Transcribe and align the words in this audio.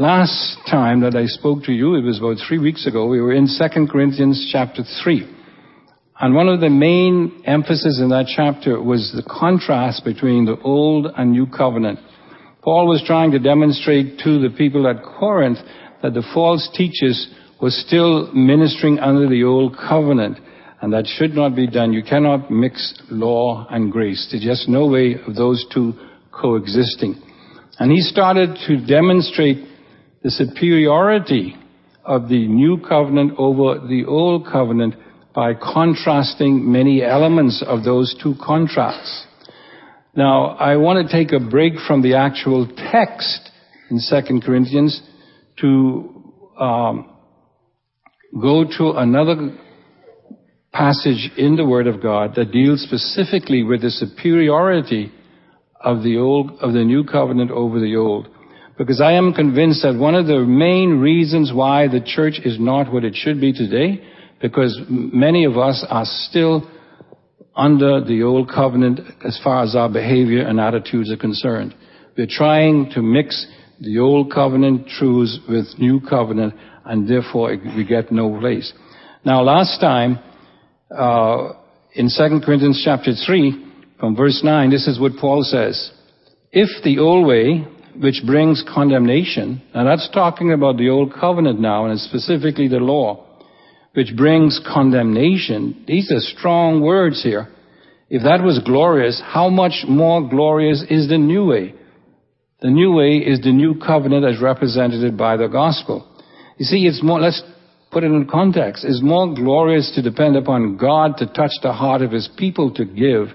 last 0.00 0.56
time 0.70 1.02
that 1.02 1.14
I 1.14 1.26
spoke 1.26 1.64
to 1.64 1.72
you, 1.72 1.94
it 1.94 2.02
was 2.02 2.18
about 2.18 2.38
three 2.48 2.58
weeks 2.58 2.86
ago, 2.86 3.06
we 3.06 3.20
were 3.20 3.34
in 3.34 3.46
2 3.46 3.86
Corinthians 3.86 4.48
chapter 4.50 4.82
3. 5.02 5.36
And 6.18 6.34
one 6.34 6.48
of 6.48 6.60
the 6.60 6.70
main 6.70 7.42
emphasis 7.46 8.00
in 8.00 8.08
that 8.08 8.26
chapter 8.34 8.80
was 8.82 9.12
the 9.14 9.22
contrast 9.22 10.04
between 10.04 10.46
the 10.46 10.58
old 10.62 11.06
and 11.16 11.32
new 11.32 11.46
covenant. 11.46 11.98
Paul 12.62 12.88
was 12.88 13.02
trying 13.06 13.30
to 13.32 13.38
demonstrate 13.38 14.18
to 14.20 14.40
the 14.40 14.54
people 14.56 14.88
at 14.88 15.02
Corinth 15.02 15.58
that 16.02 16.14
the 16.14 16.26
false 16.32 16.68
teachers 16.74 17.28
were 17.60 17.70
still 17.70 18.32
ministering 18.32 18.98
under 18.98 19.28
the 19.28 19.44
old 19.44 19.76
covenant, 19.76 20.38
and 20.80 20.92
that 20.94 21.06
should 21.06 21.34
not 21.34 21.54
be 21.54 21.66
done. 21.66 21.92
You 21.92 22.02
cannot 22.02 22.50
mix 22.50 22.98
law 23.10 23.66
and 23.68 23.92
grace. 23.92 24.28
There's 24.30 24.44
just 24.44 24.68
no 24.68 24.86
way 24.86 25.16
of 25.26 25.36
those 25.36 25.66
two 25.72 25.92
coexisting. 26.32 27.20
And 27.78 27.90
he 27.90 28.00
started 28.00 28.56
to 28.66 28.86
demonstrate 28.86 29.69
the 30.22 30.30
superiority 30.30 31.56
of 32.04 32.28
the 32.28 32.46
new 32.46 32.78
covenant 32.78 33.32
over 33.38 33.86
the 33.86 34.04
old 34.06 34.46
covenant 34.46 34.94
by 35.34 35.54
contrasting 35.54 36.70
many 36.70 37.02
elements 37.02 37.62
of 37.66 37.84
those 37.84 38.14
two 38.22 38.34
contracts. 38.44 39.26
Now, 40.14 40.56
I 40.56 40.76
want 40.76 41.06
to 41.06 41.12
take 41.12 41.32
a 41.32 41.40
break 41.40 41.74
from 41.86 42.02
the 42.02 42.14
actual 42.14 42.66
text 42.90 43.50
in 43.90 44.00
2 44.00 44.40
Corinthians 44.40 45.00
to 45.60 46.34
um, 46.58 47.16
go 48.40 48.64
to 48.78 48.92
another 48.96 49.56
passage 50.72 51.30
in 51.36 51.56
the 51.56 51.64
Word 51.64 51.86
of 51.86 52.02
God 52.02 52.34
that 52.36 52.52
deals 52.52 52.82
specifically 52.82 53.62
with 53.62 53.82
the 53.82 53.90
superiority 53.90 55.12
of 55.80 56.02
the 56.02 56.18
old, 56.18 56.52
of 56.60 56.72
the 56.72 56.84
new 56.84 57.04
covenant 57.04 57.50
over 57.50 57.80
the 57.80 57.96
old. 57.96 58.28
Because 58.80 59.02
I 59.02 59.12
am 59.12 59.34
convinced 59.34 59.82
that 59.82 59.94
one 59.94 60.14
of 60.14 60.26
the 60.26 60.38
main 60.38 61.00
reasons 61.00 61.52
why 61.52 61.86
the 61.86 62.00
church 62.00 62.40
is 62.42 62.58
not 62.58 62.90
what 62.90 63.04
it 63.04 63.14
should 63.14 63.38
be 63.38 63.52
today, 63.52 64.02
because 64.40 64.80
many 64.88 65.44
of 65.44 65.58
us 65.58 65.84
are 65.90 66.06
still 66.06 66.66
under 67.54 68.02
the 68.02 68.22
old 68.22 68.48
covenant 68.48 69.00
as 69.22 69.38
far 69.44 69.64
as 69.64 69.76
our 69.76 69.90
behavior 69.90 70.46
and 70.46 70.58
attitudes 70.58 71.12
are 71.12 71.18
concerned. 71.18 71.74
We're 72.16 72.26
trying 72.26 72.90
to 72.94 73.02
mix 73.02 73.46
the 73.80 73.98
old 73.98 74.32
covenant 74.32 74.88
truths 74.88 75.38
with 75.46 75.66
new 75.78 76.00
covenant, 76.00 76.54
and 76.86 77.06
therefore 77.06 77.54
we 77.76 77.84
get 77.84 78.10
no 78.10 78.40
place. 78.40 78.72
Now, 79.26 79.42
last 79.42 79.78
time, 79.78 80.18
uh, 80.90 81.52
in 81.92 82.08
2 82.08 82.40
Corinthians 82.46 82.80
chapter 82.82 83.12
3, 83.26 83.72
from 84.00 84.16
verse 84.16 84.40
9, 84.42 84.70
this 84.70 84.88
is 84.88 84.98
what 84.98 85.18
Paul 85.20 85.42
says. 85.42 85.92
If 86.50 86.82
the 86.82 86.98
old 86.98 87.26
way, 87.26 87.66
which 88.00 88.22
brings 88.24 88.64
condemnation, 88.66 89.60
and 89.74 89.86
that's 89.86 90.08
talking 90.08 90.52
about 90.54 90.78
the 90.78 90.88
old 90.88 91.12
covenant 91.12 91.60
now, 91.60 91.84
and 91.84 92.00
specifically 92.00 92.66
the 92.66 92.78
law, 92.78 93.26
which 93.92 94.16
brings 94.16 94.58
condemnation, 94.66 95.84
these 95.86 96.10
are 96.10 96.20
strong 96.20 96.80
words 96.80 97.22
here. 97.22 97.48
If 98.08 98.22
that 98.22 98.42
was 98.42 98.58
glorious, 98.64 99.20
how 99.22 99.50
much 99.50 99.84
more 99.86 100.26
glorious 100.26 100.82
is 100.88 101.08
the 101.08 101.18
new 101.18 101.44
way? 101.44 101.74
The 102.62 102.70
new 102.70 102.92
way 102.92 103.18
is 103.18 103.40
the 103.40 103.52
new 103.52 103.78
covenant 103.78 104.24
as 104.24 104.40
represented 104.40 105.18
by 105.18 105.36
the 105.36 105.48
gospel. 105.48 106.06
You 106.56 106.64
see, 106.64 106.86
it's 106.86 107.02
more, 107.02 107.20
let's 107.20 107.42
put 107.90 108.02
it 108.02 108.06
in 108.06 108.26
context. 108.26 108.84
It's 108.88 109.02
more 109.02 109.34
glorious 109.34 109.92
to 109.94 110.02
depend 110.02 110.36
upon 110.36 110.78
God 110.78 111.18
to 111.18 111.26
touch 111.26 111.52
the 111.62 111.72
heart 111.72 112.00
of 112.00 112.12
his 112.12 112.30
people 112.38 112.72
to 112.74 112.84
give 112.86 113.28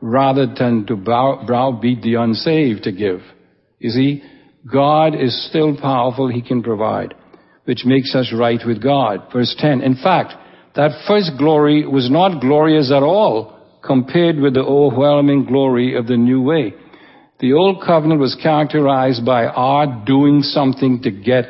rather 0.00 0.46
than 0.46 0.86
to 0.86 0.94
browbeat 0.94 2.02
the 2.02 2.14
unsaved 2.14 2.84
to 2.84 2.92
give. 2.92 3.20
You 3.84 3.90
see, 3.90 4.22
God 4.72 5.14
is 5.14 5.46
still 5.50 5.76
powerful. 5.76 6.28
He 6.28 6.40
can 6.40 6.62
provide, 6.62 7.12
which 7.66 7.84
makes 7.84 8.14
us 8.14 8.32
right 8.34 8.60
with 8.66 8.82
God. 8.82 9.28
Verse 9.30 9.54
10. 9.58 9.82
In 9.82 9.94
fact, 9.94 10.32
that 10.74 11.04
first 11.06 11.32
glory 11.36 11.86
was 11.86 12.10
not 12.10 12.40
glorious 12.40 12.90
at 12.90 13.02
all 13.02 13.60
compared 13.86 14.38
with 14.38 14.54
the 14.54 14.62
overwhelming 14.62 15.44
glory 15.44 15.96
of 15.96 16.06
the 16.06 16.16
new 16.16 16.40
way. 16.40 16.72
The 17.40 17.52
old 17.52 17.82
covenant 17.84 18.22
was 18.22 18.34
characterized 18.42 19.22
by 19.26 19.44
our 19.44 20.02
doing 20.06 20.40
something 20.40 21.02
to 21.02 21.10
get 21.10 21.44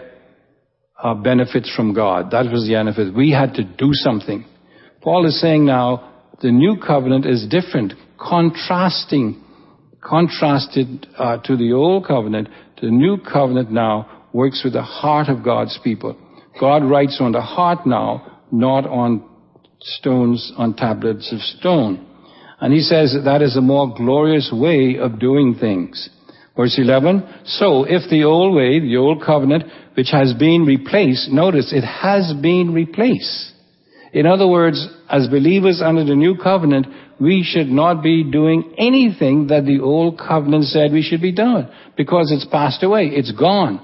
our 0.99 1.15
benefits 1.15 1.73
from 1.77 1.95
God. 1.95 2.33
That 2.33 2.51
was 2.51 2.67
the 2.67 2.75
benefit. 2.75 3.15
We 3.15 3.31
had 3.31 3.55
to 3.55 3.63
do 3.63 3.91
something. 3.93 4.45
Paul 5.03 5.25
is 5.25 5.41
saying 5.41 5.67
now, 5.67 6.11
the 6.43 6.51
new 6.51 6.79
covenant 6.85 7.27
is 7.27 7.47
different, 7.47 7.93
contrasting, 8.19 9.44
contrasted 10.05 11.07
uh, 11.19 11.39
to 11.39 11.57
the 11.57 11.73
old 11.73 12.07
covenant. 12.07 12.49
The 12.81 12.91
new 12.91 13.17
covenant 13.19 13.71
now 13.71 14.29
works 14.33 14.63
with 14.63 14.75
the 14.75 14.83
heart 14.83 15.29
of 15.29 15.45
God's 15.45 15.79
people. 15.83 16.17
God 16.61 16.85
writes 16.85 17.19
on 17.21 17.33
the 17.33 17.41
heart 17.41 17.87
now, 17.87 18.41
not 18.53 18.87
on 18.87 19.25
stones, 19.81 20.53
on 20.57 20.75
tablets 20.75 21.33
of 21.33 21.41
stone. 21.41 22.07
And 22.61 22.73
he 22.73 22.81
says 22.81 23.13
that, 23.15 23.25
that 23.25 23.43
is 23.43 23.57
a 23.57 23.61
more 23.61 23.93
glorious 23.95 24.51
way 24.53 24.97
of 24.99 25.19
doing 25.19 25.57
things. 25.59 26.09
Verse 26.57 26.79
11, 26.79 27.43
so 27.47 27.83
if 27.83 28.09
the 28.11 28.23
old 28.25 28.55
way, 28.55 28.79
the 28.79 28.97
old 28.97 29.25
covenant, 29.25 29.65
which 29.97 30.11
has 30.13 30.33
been 30.35 30.65
replaced, 30.65 31.31
notice 31.31 31.73
it 31.73 31.83
has 31.83 32.33
been 32.41 32.73
replaced. 32.73 33.53
In 34.13 34.27
other 34.27 34.47
words, 34.47 34.87
as 35.11 35.27
believers 35.27 35.83
under 35.85 36.05
the 36.05 36.15
new 36.15 36.37
covenant, 36.37 36.87
we 37.21 37.43
should 37.43 37.69
not 37.69 38.03
be 38.03 38.25
doing 38.25 38.75
anything 38.79 39.49
that 39.49 39.65
the 39.65 39.81
old 39.81 40.19
covenant 40.19 40.65
said 40.65 40.93
we 40.93 41.03
should 41.03 41.23
be 41.23 41.33
doing 41.33 41.69
because 41.97 42.33
it's 42.33 42.47
passed 42.47 42.83
away. 42.83 43.07
It's 43.07 43.33
gone. 43.33 43.81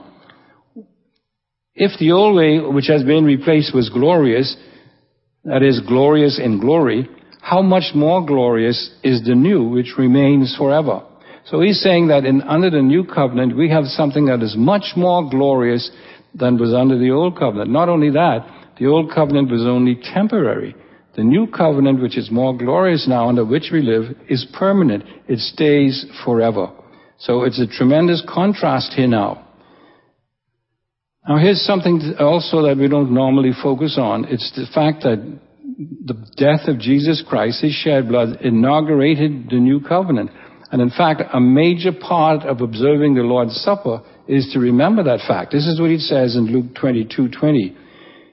If 1.74 1.98
the 1.98 2.12
old 2.12 2.36
way, 2.36 2.58
which 2.58 2.88
has 2.88 3.04
been 3.04 3.24
replaced, 3.24 3.74
was 3.74 3.88
glorious, 3.88 4.56
that 5.44 5.62
is 5.62 5.80
glorious 5.86 6.38
in 6.38 6.60
glory, 6.60 7.08
how 7.40 7.62
much 7.62 7.94
more 7.94 8.24
glorious 8.26 8.90
is 9.02 9.24
the 9.24 9.34
new, 9.34 9.68
which 9.68 9.94
remains 9.96 10.54
forever? 10.58 11.02
So 11.46 11.60
he's 11.60 11.80
saying 11.80 12.08
that 12.08 12.24
in, 12.24 12.42
under 12.42 12.70
the 12.70 12.82
new 12.82 13.04
covenant, 13.04 13.56
we 13.56 13.70
have 13.70 13.84
something 13.86 14.26
that 14.26 14.42
is 14.42 14.56
much 14.56 14.92
more 14.96 15.28
glorious 15.28 15.90
than 16.34 16.58
was 16.58 16.74
under 16.74 16.98
the 16.98 17.10
old 17.10 17.38
covenant. 17.38 17.70
Not 17.70 17.88
only 17.88 18.10
that, 18.10 18.46
the 18.78 18.86
old 18.86 19.12
covenant 19.12 19.50
was 19.50 19.62
only 19.62 19.98
temporary. 20.14 20.74
The 21.16 21.24
new 21.24 21.46
covenant, 21.48 22.00
which 22.00 22.16
is 22.16 22.30
more 22.30 22.56
glorious 22.56 23.06
now, 23.08 23.28
under 23.28 23.44
which 23.44 23.70
we 23.72 23.82
live, 23.82 24.16
is 24.28 24.46
permanent. 24.52 25.04
It 25.26 25.40
stays 25.40 26.06
forever. 26.24 26.70
So 27.18 27.42
it's 27.42 27.60
a 27.60 27.66
tremendous 27.66 28.22
contrast 28.28 28.92
here 28.92 29.08
now. 29.08 29.46
Now 31.28 31.38
here's 31.38 31.60
something 31.62 32.14
also 32.18 32.62
that 32.62 32.76
we 32.78 32.88
don't 32.88 33.12
normally 33.12 33.52
focus 33.62 33.96
on. 33.98 34.24
It's 34.26 34.50
the 34.52 34.66
fact 34.72 35.02
that 35.02 35.40
the 36.04 36.14
death 36.36 36.68
of 36.68 36.78
Jesus 36.78 37.22
Christ, 37.26 37.62
his 37.62 37.72
shed 37.72 38.08
blood, 38.08 38.40
inaugurated 38.40 39.50
the 39.50 39.56
new 39.56 39.80
covenant. 39.80 40.30
And 40.72 40.80
in 40.80 40.90
fact, 40.90 41.22
a 41.32 41.40
major 41.40 41.92
part 41.92 42.42
of 42.42 42.60
observing 42.60 43.14
the 43.14 43.22
Lord's 43.22 43.56
Supper 43.56 44.02
is 44.28 44.50
to 44.52 44.60
remember 44.60 45.02
that 45.04 45.20
fact. 45.26 45.52
This 45.52 45.66
is 45.66 45.80
what 45.80 45.90
he 45.90 45.98
says 45.98 46.36
in 46.36 46.46
Luke 46.46 46.74
22, 46.80 47.28
20. 47.28 47.76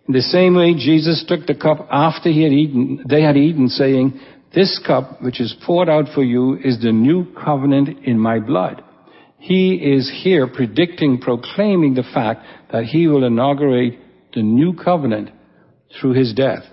The 0.07 0.21
same 0.21 0.55
way, 0.55 0.73
Jesus 0.73 1.25
took 1.27 1.45
the 1.45 1.55
cup 1.55 1.87
after 1.91 2.29
he 2.29 2.43
had 2.43 2.53
eaten, 2.53 3.03
they 3.07 3.21
had 3.21 3.35
eaten, 3.35 3.67
saying, 3.67 4.19
This 4.53 4.79
cup, 4.85 5.21
which 5.21 5.41
is 5.41 5.55
poured 5.65 5.89
out 5.89 6.05
for 6.15 6.23
you, 6.23 6.57
is 6.63 6.79
the 6.81 6.91
new 6.91 7.33
covenant 7.33 8.05
in 8.05 8.17
my 8.17 8.39
blood. 8.39 8.83
He 9.37 9.75
is 9.75 10.11
here 10.23 10.47
predicting, 10.47 11.19
proclaiming 11.19 11.93
the 11.93 12.07
fact 12.13 12.43
that 12.71 12.85
he 12.85 13.07
will 13.07 13.25
inaugurate 13.25 13.99
the 14.33 14.41
new 14.41 14.73
covenant 14.73 15.29
through 15.99 16.13
his 16.13 16.33
death. 16.33 16.63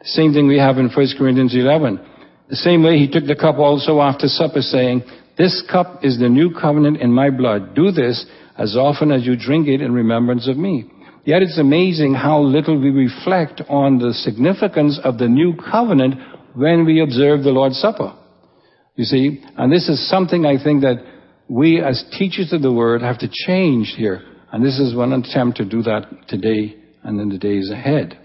The 0.00 0.06
same 0.08 0.32
thing 0.32 0.46
we 0.46 0.58
have 0.58 0.78
in 0.78 0.88
1 0.88 1.06
Corinthians 1.18 1.54
11. 1.54 2.00
The 2.48 2.56
same 2.56 2.82
way 2.84 2.98
he 2.98 3.10
took 3.10 3.26
the 3.26 3.34
cup 3.34 3.56
also 3.58 4.00
after 4.00 4.28
supper 4.28 4.60
saying, 4.60 5.02
this 5.36 5.62
cup 5.70 6.02
is 6.02 6.18
the 6.18 6.28
new 6.28 6.54
covenant 6.54 7.00
in 7.00 7.12
my 7.12 7.30
blood. 7.30 7.74
Do 7.74 7.90
this 7.90 8.24
as 8.56 8.76
often 8.76 9.12
as 9.12 9.26
you 9.26 9.36
drink 9.36 9.68
it 9.68 9.82
in 9.82 9.92
remembrance 9.92 10.48
of 10.48 10.56
me. 10.56 10.90
Yet 11.26 11.42
it's 11.42 11.58
amazing 11.58 12.14
how 12.14 12.40
little 12.40 12.80
we 12.80 12.90
reflect 12.90 13.60
on 13.68 13.98
the 13.98 14.14
significance 14.14 15.00
of 15.02 15.18
the 15.18 15.26
new 15.26 15.54
covenant 15.56 16.14
when 16.54 16.86
we 16.86 17.02
observe 17.02 17.42
the 17.42 17.50
Lord's 17.50 17.80
Supper. 17.80 18.14
You 18.94 19.04
see, 19.04 19.42
and 19.58 19.72
this 19.72 19.88
is 19.88 20.08
something 20.08 20.46
I 20.46 20.62
think 20.62 20.82
that 20.82 21.04
we 21.48 21.82
as 21.82 22.04
teachers 22.16 22.52
of 22.52 22.62
the 22.62 22.72
Word 22.72 23.02
have 23.02 23.18
to 23.18 23.28
change 23.28 23.94
here. 23.98 24.22
And 24.52 24.64
this 24.64 24.78
is 24.78 24.94
one 24.94 25.12
attempt 25.12 25.56
to 25.56 25.64
do 25.64 25.82
that 25.82 26.28
today 26.28 26.76
and 27.02 27.20
in 27.20 27.28
the 27.28 27.38
days 27.38 27.70
ahead. 27.72 28.16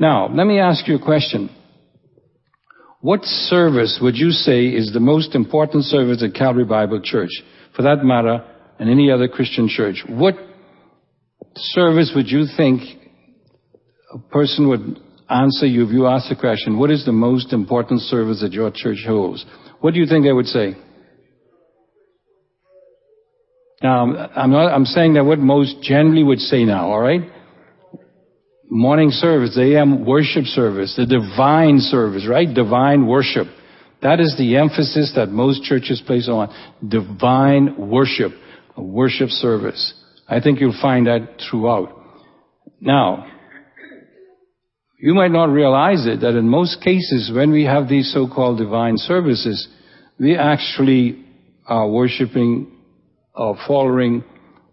Now, 0.00 0.28
let 0.28 0.48
me 0.48 0.58
ask 0.58 0.88
you 0.88 0.96
a 0.96 1.04
question. 1.04 1.48
What 3.02 3.22
service 3.22 4.00
would 4.02 4.16
you 4.16 4.32
say 4.32 4.66
is 4.66 4.90
the 4.92 4.98
most 4.98 5.36
important 5.36 5.84
service 5.84 6.24
at 6.24 6.34
Calvary 6.34 6.64
Bible 6.64 7.00
Church? 7.04 7.30
For 7.76 7.82
that 7.82 8.02
matter, 8.02 8.44
and 8.80 8.90
any 8.90 9.12
other 9.12 9.28
Christian 9.28 9.68
church. 9.68 10.02
What 10.08 10.34
service 11.56 12.12
would 12.14 12.28
you 12.28 12.46
think 12.56 12.82
a 14.12 14.18
person 14.18 14.68
would 14.68 15.00
answer 15.28 15.66
you 15.66 15.84
if 15.84 15.90
you 15.90 16.06
asked 16.06 16.28
the 16.28 16.36
question, 16.36 16.78
what 16.78 16.90
is 16.90 17.04
the 17.04 17.12
most 17.12 17.52
important 17.52 18.00
service 18.02 18.40
that 18.42 18.52
your 18.52 18.70
church 18.74 19.04
holds? 19.06 19.44
What 19.80 19.94
do 19.94 20.00
you 20.00 20.06
think 20.06 20.24
they 20.24 20.32
would 20.32 20.46
say? 20.46 20.74
Now, 23.82 24.04
I'm 24.04 24.50
not, 24.50 24.72
I'm 24.72 24.84
saying 24.84 25.14
that 25.14 25.24
what 25.24 25.38
most 25.38 25.82
generally 25.82 26.22
would 26.22 26.38
say 26.38 26.64
now, 26.64 26.90
alright? 26.90 27.22
Morning 28.68 29.10
service, 29.10 29.56
AM 29.58 30.04
worship 30.04 30.44
service, 30.44 30.94
the 30.96 31.06
divine 31.06 31.78
service, 31.78 32.26
right? 32.28 32.52
Divine 32.52 33.06
worship. 33.06 33.46
That 34.02 34.20
is 34.20 34.34
the 34.38 34.56
emphasis 34.56 35.12
that 35.16 35.28
most 35.28 35.62
churches 35.62 36.02
place 36.04 36.28
on. 36.28 36.48
Divine 36.86 37.76
worship. 37.76 38.32
A 38.76 38.82
worship 38.82 39.28
service. 39.30 39.94
I 40.28 40.40
think 40.40 40.60
you'll 40.60 40.78
find 40.80 41.06
that 41.06 41.40
throughout. 41.48 41.92
Now, 42.80 43.26
you 44.98 45.14
might 45.14 45.30
not 45.30 45.50
realize 45.50 46.06
it 46.06 46.20
that 46.20 46.36
in 46.36 46.48
most 46.48 46.80
cases 46.82 47.30
when 47.34 47.52
we 47.52 47.64
have 47.64 47.88
these 47.88 48.12
so-called 48.12 48.58
divine 48.58 48.96
services, 48.96 49.68
we 50.18 50.36
actually 50.36 51.24
are 51.66 51.88
worshiping 51.88 52.72
or 53.34 53.56
following 53.66 54.24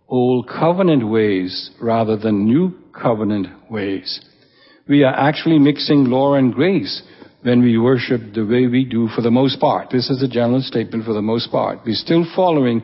old 0.07 0.47
covenant 0.47 1.07
ways 1.07 1.71
rather 1.81 2.17
than 2.17 2.45
new 2.45 2.73
covenant 2.94 3.47
ways. 3.69 4.21
We 4.88 5.03
are 5.03 5.13
actually 5.13 5.59
mixing 5.59 6.05
law 6.05 6.35
and 6.35 6.53
grace 6.53 7.01
when 7.41 7.61
we 7.61 7.77
worship 7.77 8.21
the 8.33 8.45
way 8.45 8.67
we 8.67 8.85
do 8.85 9.09
for 9.15 9.21
the 9.21 9.31
most 9.31 9.59
part. 9.59 9.89
This 9.91 10.09
is 10.09 10.23
a 10.23 10.27
general 10.27 10.61
statement 10.61 11.05
for 11.05 11.13
the 11.13 11.21
most 11.21 11.51
part. 11.51 11.79
We're 11.85 11.95
still 11.95 12.25
following 12.35 12.83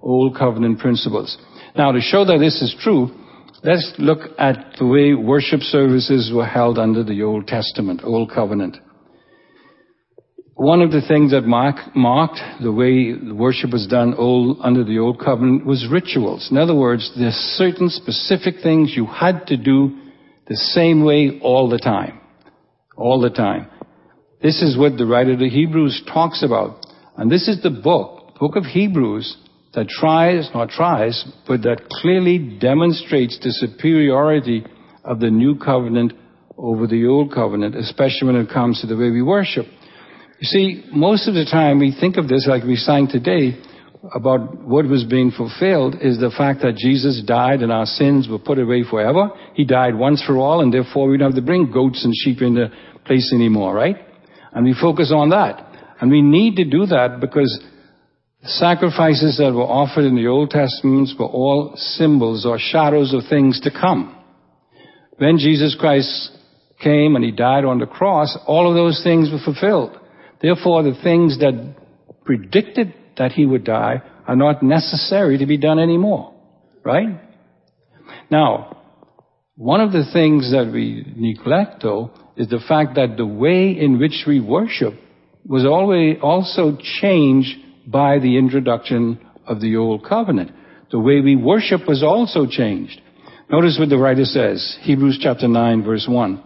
old 0.00 0.36
covenant 0.36 0.78
principles. 0.78 1.36
Now 1.78 1.92
to 1.92 2.00
show 2.00 2.24
that 2.24 2.38
this 2.40 2.60
is 2.60 2.74
true, 2.82 3.08
let's 3.62 3.94
look 3.98 4.32
at 4.36 4.74
the 4.80 4.84
way 4.84 5.14
worship 5.14 5.60
services 5.60 6.32
were 6.34 6.44
held 6.44 6.76
under 6.76 7.04
the 7.04 7.22
Old 7.22 7.46
Testament, 7.46 8.00
Old 8.02 8.32
Covenant. 8.32 8.78
One 10.54 10.82
of 10.82 10.90
the 10.90 11.02
things 11.06 11.30
that 11.30 11.42
mark, 11.42 11.94
marked 11.94 12.40
the 12.60 12.72
way 12.72 13.14
worship 13.32 13.70
was 13.70 13.86
done 13.86 14.14
old, 14.14 14.58
under 14.60 14.82
the 14.82 14.98
Old 14.98 15.20
Covenant 15.20 15.64
was 15.64 15.86
rituals. 15.88 16.48
In 16.50 16.56
other 16.56 16.74
words, 16.74 17.12
there's 17.16 17.34
certain 17.34 17.90
specific 17.90 18.56
things 18.60 18.94
you 18.96 19.06
had 19.06 19.46
to 19.46 19.56
do 19.56 19.96
the 20.48 20.56
same 20.56 21.04
way 21.04 21.38
all 21.44 21.68
the 21.68 21.78
time. 21.78 22.18
All 22.96 23.20
the 23.20 23.30
time. 23.30 23.68
This 24.42 24.62
is 24.62 24.76
what 24.76 24.98
the 24.98 25.06
writer 25.06 25.34
of 25.34 25.38
the 25.38 25.48
Hebrews 25.48 26.02
talks 26.12 26.42
about. 26.42 26.84
And 27.16 27.30
this 27.30 27.46
is 27.46 27.62
the 27.62 27.70
book, 27.70 28.36
book 28.40 28.56
of 28.56 28.64
Hebrews, 28.64 29.36
that 29.74 29.88
tries, 29.88 30.48
not 30.54 30.70
tries, 30.70 31.24
but 31.46 31.62
that 31.62 31.88
clearly 31.90 32.58
demonstrates 32.58 33.38
the 33.38 33.52
superiority 33.52 34.64
of 35.04 35.20
the 35.20 35.30
new 35.30 35.56
covenant 35.58 36.12
over 36.56 36.86
the 36.86 37.06
old 37.06 37.32
covenant, 37.32 37.76
especially 37.76 38.26
when 38.26 38.36
it 38.36 38.48
comes 38.50 38.80
to 38.80 38.86
the 38.86 38.96
way 38.96 39.10
we 39.10 39.22
worship. 39.22 39.66
You 40.40 40.46
see, 40.46 40.84
most 40.92 41.28
of 41.28 41.34
the 41.34 41.44
time 41.44 41.78
we 41.78 41.96
think 41.98 42.16
of 42.16 42.28
this 42.28 42.46
like 42.48 42.64
we 42.64 42.76
sang 42.76 43.08
today 43.08 43.60
about 44.14 44.62
what 44.62 44.86
was 44.86 45.04
being 45.04 45.30
fulfilled 45.30 45.96
is 46.00 46.18
the 46.18 46.30
fact 46.36 46.62
that 46.62 46.76
Jesus 46.76 47.22
died 47.26 47.62
and 47.62 47.72
our 47.72 47.86
sins 47.86 48.28
were 48.28 48.38
put 48.38 48.58
away 48.58 48.84
forever. 48.88 49.30
He 49.54 49.64
died 49.64 49.96
once 49.96 50.22
for 50.24 50.36
all 50.36 50.60
and 50.60 50.72
therefore 50.72 51.08
we 51.08 51.18
don't 51.18 51.32
have 51.32 51.40
to 51.40 51.46
bring 51.46 51.70
goats 51.72 52.04
and 52.04 52.14
sheep 52.14 52.40
into 52.40 52.70
place 53.04 53.32
anymore, 53.34 53.74
right? 53.74 53.96
And 54.52 54.64
we 54.64 54.74
focus 54.80 55.12
on 55.14 55.30
that. 55.30 55.64
And 56.00 56.10
we 56.10 56.22
need 56.22 56.56
to 56.56 56.64
do 56.64 56.86
that 56.86 57.18
because 57.20 57.60
sacrifices 58.44 59.38
that 59.38 59.52
were 59.52 59.62
offered 59.62 60.04
in 60.04 60.14
the 60.14 60.28
Old 60.28 60.50
Testament 60.50 61.08
were 61.18 61.26
all 61.26 61.72
symbols 61.76 62.46
or 62.46 62.58
shadows 62.58 63.12
of 63.12 63.22
things 63.28 63.60
to 63.62 63.70
come. 63.70 64.14
When 65.16 65.38
Jesus 65.38 65.76
Christ 65.78 66.30
came 66.80 67.16
and 67.16 67.24
he 67.24 67.32
died 67.32 67.64
on 67.64 67.78
the 67.78 67.86
cross, 67.86 68.38
all 68.46 68.68
of 68.68 68.76
those 68.76 69.00
things 69.02 69.30
were 69.30 69.40
fulfilled. 69.44 69.98
Therefore, 70.40 70.84
the 70.84 70.98
things 71.02 71.38
that 71.40 71.74
predicted 72.24 72.94
that 73.16 73.32
he 73.32 73.44
would 73.44 73.64
die 73.64 74.02
are 74.26 74.36
not 74.36 74.62
necessary 74.62 75.38
to 75.38 75.46
be 75.46 75.56
done 75.56 75.80
anymore. 75.80 76.34
Right? 76.84 77.20
Now, 78.30 78.76
one 79.56 79.80
of 79.80 79.90
the 79.90 80.08
things 80.12 80.52
that 80.52 80.70
we 80.72 81.04
neglect, 81.16 81.82
though, 81.82 82.12
is 82.36 82.48
the 82.48 82.60
fact 82.68 82.94
that 82.94 83.16
the 83.16 83.26
way 83.26 83.70
in 83.76 83.98
which 83.98 84.24
we 84.26 84.38
worship 84.38 84.94
was 85.44 85.64
always 85.64 86.18
also 86.22 86.78
changed 87.00 87.56
by 87.90 88.18
the 88.18 88.36
introduction 88.36 89.18
of 89.46 89.60
the 89.60 89.76
Old 89.76 90.04
Covenant. 90.04 90.52
The 90.90 90.98
way 90.98 91.20
we 91.20 91.36
worship 91.36 91.86
was 91.88 92.02
also 92.02 92.46
changed. 92.46 93.00
Notice 93.50 93.78
what 93.78 93.88
the 93.88 93.96
writer 93.96 94.24
says, 94.24 94.78
Hebrews 94.82 95.18
chapter 95.22 95.48
9 95.48 95.82
verse 95.82 96.06
1. 96.08 96.44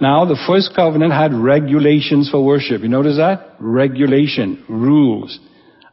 Now, 0.00 0.24
the 0.24 0.40
first 0.46 0.72
covenant 0.74 1.12
had 1.12 1.34
regulations 1.34 2.30
for 2.30 2.42
worship. 2.42 2.82
You 2.82 2.88
notice 2.88 3.16
that? 3.16 3.56
Regulation, 3.58 4.64
rules. 4.68 5.38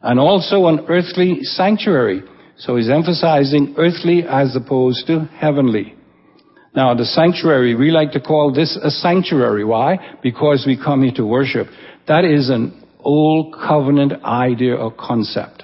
And 0.00 0.18
also 0.18 0.66
an 0.66 0.86
earthly 0.88 1.40
sanctuary. 1.42 2.22
So 2.56 2.76
he's 2.76 2.88
emphasizing 2.88 3.74
earthly 3.76 4.22
as 4.26 4.56
opposed 4.56 5.06
to 5.08 5.28
heavenly. 5.38 5.94
Now, 6.74 6.94
the 6.94 7.04
sanctuary, 7.04 7.74
we 7.74 7.90
like 7.90 8.12
to 8.12 8.20
call 8.20 8.52
this 8.52 8.78
a 8.82 8.90
sanctuary. 8.90 9.64
Why? 9.64 10.16
Because 10.22 10.64
we 10.66 10.76
come 10.82 11.02
here 11.02 11.12
to 11.16 11.26
worship. 11.26 11.66
That 12.06 12.24
is 12.24 12.48
an 12.48 12.77
old 13.00 13.54
covenant 13.54 14.12
idea 14.24 14.74
or 14.74 14.92
concept. 14.92 15.62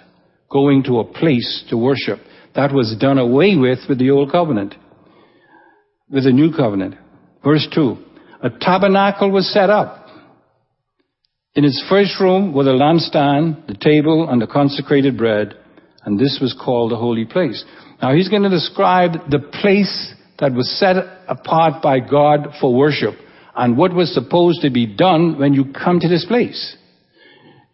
Going 0.51 0.83
to 0.85 1.01
a 1.01 1.05
place 1.05 1.65
to 1.71 1.77
worship. 1.77 2.21
That 2.55 2.73
was 2.73 2.97
done 3.01 3.19
away 3.19 3.57
with 3.57 3.81
with 3.89 3.99
the 3.99 4.11
old 4.11 4.31
covenant. 4.31 4.75
With 6.11 6.25
the 6.25 6.33
new 6.33 6.53
covenant. 6.53 6.95
Verse 7.43 7.67
2. 7.75 7.97
A 8.43 8.51
tabernacle 8.61 9.31
was 9.31 9.53
set 9.53 9.71
up. 9.71 10.07
In 11.55 11.65
its 11.65 11.85
first 11.89 12.21
room 12.21 12.53
were 12.53 12.65
the 12.65 12.73
lampstand, 12.73 13.67
the 13.69 13.77
table, 13.77 14.29
and 14.29 14.43
the 14.43 14.47
consecrated 14.47 15.17
bread, 15.17 15.55
and 16.05 16.19
this 16.19 16.39
was 16.41 16.53
called 16.53 16.91
the 16.91 16.97
holy 16.97 17.25
place. 17.25 17.65
Now 18.03 18.13
he's 18.13 18.29
going 18.29 18.43
to 18.43 18.51
describe 18.51 19.31
the 19.31 19.39
place 19.39 20.15
that 20.41 20.53
was 20.53 20.69
set 20.79 20.97
apart 21.29 21.83
by 21.83 22.01
God 22.01 22.49
for 22.61 22.75
worship 22.75 23.15
and 23.55 23.77
what 23.77 23.95
was 23.95 24.13
supposed 24.13 24.63
to 24.63 24.71
be 24.71 24.87
done 24.87 25.39
when 25.39 25.55
you 25.55 25.67
come 25.73 26.01
to 26.01 26.09
this 26.09 26.25
place. 26.27 26.77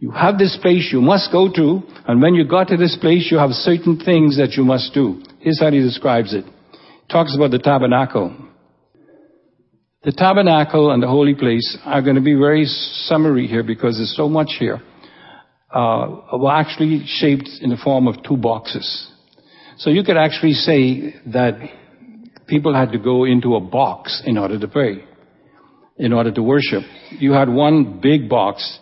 You 0.00 0.12
have 0.12 0.38
this 0.38 0.58
place 0.62 0.88
you 0.91 1.02
must 1.02 1.31
go 1.31 1.52
to, 1.52 1.82
and 2.08 2.23
when 2.23 2.35
you 2.35 2.47
got 2.47 2.69
to 2.69 2.79
this 2.79 2.97
place, 2.99 3.29
you 3.31 3.37
have 3.37 3.50
certain 3.50 3.99
things 4.02 4.38
that 4.38 4.52
you 4.56 4.64
must 4.64 4.94
do. 4.94 5.23
Here's 5.41 5.61
how 5.61 5.70
he 5.70 5.81
describes 5.81 6.32
it. 6.32 6.47
He 6.47 7.12
talks 7.12 7.36
about 7.36 7.51
the 7.51 7.58
tabernacle. 7.58 8.34
The 10.03 10.13
tabernacle 10.13 10.91
and 10.91 11.03
the 11.03 11.06
holy 11.06 11.34
place 11.34 11.77
are 11.84 12.01
going 12.01 12.15
to 12.15 12.22
be 12.22 12.32
very 12.32 12.65
summary 12.65 13.46
here 13.46 13.63
because 13.63 13.98
there's 13.98 14.17
so 14.17 14.27
much 14.27 14.56
here. 14.58 14.81
Uh, 15.70 16.39
were 16.39 16.51
actually 16.51 17.05
shaped 17.06 17.51
in 17.60 17.69
the 17.69 17.77
form 17.77 18.08
of 18.08 18.22
two 18.27 18.39
boxes. 18.39 19.06
So 19.77 19.91
you 19.91 20.03
could 20.03 20.17
actually 20.17 20.55
say 20.55 21.15
that 21.27 21.60
people 22.46 22.75
had 22.75 22.93
to 22.93 22.98
go 22.98 23.25
into 23.25 23.55
a 23.55 23.60
box 23.60 24.22
in 24.25 24.39
order 24.39 24.58
to 24.58 24.67
pray, 24.67 25.05
in 25.98 26.15
order 26.15 26.32
to 26.32 26.43
worship. 26.43 26.84
You 27.19 27.32
had 27.32 27.51
one 27.51 28.01
big 28.01 28.31
box 28.31 28.79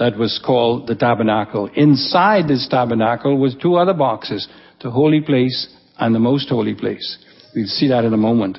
that 0.00 0.16
was 0.16 0.40
called 0.44 0.86
the 0.86 0.94
tabernacle. 0.94 1.70
Inside 1.76 2.48
this 2.48 2.66
tabernacle 2.68 3.36
was 3.38 3.54
two 3.54 3.76
other 3.76 3.92
boxes, 3.92 4.48
the 4.82 4.90
holy 4.90 5.20
place 5.20 5.68
and 5.98 6.14
the 6.14 6.18
most 6.18 6.48
holy 6.48 6.74
place. 6.74 7.18
We'll 7.54 7.66
see 7.66 7.88
that 7.88 8.04
in 8.06 8.14
a 8.14 8.16
moment. 8.16 8.58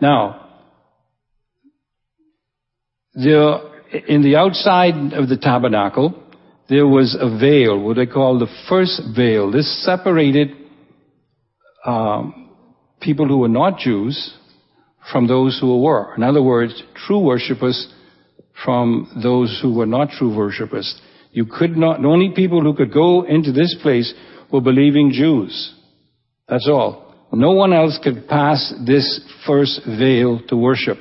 Now, 0.00 0.62
there, 3.12 3.58
in 4.08 4.22
the 4.22 4.36
outside 4.36 5.12
of 5.12 5.28
the 5.28 5.36
tabernacle, 5.36 6.20
there 6.70 6.86
was 6.86 7.14
a 7.20 7.38
veil, 7.38 7.78
what 7.78 7.96
they 7.96 8.06
call 8.06 8.38
the 8.38 8.52
first 8.66 9.02
veil. 9.14 9.52
This 9.52 9.84
separated 9.84 10.48
um, 11.84 12.48
people 13.02 13.28
who 13.28 13.38
were 13.38 13.48
not 13.48 13.78
Jews 13.78 14.34
from 15.12 15.26
those 15.26 15.58
who 15.60 15.82
were. 15.82 16.14
In 16.16 16.22
other 16.22 16.42
words, 16.42 16.82
true 17.06 17.20
worshippers 17.20 17.92
from 18.64 19.20
those 19.22 19.58
who 19.62 19.74
were 19.74 19.86
not 19.86 20.10
true 20.10 20.34
worshippers. 20.34 21.00
You 21.32 21.46
could 21.46 21.76
not, 21.76 22.00
the 22.00 22.08
only 22.08 22.32
people 22.34 22.60
who 22.62 22.74
could 22.74 22.92
go 22.92 23.22
into 23.22 23.52
this 23.52 23.74
place 23.82 24.12
were 24.52 24.60
believing 24.60 25.10
Jews. 25.12 25.74
That's 26.48 26.68
all. 26.68 27.14
No 27.32 27.50
one 27.50 27.72
else 27.72 27.98
could 28.02 28.28
pass 28.28 28.72
this 28.86 29.20
first 29.46 29.80
veil 29.86 30.40
to 30.48 30.56
worship. 30.56 30.98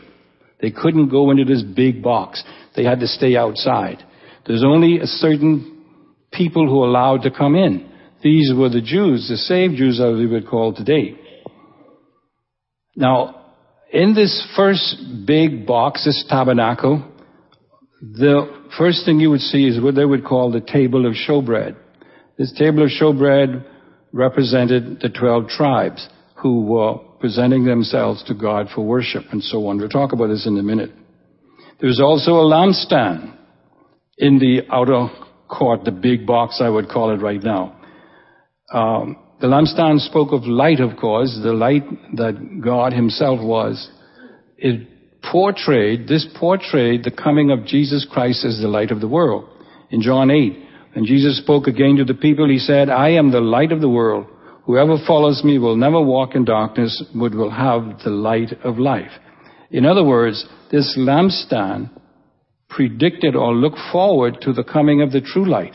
They 0.60 0.72
couldn't 0.72 1.10
go 1.10 1.30
into 1.30 1.46
this 1.46 1.62
big 1.62 2.02
box. 2.02 2.44
They 2.76 2.84
had 2.84 3.02
to 3.02 3.08
stay 3.08 3.36
outside. 3.36 4.04
There's 4.48 4.64
only 4.64 5.00
a 5.00 5.06
certain 5.06 5.84
people 6.32 6.68
who 6.68 6.84
allowed 6.84 7.22
to 7.24 7.32
come 7.32 7.56
in. 7.56 7.90
These 8.24 8.52
were 8.56 8.70
the 8.70 8.82
Jews, 8.82 9.28
the 9.30 9.38
saved 9.38 9.76
Jews 9.76 10.00
as 10.00 10.18
we 10.18 10.26
would 10.26 10.48
call 10.48 10.74
today. 10.74 11.20
Now, 12.96 13.52
in 13.92 14.16
this 14.16 14.46
first 14.56 14.96
big 15.28 15.68
box, 15.68 16.06
this 16.06 16.26
tabernacle, 16.30 17.04
the 18.12 18.66
first 18.78 19.06
thing 19.06 19.22
you 19.22 19.30
would 19.30 19.40
see 19.40 19.66
is 19.66 19.82
what 19.82 19.96
they 19.96 20.04
would 20.04 20.26
call 20.26 20.52
the 20.52 20.60
table 20.60 21.06
of 21.06 21.14
showbread. 21.14 21.78
This 22.38 22.52
table 22.58 22.84
of 22.84 22.90
showbread 22.90 23.66
represented 24.12 25.00
the 25.00 25.10
12 25.10 25.48
tribes 25.48 26.10
who 26.42 26.64
were 26.66 26.98
presenting 27.22 27.64
themselves 27.64 28.22
to 28.26 28.34
God 28.34 28.68
for 28.76 28.82
worship 28.86 29.24
and 29.32 29.42
so 29.42 29.68
on. 29.68 29.78
We'll 29.78 29.88
talk 29.88 30.12
about 30.12 30.28
this 30.28 30.46
in 30.46 30.58
a 30.58 30.64
minute. 30.64 30.92
There 31.80 31.88
was 31.88 32.02
also 32.02 32.32
a 32.32 32.44
lampstand 32.44 33.38
in 34.18 34.38
the 34.38 34.64
outer 34.70 35.08
court, 35.48 35.86
the 35.86 35.92
big 35.92 36.28
box 36.28 36.60
I 36.62 36.68
would 36.68 36.90
call 36.90 37.12
it 37.12 37.22
right 37.22 37.42
now. 37.42 37.80
Um, 38.74 39.18
The 39.40 39.48
lampstand 39.48 40.00
spoke 40.00 40.32
of 40.32 40.46
light, 40.46 40.80
of 40.80 40.98
course, 40.98 41.38
the 41.44 41.54
light 41.54 41.84
that 42.16 42.62
God 42.64 42.94
himself 42.94 43.42
was. 43.42 43.90
It 44.58 44.88
portrayed, 45.32 46.08
this 46.08 46.28
portrayed 46.40 47.04
the 47.04 47.12
coming 47.12 47.52
of 47.52 47.66
Jesus 47.66 48.06
Christ 48.10 48.46
as 48.46 48.60
the 48.60 48.68
light 48.68 48.92
of 48.92 49.02
the 49.02 49.08
world. 49.08 49.50
In 49.90 50.02
John 50.02 50.30
8, 50.30 50.58
when 50.94 51.06
Jesus 51.06 51.38
spoke 51.38 51.68
again 51.68 51.96
to 51.98 52.06
the 52.06 52.14
people, 52.14 52.50
he 52.50 52.60
said, 52.60 52.90
I 52.90 53.12
am 53.12 53.32
the 53.32 53.40
light 53.40 53.72
of 53.72 53.82
the 53.82 53.90
world. 53.90 54.28
Whoever 54.66 54.98
follows 55.06 55.44
me 55.44 55.58
will 55.58 55.76
never 55.76 56.02
walk 56.02 56.36
in 56.36 56.46
darkness, 56.46 57.04
but 57.14 57.34
will 57.34 57.52
have 57.52 58.00
the 58.04 58.12
light 58.12 58.54
of 58.64 58.78
life. 58.78 59.12
In 59.72 59.86
other 59.86 60.04
words, 60.04 60.46
this 60.72 60.96
lampstand 60.98 61.90
predicted 62.70 63.36
or 63.36 63.54
looked 63.54 63.80
forward 63.92 64.38
to 64.42 64.54
the 64.54 64.64
coming 64.64 65.02
of 65.02 65.12
the 65.12 65.22
true 65.22 65.50
light. 65.50 65.74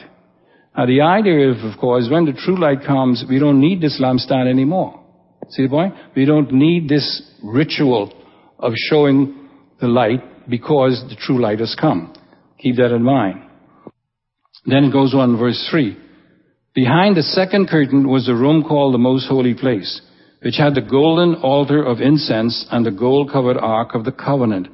Now 0.77 0.87
the 0.87 1.01
idea 1.01 1.53
is, 1.53 1.65
of 1.65 1.79
course, 1.79 2.09
when 2.11 2.25
the 2.25 2.33
true 2.33 2.59
light 2.59 2.85
comes, 2.87 3.25
we 3.29 3.39
don't 3.39 3.61
need 3.61 3.81
this 3.81 4.01
lampstand 4.01 4.49
anymore. 4.49 5.05
See 5.51 5.65
the 5.65 5.69
point? 5.69 5.95
We 6.15 6.25
don't 6.25 6.53
need 6.53 6.89
this 6.89 7.23
ritual 7.43 8.13
of 8.59 8.73
showing 8.77 9.38
the 9.81 9.89
light 9.89 10.49
because 10.49 11.05
the 11.09 11.17
true 11.17 11.41
light 11.41 11.61
has 11.61 11.77
come. 11.79 12.15
Keep 12.59 12.77
that 12.77 12.95
in 12.95 13.03
mind. 13.03 13.43
Then 14.67 14.85
it 14.85 14.93
goes 14.93 15.15
on, 15.15 15.39
verse 15.39 15.67
3. 15.71 15.97
Behind 16.75 17.17
the 17.17 17.23
second 17.23 17.69
curtain 17.69 18.09
was 18.09 18.29
a 18.29 18.35
room 18.35 18.63
called 18.63 18.95
the 18.95 18.99
most 18.99 19.29
holy 19.29 19.55
place, 19.55 20.01
which 20.43 20.57
had 20.57 20.75
the 20.75 20.81
golden 20.81 21.37
altar 21.43 21.83
of 21.83 22.01
incense 22.01 22.67
and 22.71 22.85
the 22.85 22.91
gold 22.91 23.31
covered 23.33 23.57
ark 23.57 23.95
of 23.95 24.05
the 24.05 24.13
covenant. 24.13 24.69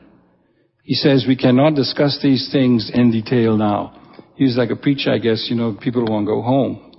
He 0.82 0.94
says 0.94 1.24
we 1.26 1.36
cannot 1.36 1.74
discuss 1.74 2.18
these 2.22 2.50
things 2.52 2.90
in 2.92 3.10
detail 3.10 3.56
now. 3.56 4.00
He's 4.36 4.56
like 4.56 4.70
a 4.70 4.76
preacher, 4.76 5.12
I 5.12 5.18
guess, 5.18 5.46
you 5.48 5.56
know, 5.56 5.78
people 5.80 6.04
want 6.04 6.26
to 6.26 6.32
go 6.32 6.42
home. 6.42 6.90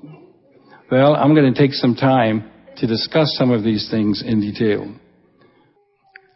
Well, 0.90 1.16
I'm 1.16 1.36
going 1.36 1.54
to 1.54 1.60
take 1.60 1.74
some 1.74 1.96
time 1.96 2.50
to 2.78 2.88
discuss 2.88 3.36
some 3.38 3.52
of 3.52 3.64
these 3.64 3.90
things 3.92 4.24
in 4.26 4.42
detail. 4.42 4.94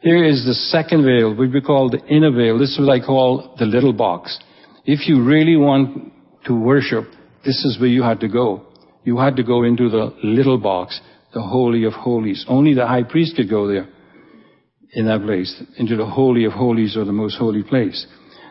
Here 0.02 0.24
is 0.24 0.46
the 0.46 0.54
second 0.54 1.04
veil, 1.04 1.36
which 1.36 1.52
we 1.54 1.60
call 1.60 1.90
the 1.90 2.04
inner 2.06 2.32
veil. 2.32 2.58
This 2.58 2.72
is 2.72 2.80
what 2.80 2.90
I 2.90 3.06
call 3.06 3.56
the 3.60 3.66
little 3.66 3.92
box. 3.92 4.40
If 4.86 5.10
you 5.10 5.24
really 5.24 5.58
want 5.58 6.14
to 6.46 6.58
worship, 6.58 7.04
this 7.46 7.66
is 7.66 7.78
where 7.80 7.90
you 7.90 8.02
had 8.02 8.22
to 8.22 8.30
go. 8.30 8.66
You 9.04 9.18
had 9.18 9.36
to 9.36 9.44
go 9.44 9.64
into 9.64 9.90
the 9.90 10.16
little 10.24 10.58
box, 10.58 11.02
the 11.34 11.42
Holy 11.42 11.84
of 11.84 11.92
Holies. 11.92 12.46
Only 12.48 12.74
the 12.74 12.88
high 12.88 13.04
priest 13.04 13.36
could 13.36 13.50
go 13.50 13.68
there 13.68 13.90
in 14.94 15.06
that 15.08 15.22
place, 15.22 15.62
into 15.78 15.98
the 15.98 16.06
Holy 16.06 16.46
of 16.46 16.54
Holies 16.54 16.96
or 16.96 17.04
the 17.04 17.12
most 17.12 17.38
holy 17.38 17.64
place. 17.64 18.08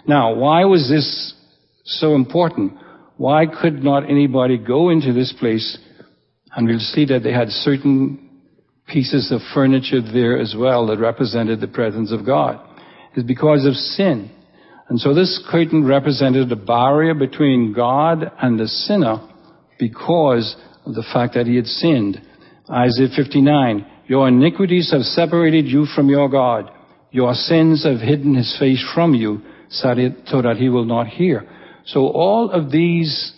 Now, 0.06 0.34
why 0.34 0.66
was 0.66 0.86
this 0.90 1.34
so 1.84 2.14
important? 2.14 2.74
Why 3.16 3.46
could 3.46 3.82
not 3.82 4.08
anybody 4.08 4.58
go 4.58 4.90
into 4.90 5.14
this 5.14 5.32
place? 5.40 5.78
And 6.54 6.68
we'll 6.68 6.78
see 6.78 7.06
that 7.06 7.22
they 7.22 7.32
had 7.32 7.48
certain 7.48 8.27
pieces 8.88 9.30
of 9.30 9.40
furniture 9.54 10.00
there 10.00 10.38
as 10.38 10.54
well 10.58 10.86
that 10.86 10.98
represented 10.98 11.60
the 11.60 11.68
presence 11.68 12.10
of 12.12 12.24
God. 12.26 12.58
It's 13.14 13.26
because 13.26 13.66
of 13.66 13.74
sin. 13.74 14.30
And 14.88 14.98
so 14.98 15.12
this 15.14 15.44
curtain 15.50 15.84
represented 15.84 16.50
a 16.50 16.56
barrier 16.56 17.14
between 17.14 17.74
God 17.74 18.30
and 18.40 18.58
the 18.58 18.66
sinner 18.66 19.28
because 19.78 20.56
of 20.86 20.94
the 20.94 21.04
fact 21.12 21.34
that 21.34 21.46
he 21.46 21.56
had 21.56 21.66
sinned. 21.66 22.20
Isaiah 22.70 23.08
59, 23.14 23.86
your 24.06 24.28
iniquities 24.28 24.90
have 24.92 25.02
separated 25.02 25.66
you 25.66 25.86
from 25.94 26.08
your 26.08 26.28
God. 26.28 26.70
Your 27.10 27.34
sins 27.34 27.84
have 27.84 28.00
hidden 28.00 28.34
his 28.34 28.56
face 28.58 28.84
from 28.94 29.14
you 29.14 29.42
so 29.68 29.94
that 29.94 30.56
he 30.58 30.68
will 30.70 30.86
not 30.86 31.08
hear. 31.08 31.46
So 31.84 32.08
all 32.08 32.50
of 32.50 32.70
these 32.70 33.32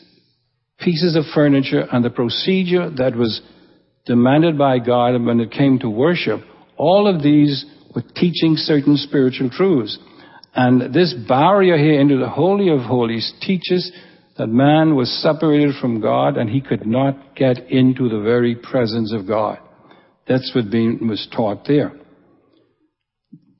pieces 0.78 1.16
of 1.16 1.24
furniture 1.34 1.86
and 1.92 2.04
the 2.04 2.10
procedure 2.10 2.90
that 2.90 3.16
was 3.16 3.40
demanded 4.06 4.58
by 4.58 4.78
God 4.78 5.22
when 5.22 5.40
it 5.40 5.50
came 5.50 5.78
to 5.80 5.90
worship, 5.90 6.40
all 6.76 7.06
of 7.06 7.22
these 7.22 7.64
were 7.94 8.02
teaching 8.14 8.54
certain 8.56 8.96
spiritual 8.96 9.50
truths. 9.50 9.98
And 10.54 10.92
this 10.94 11.14
barrier 11.28 11.76
here 11.76 12.00
into 12.00 12.18
the 12.18 12.28
Holy 12.28 12.70
of 12.70 12.80
Holies 12.80 13.32
teaches 13.40 13.92
that 14.36 14.46
man 14.46 14.96
was 14.96 15.10
separated 15.22 15.74
from 15.80 16.00
God 16.00 16.36
and 16.36 16.48
he 16.48 16.60
could 16.60 16.86
not 16.86 17.36
get 17.36 17.70
into 17.70 18.08
the 18.08 18.20
very 18.20 18.54
presence 18.54 19.12
of 19.12 19.28
God. 19.28 19.58
That's 20.26 20.50
what 20.54 20.70
being, 20.70 21.06
was 21.06 21.28
taught 21.34 21.66
there. 21.66 21.92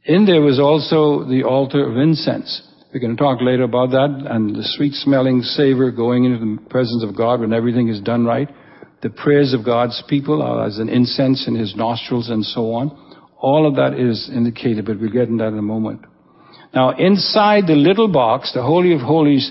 In 0.04 0.24
there 0.24 0.40
was 0.40 0.58
also 0.58 1.28
the 1.28 1.42
altar 1.44 1.86
of 1.86 1.96
incense. 1.96 2.62
We're 2.92 3.00
going 3.00 3.16
to 3.16 3.22
talk 3.22 3.40
later 3.40 3.64
about 3.64 3.90
that 3.90 4.26
and 4.30 4.56
the 4.56 4.64
sweet 4.76 4.94
smelling 4.94 5.42
savor 5.42 5.90
going 5.90 6.24
into 6.24 6.38
the 6.38 6.68
presence 6.70 7.04
of 7.04 7.16
God 7.16 7.40
when 7.40 7.52
everything 7.52 7.88
is 7.88 8.00
done 8.00 8.24
right. 8.24 8.48
The 9.02 9.10
prayers 9.10 9.54
of 9.54 9.64
God's 9.64 10.02
people 10.08 10.42
are 10.42 10.66
as 10.66 10.78
an 10.78 10.88
incense 10.88 11.46
in 11.48 11.54
his 11.54 11.74
nostrils 11.74 12.28
and 12.28 12.44
so 12.44 12.72
on. 12.72 12.90
All 13.38 13.66
of 13.66 13.76
that 13.76 13.98
is 13.98 14.30
indicated, 14.32 14.84
but 14.84 15.00
we'll 15.00 15.10
get 15.10 15.28
into 15.28 15.42
that 15.42 15.52
in 15.52 15.58
a 15.58 15.62
moment. 15.62 16.02
Now, 16.74 16.90
inside 16.90 17.66
the 17.66 17.74
little 17.74 18.08
box, 18.08 18.52
the 18.52 18.62
Holy 18.62 18.94
of 18.94 19.00
Holies, 19.00 19.50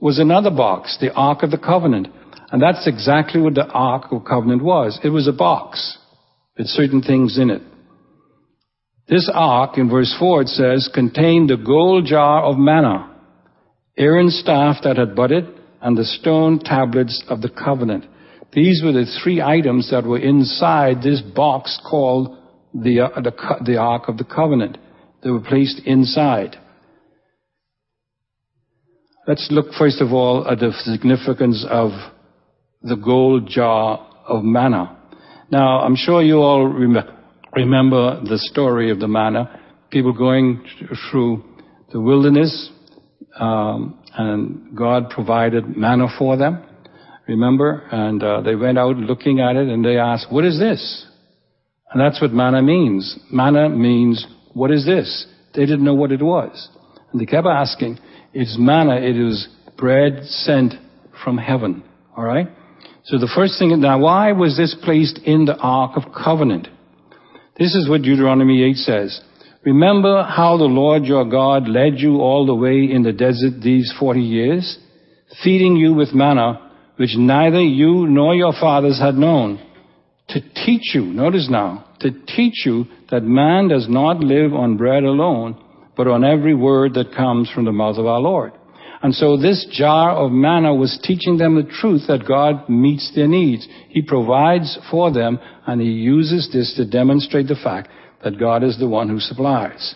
was 0.00 0.18
another 0.18 0.50
box, 0.50 0.98
the 1.00 1.12
Ark 1.12 1.42
of 1.42 1.50
the 1.50 1.58
Covenant. 1.58 2.08
And 2.50 2.60
that's 2.60 2.86
exactly 2.86 3.40
what 3.40 3.54
the 3.54 3.66
Ark 3.66 4.10
of 4.10 4.24
Covenant 4.24 4.62
was. 4.62 4.98
It 5.04 5.10
was 5.10 5.28
a 5.28 5.32
box 5.32 5.98
with 6.56 6.66
certain 6.66 7.02
things 7.02 7.38
in 7.38 7.50
it. 7.50 7.62
This 9.08 9.30
ark, 9.32 9.78
in 9.78 9.88
verse 9.88 10.14
4, 10.18 10.42
it 10.42 10.48
says, 10.48 10.90
contained 10.92 11.48
the 11.48 11.56
gold 11.56 12.04
jar 12.04 12.42
of 12.42 12.58
manna, 12.58 13.16
Aaron's 13.96 14.38
staff 14.38 14.76
that 14.84 14.98
had 14.98 15.16
budded, 15.16 15.46
and 15.80 15.96
the 15.96 16.04
stone 16.04 16.58
tablets 16.58 17.24
of 17.28 17.40
the 17.40 17.48
covenant. 17.48 18.04
These 18.52 18.82
were 18.82 18.92
the 18.92 19.06
three 19.22 19.42
items 19.42 19.90
that 19.90 20.04
were 20.04 20.18
inside 20.18 21.02
this 21.02 21.20
box 21.20 21.78
called 21.88 22.36
the, 22.74 23.00
uh, 23.00 23.20
the, 23.20 23.32
the 23.64 23.76
Ark 23.76 24.08
of 24.08 24.16
the 24.16 24.24
Covenant. 24.24 24.78
They 25.22 25.30
were 25.30 25.40
placed 25.40 25.80
inside. 25.84 26.56
Let's 29.26 29.48
look 29.50 29.66
first 29.78 30.00
of 30.00 30.12
all 30.12 30.48
at 30.48 30.60
the 30.60 30.72
significance 30.84 31.66
of 31.68 31.90
the 32.82 32.96
gold 32.96 33.48
jar 33.48 34.06
of 34.26 34.42
manna. 34.44 34.96
Now, 35.50 35.80
I'm 35.80 35.96
sure 35.96 36.22
you 36.22 36.38
all 36.38 36.66
rem- 36.66 36.96
remember 37.54 38.22
the 38.22 38.38
story 38.38 38.90
of 38.90 39.00
the 39.00 39.08
manna. 39.08 39.60
People 39.90 40.12
going 40.12 40.64
through 41.10 41.44
the 41.92 42.00
wilderness, 42.00 42.70
um, 43.38 43.98
and 44.16 44.76
God 44.76 45.10
provided 45.10 45.76
manna 45.76 46.06
for 46.18 46.36
them. 46.36 46.62
Remember? 47.28 47.86
And 47.92 48.22
uh, 48.22 48.40
they 48.40 48.56
went 48.56 48.78
out 48.78 48.96
looking 48.96 49.40
at 49.40 49.54
it, 49.54 49.68
and 49.68 49.84
they 49.84 49.98
asked, 49.98 50.32
"What 50.32 50.44
is 50.44 50.58
this?" 50.58 51.06
And 51.90 52.00
that's 52.00 52.20
what 52.20 52.32
manna 52.32 52.62
means. 52.62 53.18
Manna 53.30 53.68
means 53.68 54.26
what 54.52 54.70
is 54.70 54.84
this? 54.84 55.26
They 55.54 55.62
didn't 55.62 55.84
know 55.84 55.94
what 55.94 56.12
it 56.12 56.22
was. 56.22 56.68
And 57.12 57.20
they 57.20 57.26
kept 57.26 57.46
asking, 57.46 57.98
it's 58.34 58.56
manna, 58.58 58.96
it 58.96 59.16
is 59.16 59.48
bread 59.78 60.24
sent 60.24 60.74
from 61.24 61.38
heaven. 61.38 61.82
Alright? 62.16 62.48
So 63.04 63.18
the 63.18 63.30
first 63.34 63.58
thing, 63.58 63.80
now 63.80 64.00
why 64.00 64.32
was 64.32 64.56
this 64.56 64.76
placed 64.84 65.18
in 65.24 65.46
the 65.46 65.56
Ark 65.56 65.92
of 65.96 66.12
Covenant? 66.12 66.68
This 67.58 67.74
is 67.74 67.88
what 67.88 68.02
Deuteronomy 68.02 68.62
8 68.64 68.76
says. 68.76 69.20
Remember 69.64 70.22
how 70.22 70.56
the 70.58 70.64
Lord 70.64 71.04
your 71.04 71.24
God 71.24 71.68
led 71.68 71.94
you 71.98 72.20
all 72.20 72.46
the 72.46 72.54
way 72.54 72.84
in 72.90 73.02
the 73.02 73.12
desert 73.12 73.60
these 73.62 73.92
40 73.98 74.20
years, 74.20 74.78
feeding 75.42 75.76
you 75.76 75.94
with 75.94 76.12
manna, 76.12 76.67
which 76.98 77.16
neither 77.16 77.62
you 77.62 78.06
nor 78.06 78.34
your 78.34 78.52
fathers 78.52 79.00
had 79.00 79.14
known, 79.14 79.58
to 80.28 80.40
teach 80.40 80.94
you, 80.94 81.02
notice 81.02 81.48
now, 81.50 81.84
to 82.00 82.10
teach 82.10 82.66
you 82.66 82.84
that 83.10 83.22
man 83.22 83.68
does 83.68 83.86
not 83.88 84.18
live 84.18 84.52
on 84.52 84.76
bread 84.76 85.04
alone, 85.04 85.56
but 85.96 86.06
on 86.06 86.24
every 86.24 86.54
word 86.54 86.94
that 86.94 87.14
comes 87.16 87.50
from 87.50 87.64
the 87.64 87.72
mouth 87.72 87.96
of 87.96 88.06
our 88.06 88.20
Lord. 88.20 88.52
And 89.00 89.14
so 89.14 89.36
this 89.36 89.66
jar 89.70 90.10
of 90.10 90.32
manna 90.32 90.74
was 90.74 90.98
teaching 91.02 91.38
them 91.38 91.54
the 91.54 91.70
truth 91.80 92.02
that 92.08 92.26
God 92.26 92.68
meets 92.68 93.12
their 93.14 93.28
needs. 93.28 93.66
He 93.88 94.02
provides 94.02 94.76
for 94.90 95.12
them 95.12 95.38
and 95.66 95.80
he 95.80 95.88
uses 95.88 96.50
this 96.52 96.74
to 96.76 96.84
demonstrate 96.84 97.46
the 97.46 97.54
fact 97.54 97.88
that 98.24 98.40
God 98.40 98.64
is 98.64 98.78
the 98.78 98.88
one 98.88 99.08
who 99.08 99.20
supplies. 99.20 99.94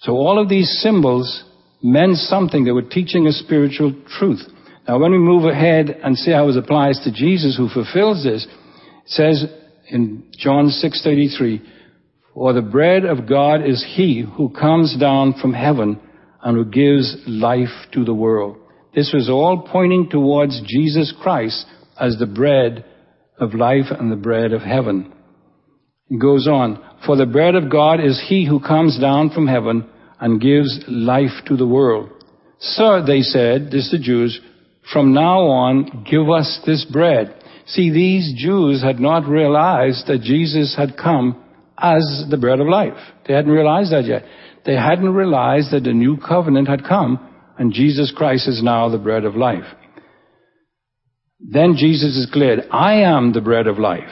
So 0.00 0.12
all 0.12 0.40
of 0.40 0.48
these 0.48 0.80
symbols 0.82 1.44
meant 1.82 2.16
something. 2.16 2.64
They 2.64 2.72
were 2.72 2.82
teaching 2.82 3.26
a 3.26 3.32
spiritual 3.32 3.94
truth. 4.18 4.40
Now 4.88 4.98
when 4.98 5.12
we 5.12 5.18
move 5.18 5.44
ahead 5.44 6.00
and 6.02 6.16
see 6.16 6.30
how 6.30 6.48
it 6.48 6.56
applies 6.56 6.98
to 7.00 7.12
Jesus 7.12 7.56
who 7.56 7.68
fulfills 7.68 8.24
this, 8.24 8.44
it 8.44 8.50
says 9.04 9.46
in 9.90 10.24
John 10.38 10.70
6:33, 10.70 11.60
"For 12.32 12.54
the 12.54 12.62
bread 12.62 13.04
of 13.04 13.26
God 13.26 13.62
is 13.66 13.84
he 13.84 14.20
who 14.20 14.48
comes 14.48 14.96
down 14.96 15.34
from 15.34 15.52
heaven 15.52 15.98
and 16.42 16.56
who 16.56 16.64
gives 16.64 17.18
life 17.28 17.86
to 17.92 18.02
the 18.02 18.14
world." 18.14 18.56
This 18.94 19.12
was 19.12 19.28
all 19.28 19.58
pointing 19.58 20.08
towards 20.08 20.62
Jesus 20.62 21.12
Christ 21.12 21.66
as 22.00 22.16
the 22.16 22.26
bread 22.26 22.84
of 23.38 23.54
life 23.54 23.90
and 23.90 24.10
the 24.10 24.16
bread 24.16 24.52
of 24.54 24.62
heaven. 24.62 25.12
He 26.08 26.16
goes 26.16 26.48
on, 26.48 26.78
"For 27.00 27.16
the 27.16 27.26
bread 27.26 27.54
of 27.54 27.68
God 27.68 28.00
is 28.00 28.18
he 28.18 28.44
who 28.44 28.58
comes 28.58 28.98
down 28.98 29.28
from 29.30 29.46
heaven 29.46 29.84
and 30.18 30.40
gives 30.40 30.88
life 30.88 31.44
to 31.44 31.56
the 31.56 31.66
world." 31.66 32.08
Sir, 32.58 33.02
they 33.02 33.22
said, 33.22 33.70
this 33.70 33.84
is 33.84 33.90
the 33.92 33.98
Jews, 33.98 34.40
from 34.92 35.12
now 35.12 35.40
on, 35.40 36.04
give 36.10 36.30
us 36.30 36.60
this 36.66 36.84
bread. 36.84 37.34
See, 37.66 37.90
these 37.90 38.34
Jews 38.36 38.82
had 38.82 38.98
not 39.00 39.28
realized 39.28 40.06
that 40.06 40.22
Jesus 40.22 40.74
had 40.76 40.96
come 40.96 41.44
as 41.76 42.24
the 42.30 42.38
bread 42.38 42.60
of 42.60 42.66
life. 42.66 42.96
They 43.26 43.34
hadn't 43.34 43.50
realized 43.50 43.92
that 43.92 44.06
yet. 44.06 44.24
They 44.64 44.74
hadn't 44.74 45.12
realized 45.14 45.72
that 45.72 45.84
the 45.84 45.92
new 45.92 46.16
covenant 46.16 46.68
had 46.68 46.84
come 46.84 47.28
and 47.58 47.72
Jesus 47.72 48.12
Christ 48.16 48.48
is 48.48 48.62
now 48.62 48.88
the 48.88 48.98
bread 48.98 49.24
of 49.24 49.34
life. 49.34 49.64
Then 51.40 51.74
Jesus 51.76 52.24
declared, 52.26 52.60
I 52.70 53.02
am 53.02 53.32
the 53.32 53.40
bread 53.40 53.66
of 53.66 53.78
life. 53.78 54.08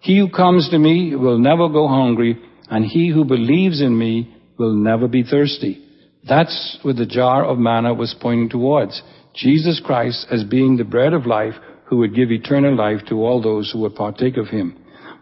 He 0.00 0.18
who 0.18 0.28
comes 0.28 0.68
to 0.70 0.78
me 0.78 1.14
will 1.14 1.38
never 1.38 1.68
go 1.68 1.88
hungry, 1.88 2.40
and 2.70 2.84
he 2.84 3.08
who 3.08 3.24
believes 3.24 3.80
in 3.80 3.96
me 3.96 4.34
will 4.58 4.74
never 4.74 5.08
be 5.08 5.22
thirsty. 5.22 5.84
That's 6.28 6.78
what 6.82 6.96
the 6.96 7.06
jar 7.06 7.44
of 7.44 7.58
manna 7.58 7.94
was 7.94 8.14
pointing 8.20 8.48
towards. 8.48 9.00
Jesus 9.38 9.80
Christ 9.84 10.26
as 10.30 10.44
being 10.44 10.76
the 10.76 10.84
bread 10.84 11.12
of 11.12 11.26
life 11.26 11.54
who 11.86 11.98
would 11.98 12.14
give 12.14 12.30
eternal 12.30 12.76
life 12.76 13.00
to 13.08 13.14
all 13.24 13.40
those 13.40 13.70
who 13.72 13.80
would 13.80 13.94
partake 13.94 14.36
of 14.36 14.48
him. 14.48 14.76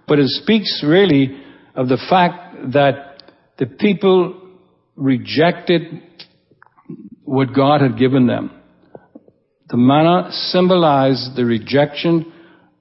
But 0.09 0.19
it 0.19 0.29
speaks 0.29 0.83
really 0.87 1.41
of 1.75 1.89
the 1.89 2.03
fact 2.09 2.73
that 2.73 3.23
the 3.59 3.67
people 3.67 4.41
rejected 4.97 5.83
what 7.25 7.55
God 7.55 7.83
had 7.83 7.99
given 7.99 8.27
them. 8.27 8.51
The 9.69 9.77
manna 9.77 10.31
symbolized 10.31 11.37
the 11.37 11.45
rejection 11.45 12.33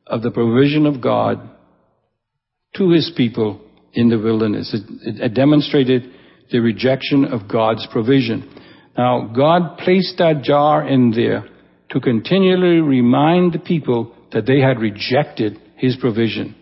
of 0.08 0.22
the 0.22 0.32
provision 0.32 0.86
of 0.86 1.02
God 1.02 1.50
to 2.78 2.92
his 2.92 3.12
people 3.18 3.62
in 3.94 4.10
the 4.10 4.20
wilderness. 4.20 4.74
It, 4.74 5.22
it, 5.24 5.34
demonstrated 5.34 6.12
the 6.52 6.60
rejection 6.60 7.26
of 7.26 7.50
God's 7.50 7.88
provision. 7.92 8.50
Now, 8.98 9.32
God 9.36 9.78
placed 9.78 10.18
that 10.20 10.42
jar 10.44 10.88
in 10.88 11.12
there 11.12 11.46
to 11.90 12.00
continually 12.00 12.82
remind 12.82 13.54
the 13.54 13.60
people 13.60 14.16
that 14.32 14.46
they 14.46 14.60
had 14.60 14.80
rejected 14.80 15.60
his 15.76 15.96
provision. 15.98 16.56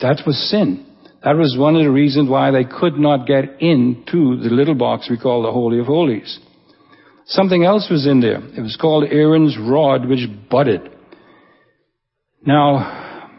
That 0.00 0.22
was 0.26 0.50
sin. 0.50 0.86
That 1.24 1.36
was 1.36 1.56
one 1.58 1.74
of 1.76 1.82
the 1.82 1.90
reasons 1.90 2.28
why 2.28 2.50
they 2.50 2.64
could 2.64 2.98
not 2.98 3.26
get 3.26 3.60
into 3.60 4.36
the 4.36 4.50
little 4.50 4.74
box 4.74 5.08
we 5.10 5.18
call 5.18 5.42
the 5.42 5.52
Holy 5.52 5.78
of 5.78 5.86
Holies. 5.86 6.38
Something 7.26 7.64
else 7.64 7.88
was 7.90 8.06
in 8.06 8.20
there. 8.20 8.38
It 8.56 8.60
was 8.60 8.78
called 8.80 9.04
Aaron's 9.10 9.56
rod, 9.58 10.06
which 10.06 10.28
budded. 10.48 10.88
Now, 12.44 13.32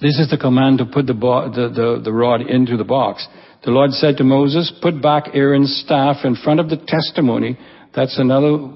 this 0.00 0.18
is 0.18 0.30
the 0.30 0.38
command 0.38 0.78
to 0.78 0.86
put 0.86 1.06
the, 1.06 1.12
bo- 1.12 1.50
the, 1.50 1.68
the, 1.68 2.00
the 2.04 2.12
rod 2.12 2.40
into 2.40 2.78
the 2.78 2.84
box. 2.84 3.26
The 3.66 3.72
Lord 3.72 3.90
said 3.90 4.18
to 4.18 4.24
Moses, 4.24 4.72
put 4.80 5.02
back 5.02 5.30
Aaron's 5.34 5.82
staff 5.84 6.18
in 6.24 6.36
front 6.36 6.60
of 6.60 6.70
the 6.70 6.76
testimony. 6.76 7.58
That's 7.96 8.16
another, 8.16 8.68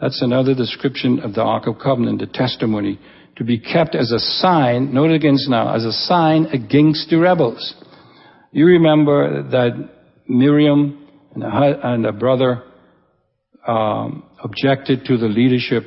that's 0.00 0.20
another 0.20 0.56
description 0.56 1.20
of 1.20 1.34
the 1.34 1.42
Ark 1.42 1.68
of 1.68 1.78
Covenant, 1.78 2.18
the 2.18 2.26
testimony, 2.26 2.98
to 3.36 3.44
be 3.44 3.60
kept 3.60 3.94
as 3.94 4.10
a 4.10 4.18
sign, 4.18 4.92
note 4.92 5.12
against 5.12 5.48
now, 5.48 5.72
as 5.72 5.84
a 5.84 5.92
sign 5.92 6.46
against 6.46 7.10
the 7.10 7.16
rebels. 7.16 7.76
You 8.50 8.66
remember 8.66 9.44
that 9.50 9.90
Miriam 10.26 11.08
and 11.36 11.44
a, 11.44 11.92
and 11.92 12.04
a 12.04 12.12
brother 12.12 12.64
um, 13.68 14.24
objected 14.42 15.04
to 15.04 15.16
the 15.16 15.28
leadership 15.28 15.84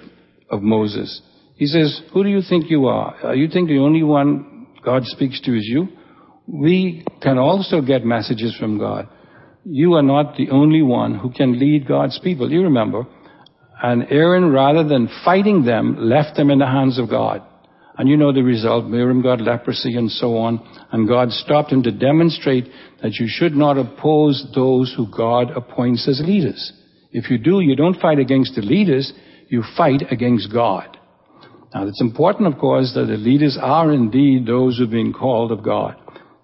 of 0.49 0.61
Moses. 0.61 1.21
He 1.57 1.65
says, 1.65 2.01
Who 2.13 2.23
do 2.23 2.29
you 2.29 2.39
think 2.47 2.69
you 2.69 2.85
are? 2.85 3.35
You 3.35 3.49
think 3.49 3.67
the 3.67 3.79
only 3.79 4.03
one 4.03 4.67
God 4.85 5.03
speaks 5.03 5.41
to 5.41 5.51
is 5.57 5.65
you? 5.65 5.89
We 6.47 7.05
can 7.21 7.37
also 7.37 7.81
get 7.81 8.05
messages 8.05 8.55
from 8.59 8.77
God. 8.77 9.07
You 9.63 9.93
are 9.93 10.03
not 10.03 10.37
the 10.37 10.51
only 10.51 10.81
one 10.81 11.15
who 11.17 11.31
can 11.31 11.59
lead 11.59 11.87
God's 11.87 12.19
people. 12.19 12.51
You 12.51 12.63
remember. 12.63 13.07
And 13.81 14.05
Aaron, 14.09 14.51
rather 14.51 14.87
than 14.87 15.09
fighting 15.23 15.65
them, 15.65 15.97
left 15.99 16.37
them 16.37 16.49
in 16.49 16.59
the 16.59 16.67
hands 16.67 16.99
of 16.99 17.09
God. 17.09 17.41
And 17.97 18.09
you 18.09 18.17
know 18.17 18.33
the 18.33 18.43
result. 18.43 18.85
Miriam 18.85 19.21
got 19.21 19.41
leprosy 19.41 19.95
and 19.95 20.11
so 20.11 20.37
on. 20.37 20.59
And 20.91 21.07
God 21.07 21.31
stopped 21.31 21.71
him 21.71 21.81
to 21.83 21.91
demonstrate 21.91 22.65
that 23.01 23.15
you 23.15 23.27
should 23.27 23.53
not 23.53 23.77
oppose 23.77 24.45
those 24.53 24.93
who 24.95 25.07
God 25.09 25.51
appoints 25.51 26.07
as 26.07 26.21
leaders. 26.23 26.73
If 27.11 27.31
you 27.31 27.37
do, 27.37 27.61
you 27.61 27.75
don't 27.75 27.99
fight 27.99 28.19
against 28.19 28.55
the 28.55 28.61
leaders, 28.61 29.13
you 29.47 29.63
fight 29.77 30.03
against 30.11 30.51
God. 30.51 30.97
Now, 31.73 31.87
it's 31.87 32.01
important, 32.01 32.53
of 32.53 32.59
course, 32.59 32.93
that 32.95 33.05
the 33.05 33.17
leaders 33.17 33.57
are 33.61 33.91
indeed 33.91 34.45
those 34.45 34.77
who've 34.77 34.89
been 34.89 35.13
called 35.13 35.51
of 35.51 35.63
God. 35.63 35.95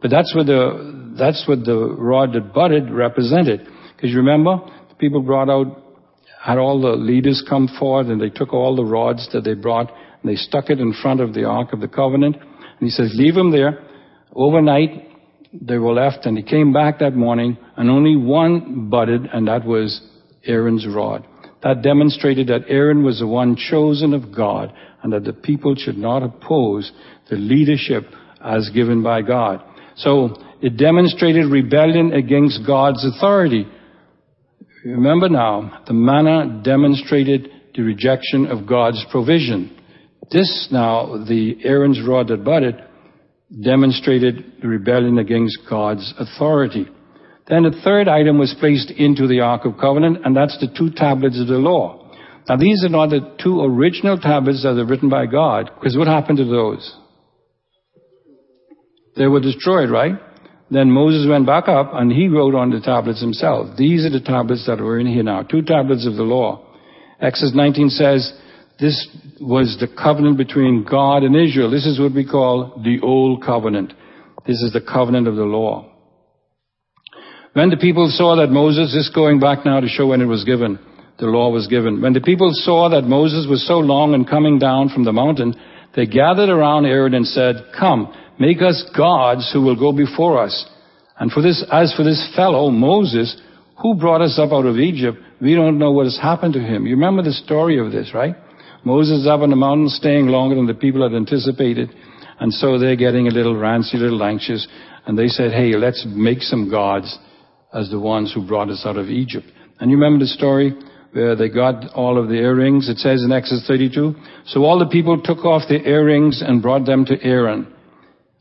But 0.01 0.09
that's 0.09 0.33
what 0.35 0.47
the, 0.47 1.13
that's 1.17 1.47
what 1.47 1.63
the 1.63 1.77
rod 1.77 2.33
that 2.33 2.53
budded 2.53 2.89
represented. 2.89 3.67
Because 3.95 4.09
you 4.09 4.17
remember, 4.17 4.57
the 4.89 4.95
people 4.95 5.21
brought 5.21 5.49
out, 5.49 5.83
had 6.41 6.57
all 6.57 6.81
the 6.81 6.93
leaders 6.93 7.43
come 7.47 7.69
forward 7.79 8.07
and 8.07 8.19
they 8.19 8.29
took 8.29 8.51
all 8.51 8.75
the 8.75 8.83
rods 8.83 9.29
that 9.31 9.43
they 9.43 9.53
brought 9.53 9.89
and 9.89 10.31
they 10.31 10.35
stuck 10.35 10.69
it 10.69 10.79
in 10.79 10.93
front 11.01 11.21
of 11.21 11.33
the 11.33 11.43
Ark 11.43 11.71
of 11.71 11.81
the 11.81 11.87
Covenant. 11.87 12.35
And 12.35 12.79
he 12.79 12.89
says, 12.89 13.13
leave 13.15 13.35
them 13.35 13.51
there. 13.51 13.83
Overnight, 14.33 15.09
they 15.53 15.77
were 15.77 15.93
left 15.93 16.25
and 16.25 16.37
he 16.37 16.43
came 16.43 16.73
back 16.73 16.99
that 16.99 17.15
morning 17.15 17.57
and 17.77 17.89
only 17.89 18.15
one 18.15 18.89
budded 18.89 19.27
and 19.31 19.47
that 19.47 19.65
was 19.65 20.01
Aaron's 20.45 20.87
rod. 20.87 21.27
That 21.61 21.83
demonstrated 21.83 22.47
that 22.47 22.61
Aaron 22.67 23.03
was 23.03 23.19
the 23.19 23.27
one 23.27 23.55
chosen 23.55 24.15
of 24.15 24.35
God 24.35 24.73
and 25.03 25.13
that 25.13 25.25
the 25.25 25.33
people 25.33 25.75
should 25.75 25.97
not 25.97 26.23
oppose 26.23 26.91
the 27.29 27.35
leadership 27.35 28.05
as 28.43 28.69
given 28.73 29.03
by 29.03 29.21
God. 29.21 29.63
So 30.03 30.35
it 30.61 30.77
demonstrated 30.77 31.51
rebellion 31.51 32.13
against 32.13 32.65
God's 32.65 33.05
authority. 33.05 33.67
Remember 34.85 35.29
now, 35.29 35.83
the 35.87 35.93
manna 35.93 36.61
demonstrated 36.63 37.49
the 37.75 37.83
rejection 37.83 38.47
of 38.47 38.67
God's 38.67 39.03
provision. 39.11 39.77
This 40.31 40.69
now, 40.71 41.23
the 41.27 41.57
Aaron's 41.63 42.01
rod 42.05 42.29
that 42.29 42.43
budded, 42.43 42.75
demonstrated 43.63 44.53
the 44.61 44.67
rebellion 44.67 45.17
against 45.17 45.59
God's 45.69 46.13
authority. 46.17 46.87
Then 47.47 47.63
the 47.63 47.81
third 47.83 48.07
item 48.07 48.39
was 48.39 48.55
placed 48.59 48.91
into 48.91 49.27
the 49.27 49.41
Ark 49.41 49.65
of 49.65 49.77
Covenant, 49.77 50.25
and 50.25 50.35
that's 50.35 50.57
the 50.59 50.73
two 50.77 50.89
tablets 50.95 51.39
of 51.39 51.47
the 51.47 51.55
law. 51.55 52.09
Now 52.47 52.55
these 52.55 52.83
are 52.83 52.89
not 52.89 53.09
the 53.09 53.35
two 53.43 53.61
original 53.61 54.17
tablets 54.17 54.63
that 54.63 54.79
are 54.79 54.85
written 54.85 55.09
by 55.09 55.25
God, 55.25 55.69
because 55.75 55.97
what 55.97 56.07
happened 56.07 56.37
to 56.37 56.45
those? 56.45 56.97
They 59.15 59.27
were 59.27 59.39
destroyed, 59.39 59.89
right? 59.89 60.13
Then 60.69 60.89
Moses 60.89 61.27
went 61.29 61.45
back 61.45 61.67
up 61.67 61.91
and 61.93 62.11
he 62.11 62.27
wrote 62.27 62.55
on 62.55 62.69
the 62.69 62.79
tablets 62.79 63.21
himself. 63.21 63.75
These 63.77 64.05
are 64.05 64.09
the 64.09 64.21
tablets 64.21 64.65
that 64.67 64.79
were 64.79 64.99
in 64.99 65.07
here 65.07 65.23
now. 65.23 65.43
Two 65.43 65.61
tablets 65.61 66.07
of 66.07 66.15
the 66.15 66.23
law. 66.23 66.65
Exodus 67.19 67.53
19 67.53 67.89
says, 67.89 68.33
this 68.79 69.07
was 69.39 69.77
the 69.79 69.87
covenant 69.87 70.37
between 70.37 70.83
God 70.89 71.23
and 71.23 71.35
Israel. 71.35 71.69
This 71.69 71.85
is 71.85 71.99
what 71.99 72.15
we 72.15 72.25
call 72.25 72.81
the 72.83 72.99
Old 73.03 73.43
Covenant. 73.43 73.93
This 74.47 74.59
is 74.63 74.73
the 74.73 74.81
covenant 74.81 75.27
of 75.27 75.35
the 75.35 75.43
law. 75.43 75.87
When 77.53 77.69
the 77.69 77.77
people 77.77 78.09
saw 78.09 78.37
that 78.37 78.49
Moses, 78.49 78.95
is 78.95 79.11
going 79.13 79.39
back 79.39 79.65
now 79.65 79.81
to 79.81 79.87
show 79.87 80.07
when 80.07 80.21
it 80.21 80.25
was 80.25 80.45
given, 80.45 80.79
the 81.19 81.27
law 81.27 81.51
was 81.51 81.67
given. 81.67 82.01
When 82.01 82.13
the 82.13 82.21
people 82.21 82.49
saw 82.53 82.89
that 82.89 83.03
Moses 83.03 83.45
was 83.47 83.67
so 83.67 83.75
long 83.75 84.15
in 84.15 84.25
coming 84.25 84.57
down 84.57 84.89
from 84.89 85.03
the 85.03 85.11
mountain, 85.11 85.53
they 85.95 86.07
gathered 86.07 86.49
around 86.49 86.87
Aaron 86.87 87.13
and 87.13 87.27
said, 87.27 87.57
Come, 87.77 88.11
make 88.41 88.61
us 88.63 88.83
gods 88.97 89.51
who 89.53 89.61
will 89.61 89.75
go 89.75 89.91
before 89.91 90.41
us. 90.41 90.65
And 91.19 91.31
for 91.31 91.43
this, 91.43 91.63
as 91.71 91.93
for 91.95 92.03
this 92.03 92.33
fellow, 92.35 92.71
Moses, 92.71 93.39
who 93.79 93.93
brought 93.93 94.21
us 94.21 94.39
up 94.39 94.51
out 94.51 94.65
of 94.65 94.77
Egypt, 94.77 95.19
we 95.39 95.53
don't 95.53 95.77
know 95.77 95.91
what 95.91 96.07
has 96.07 96.17
happened 96.19 96.53
to 96.53 96.59
him. 96.59 96.87
You 96.87 96.95
remember 96.95 97.21
the 97.21 97.33
story 97.33 97.77
of 97.77 97.91
this, 97.91 98.15
right? 98.15 98.35
Moses 98.83 99.19
is 99.19 99.27
up 99.27 99.41
on 99.41 99.51
the 99.51 99.55
mountain 99.55 99.89
staying 99.89 100.25
longer 100.25 100.55
than 100.55 100.65
the 100.65 100.73
people 100.73 101.03
had 101.03 101.15
anticipated. 101.15 101.91
And 102.39 102.51
so 102.51 102.79
they're 102.79 102.95
getting 102.95 103.27
a 103.27 103.31
little 103.31 103.55
rancy, 103.55 103.97
a 103.97 103.99
little 103.99 104.23
anxious. 104.23 104.67
And 105.05 105.15
they 105.15 105.27
said, 105.27 105.51
hey, 105.51 105.75
let's 105.75 106.03
make 106.09 106.41
some 106.41 106.67
gods 106.67 107.15
as 107.71 107.91
the 107.91 107.99
ones 107.99 108.33
who 108.33 108.45
brought 108.45 108.69
us 108.69 108.81
out 108.87 108.97
of 108.97 109.09
Egypt. 109.09 109.45
And 109.79 109.91
you 109.91 109.97
remember 109.97 110.25
the 110.25 110.29
story 110.29 110.73
where 111.11 111.35
they 111.35 111.49
got 111.49 111.93
all 111.93 112.17
of 112.17 112.27
the 112.27 112.41
earrings? 112.41 112.89
It 112.89 112.97
says 112.97 113.21
in 113.23 113.31
Exodus 113.31 113.67
32. 113.67 114.15
So 114.47 114.63
all 114.63 114.79
the 114.79 114.89
people 114.89 115.21
took 115.21 115.45
off 115.45 115.69
the 115.69 115.87
earrings 115.87 116.41
and 116.41 116.59
brought 116.59 116.87
them 116.87 117.05
to 117.05 117.21
Aaron. 117.21 117.71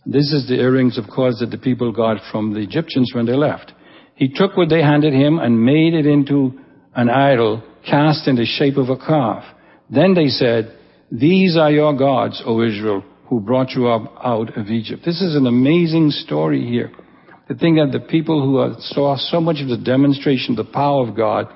This 0.06 0.32
is 0.32 0.48
the 0.48 0.54
earrings, 0.54 0.98
of 0.98 1.04
course, 1.14 1.38
that 1.40 1.50
the 1.50 1.58
people 1.58 1.92
got 1.92 2.18
from 2.32 2.54
the 2.54 2.60
Egyptians 2.60 3.12
when 3.14 3.26
they 3.26 3.34
left. 3.34 3.72
He 4.14 4.28
took 4.28 4.56
what 4.56 4.68
they 4.68 4.82
handed 4.82 5.12
him 5.12 5.38
and 5.38 5.64
made 5.64 5.94
it 5.94 6.06
into 6.06 6.58
an 6.94 7.10
idol 7.10 7.62
cast 7.88 8.26
in 8.28 8.36
the 8.36 8.44
shape 8.44 8.76
of 8.76 8.88
a 8.88 8.96
calf. 8.96 9.44
Then 9.90 10.14
they 10.14 10.28
said, 10.28 10.76
These 11.10 11.56
are 11.56 11.70
your 11.70 11.96
gods, 11.96 12.42
O 12.44 12.62
Israel, 12.62 13.04
who 13.28 13.40
brought 13.40 13.70
you 13.70 13.88
up 13.88 14.12
out 14.24 14.56
of 14.56 14.68
Egypt. 14.68 15.02
This 15.04 15.20
is 15.20 15.36
an 15.36 15.46
amazing 15.46 16.10
story 16.10 16.66
here. 16.66 16.90
The 17.48 17.54
thing 17.54 17.76
that 17.76 17.92
the 17.92 18.06
people 18.06 18.42
who 18.42 18.80
saw 18.80 19.16
so 19.16 19.40
much 19.40 19.56
of 19.60 19.68
the 19.68 19.82
demonstration 19.82 20.58
of 20.58 20.66
the 20.66 20.72
power 20.72 21.06
of 21.06 21.16
God 21.16 21.46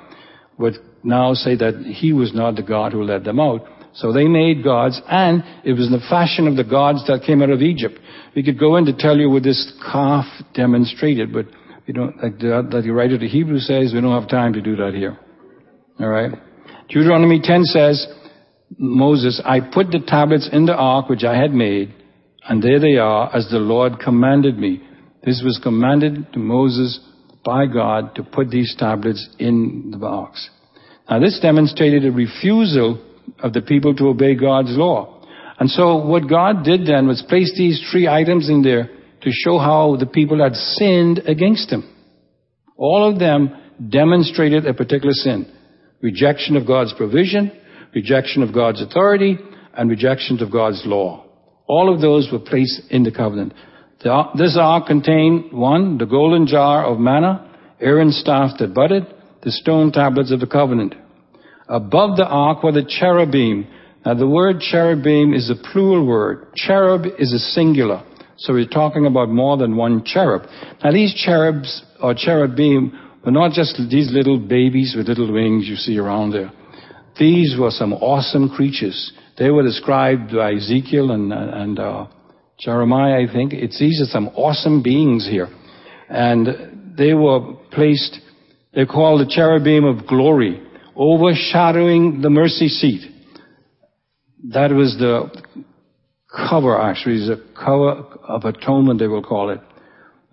would 0.59 0.75
now 1.03 1.35
say 1.35 1.57
that 1.57 1.75
he 1.97 2.13
was 2.13 2.35
not 2.35 2.57
the 2.57 2.63
God 2.63 2.93
who 2.93 3.03
led 3.03 3.25
them 3.25 3.39
out. 3.39 3.63
So 3.95 4.13
they 4.13 4.27
made 4.27 4.65
gods, 4.65 5.01
and 5.09 5.45
it 5.65 5.73
was 5.73 5.89
the 5.89 6.05
fashion 6.11 6.49
of 6.49 6.57
the 6.57 6.65
gods 6.65 7.07
that 7.07 7.23
came 7.25 7.43
out 7.43 7.51
of 7.51 7.63
Egypt. 7.63 7.99
We 8.35 8.43
could 8.43 8.59
go 8.59 8.77
in 8.77 8.87
to 8.87 8.93
tell 8.93 9.17
you 9.17 9.31
what 9.31 9.45
this 9.45 9.73
calf 9.93 10.27
demonstrated, 10.53 11.33
but 11.33 11.47
we 11.87 11.95
don't, 11.95 12.17
like 12.23 12.39
the, 12.39 12.69
like 12.73 12.85
the 12.85 12.91
writer 12.91 13.15
of 13.15 13.21
the 13.21 13.29
Hebrews 13.29 13.67
says, 13.67 13.93
we 13.95 14.01
don't 14.01 14.21
have 14.21 14.29
time 14.29 14.53
to 14.55 14.61
do 14.61 14.75
that 14.77 14.95
here. 14.95 15.19
Alright? 16.01 16.33
Deuteronomy 16.89 17.41
10 17.43 17.65
says, 17.65 18.07
Moses, 18.77 19.41
I 19.45 19.61
put 19.61 19.93
the 19.93 20.01
tablets 20.05 20.49
in 20.53 20.67
the 20.67 20.75
ark 20.75 21.09
which 21.09 21.23
I 21.23 21.37
had 21.41 21.53
made, 21.53 21.95
and 22.49 22.61
there 22.63 22.81
they 22.81 22.97
are, 22.97 23.35
as 23.35 23.49
the 23.51 23.59
Lord 23.59 24.01
commanded 24.01 24.59
me. 24.59 24.83
This 25.25 25.41
was 25.45 25.61
commanded 25.63 26.33
to 26.33 26.39
Moses 26.41 26.99
by 27.45 27.67
God 27.67 28.15
to 28.17 28.25
put 28.25 28.51
these 28.51 28.75
tablets 28.77 29.29
in 29.39 29.91
the 29.93 29.99
box. 29.99 30.51
Now 31.09 31.21
this 31.21 31.39
demonstrated 31.41 32.05
a 32.05 32.11
refusal 32.11 33.01
of 33.39 33.53
the 33.53 33.63
people 33.63 33.95
to 33.97 34.09
obey 34.09 34.35
God's 34.35 34.77
law. 34.77 35.23
And 35.59 35.71
so 35.71 35.97
what 35.97 36.29
God 36.29 36.65
did 36.65 36.87
then 36.87 37.07
was 37.07 37.23
place 37.29 37.53
these 37.57 37.81
three 37.91 38.09
items 38.09 38.49
in 38.49 38.63
there 38.63 38.91
to 39.23 39.31
show 39.31 39.59
how 39.59 39.97
the 39.99 40.07
people 40.07 40.43
had 40.43 40.55
sinned 40.55 41.21
against 41.27 41.71
Him. 41.71 41.89
All 42.77 43.09
of 43.11 43.19
them 43.19 43.55
demonstrated 43.89 44.67
a 44.67 44.75
particular 44.75 45.13
sin. 45.13 45.51
Rejection 46.03 46.57
of 46.57 46.67
God's 46.67 46.93
provision, 46.95 47.53
rejection 47.95 48.43
of 48.43 48.53
God's 48.53 48.83
authority, 48.83 49.39
and 49.77 49.89
rejection 49.89 50.43
of 50.43 50.51
God's 50.51 50.83
law. 50.85 51.25
All 51.67 51.93
of 51.93 52.01
those 52.01 52.29
were 52.31 52.41
placed 52.41 52.83
in 52.91 53.05
the 53.05 53.13
covenant. 53.13 53.55
This 54.37 54.59
ark 54.61 54.87
contained 54.87 55.53
one, 55.53 55.97
the 55.97 56.05
golden 56.05 56.47
jar 56.47 56.85
of 56.85 56.99
manna, 56.99 57.51
Aaron's 57.81 58.19
staff 58.19 58.59
that 58.59 58.75
budded, 58.75 59.07
the 59.43 59.51
stone 59.51 59.93
tablets 59.93 60.31
of 60.31 60.41
the 60.41 60.47
covenant. 60.47 60.95
Above 61.69 62.17
the 62.17 62.27
ark 62.27 62.63
were 62.63 62.73
the 62.73 62.85
cherubim. 62.87 63.67
Now 64.05 64.15
the 64.15 64.29
word 64.29 64.61
cherubim 64.61 65.33
is 65.33 65.51
a 65.51 65.73
plural 65.73 66.07
word. 66.07 66.55
Cherub 66.55 67.07
is 67.19 67.33
a 67.33 67.39
singular. 67.39 68.05
So 68.37 68.53
we're 68.53 68.67
talking 68.67 69.07
about 69.07 69.29
more 69.29 69.57
than 69.57 69.77
one 69.77 70.05
cherub. 70.05 70.43
Now 70.83 70.93
these 70.93 71.15
cherubs 71.15 71.83
or 72.03 72.15
cherubim 72.15 72.99
were 73.25 73.33
not 73.33 73.53
just 73.53 73.81
these 73.91 74.13
little 74.13 74.39
babies 74.39 74.95
with 74.97 75.09
little 75.09 75.33
wings 75.33 75.67
you 75.67 75.77
see 75.77 75.99
around 75.99 76.33
there. 76.33 76.53
These 77.19 77.57
were 77.59 77.71
some 77.71 77.93
awesome 77.93 78.51
creatures. 78.51 79.13
They 79.39 79.51
were 79.51 79.63
described 79.63 80.33
by 80.33 80.55
Ezekiel 80.55 81.13
and, 81.13 81.33
and 81.33 81.79
uh, 81.79 82.07
Jeremiah, 82.59 83.23
I 83.23 83.33
think. 83.33 83.53
It's, 83.53 83.79
these 83.79 84.01
are 84.03 84.11
some 84.11 84.29
awesome 84.29 84.83
beings 84.83 85.27
here. 85.29 85.49
And 86.09 86.95
they 86.99 87.15
were 87.15 87.55
placed, 87.71 88.21
they're 88.75 88.87
called 88.87 89.21
the 89.21 89.33
cherubim 89.33 89.85
of 89.85 90.07
glory, 90.07 90.61
overshadowing 90.97 92.21
the 92.21 92.31
mercy 92.31 92.69
seat. 92.69 93.11
That 94.51 94.71
was 94.71 94.97
the 94.99 95.31
cover, 96.49 96.81
actually, 96.81 97.27
the 97.27 97.43
cover 97.55 98.03
of 98.29 98.45
atonement, 98.45 98.99
they 99.01 99.07
will 99.07 99.23
call 99.23 99.51
it. 99.51 99.61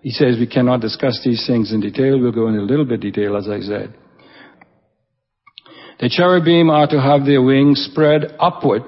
He 0.01 0.09
says 0.09 0.37
we 0.39 0.47
cannot 0.47 0.81
discuss 0.81 1.21
these 1.23 1.45
things 1.45 1.71
in 1.71 1.79
detail. 1.79 2.19
We'll 2.19 2.31
go 2.31 2.47
into 2.47 2.61
a 2.61 2.65
little 2.65 2.85
bit 2.85 3.01
detail, 3.01 3.37
as 3.37 3.47
I 3.47 3.59
said. 3.61 3.93
The 5.99 6.09
cherubim 6.09 6.71
are 6.71 6.87
to 6.87 6.99
have 6.99 7.25
their 7.25 7.43
wings 7.43 7.87
spread 7.91 8.35
upward, 8.39 8.81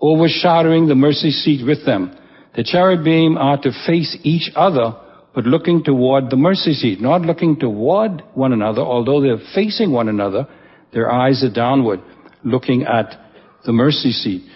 overshadowing 0.00 0.88
the 0.88 0.94
mercy 0.94 1.30
seat 1.30 1.64
with 1.66 1.84
them. 1.84 2.16
The 2.56 2.64
cherubim 2.64 3.36
are 3.36 3.58
to 3.58 3.70
face 3.86 4.16
each 4.22 4.50
other, 4.56 4.96
but 5.34 5.44
looking 5.44 5.84
toward 5.84 6.30
the 6.30 6.36
mercy 6.36 6.72
seat, 6.72 7.00
not 7.00 7.20
looking 7.20 7.56
toward 7.58 8.22
one 8.32 8.54
another, 8.54 8.80
although 8.80 9.20
they're 9.20 9.44
facing 9.54 9.92
one 9.92 10.08
another, 10.08 10.48
their 10.94 11.10
eyes 11.10 11.44
are 11.44 11.52
downward, 11.52 12.00
looking 12.44 12.84
at 12.84 13.20
the 13.66 13.72
mercy 13.72 14.12
seat. 14.12 14.48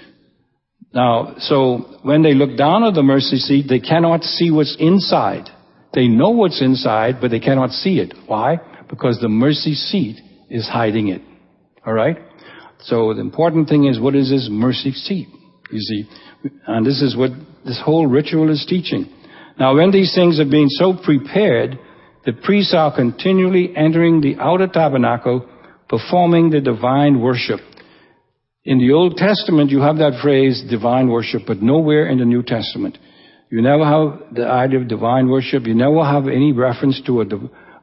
Now, 0.94 1.34
so 1.38 1.98
when 2.02 2.22
they 2.22 2.34
look 2.34 2.56
down 2.56 2.84
at 2.84 2.94
the 2.94 3.02
mercy 3.02 3.36
seat, 3.36 3.66
they 3.68 3.80
cannot 3.80 4.22
see 4.22 4.50
what's 4.50 4.76
inside. 4.78 5.50
They 5.92 6.06
know 6.06 6.30
what's 6.30 6.62
inside, 6.62 7.16
but 7.20 7.30
they 7.30 7.40
cannot 7.40 7.70
see 7.70 7.98
it. 7.98 8.14
Why? 8.26 8.58
Because 8.88 9.18
the 9.20 9.28
mercy 9.28 9.74
seat 9.74 10.16
is 10.48 10.66
hiding 10.66 11.08
it. 11.08 11.22
Alright? 11.86 12.18
So 12.80 13.12
the 13.12 13.20
important 13.20 13.68
thing 13.68 13.86
is 13.86 14.00
what 14.00 14.14
is 14.14 14.30
this 14.30 14.48
mercy 14.50 14.92
seat? 14.92 15.28
You 15.70 15.80
see? 15.80 16.04
And 16.66 16.86
this 16.86 17.02
is 17.02 17.16
what 17.16 17.30
this 17.64 17.80
whole 17.84 18.06
ritual 18.06 18.50
is 18.50 18.64
teaching. 18.68 19.12
Now 19.58 19.74
when 19.74 19.90
these 19.90 20.14
things 20.14 20.38
are 20.40 20.48
being 20.48 20.68
so 20.68 20.94
prepared, 20.94 21.78
the 22.24 22.32
priests 22.32 22.74
are 22.76 22.94
continually 22.94 23.74
entering 23.76 24.20
the 24.20 24.36
outer 24.38 24.68
tabernacle, 24.68 25.48
performing 25.88 26.50
the 26.50 26.60
divine 26.60 27.20
worship. 27.20 27.60
In 28.64 28.78
the 28.78 28.92
Old 28.92 29.16
Testament, 29.16 29.70
you 29.70 29.80
have 29.80 29.96
that 29.96 30.20
phrase, 30.22 30.62
divine 30.68 31.08
worship, 31.08 31.42
but 31.46 31.62
nowhere 31.62 32.08
in 32.08 32.18
the 32.18 32.24
New 32.24 32.42
Testament. 32.42 32.98
You 33.50 33.62
never 33.62 33.84
have 33.84 34.34
the 34.34 34.46
idea 34.46 34.80
of 34.80 34.88
divine 34.88 35.28
worship. 35.28 35.66
You 35.66 35.74
never 35.74 36.04
have 36.04 36.28
any 36.28 36.52
reference 36.52 37.00
to 37.06 37.22
a, 37.22 37.26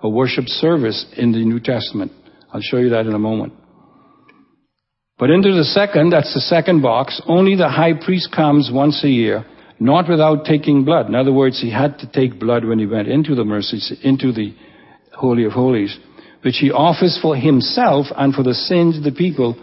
a 0.03 0.09
worship 0.09 0.45
service 0.47 1.05
in 1.17 1.31
the 1.31 1.43
New 1.43 1.59
Testament. 1.59 2.11
I'll 2.53 2.61
show 2.61 2.77
you 2.77 2.89
that 2.89 3.07
in 3.07 3.13
a 3.13 3.19
moment. 3.19 3.53
But 5.17 5.31
into 5.31 5.53
the 5.53 5.63
second, 5.63 6.11
that's 6.11 6.33
the 6.33 6.41
second 6.41 6.81
box, 6.81 7.21
only 7.25 7.55
the 7.55 7.69
high 7.69 7.93
priest 7.93 8.35
comes 8.35 8.69
once 8.71 9.03
a 9.03 9.09
year, 9.09 9.45
not 9.79 10.09
without 10.09 10.45
taking 10.45 10.83
blood. 10.83 11.07
In 11.07 11.15
other 11.15 11.33
words, 11.33 11.59
he 11.61 11.71
had 11.71 11.97
to 11.99 12.11
take 12.11 12.39
blood 12.39 12.65
when 12.65 12.79
he 12.79 12.85
went 12.85 13.07
into 13.07 13.33
the 13.33 13.45
mercy, 13.45 13.79
into 14.03 14.33
the 14.33 14.53
Holy 15.13 15.45
of 15.45 15.53
Holies, 15.53 15.97
which 16.45 16.57
he 16.61 16.69
offers 16.69 17.17
for 17.19 17.35
himself 17.35 18.05
and 18.15 18.31
for 18.31 18.43
the 18.43 18.53
sins 18.53 18.99
of 18.99 19.03
the 19.03 19.11
people 19.11 19.57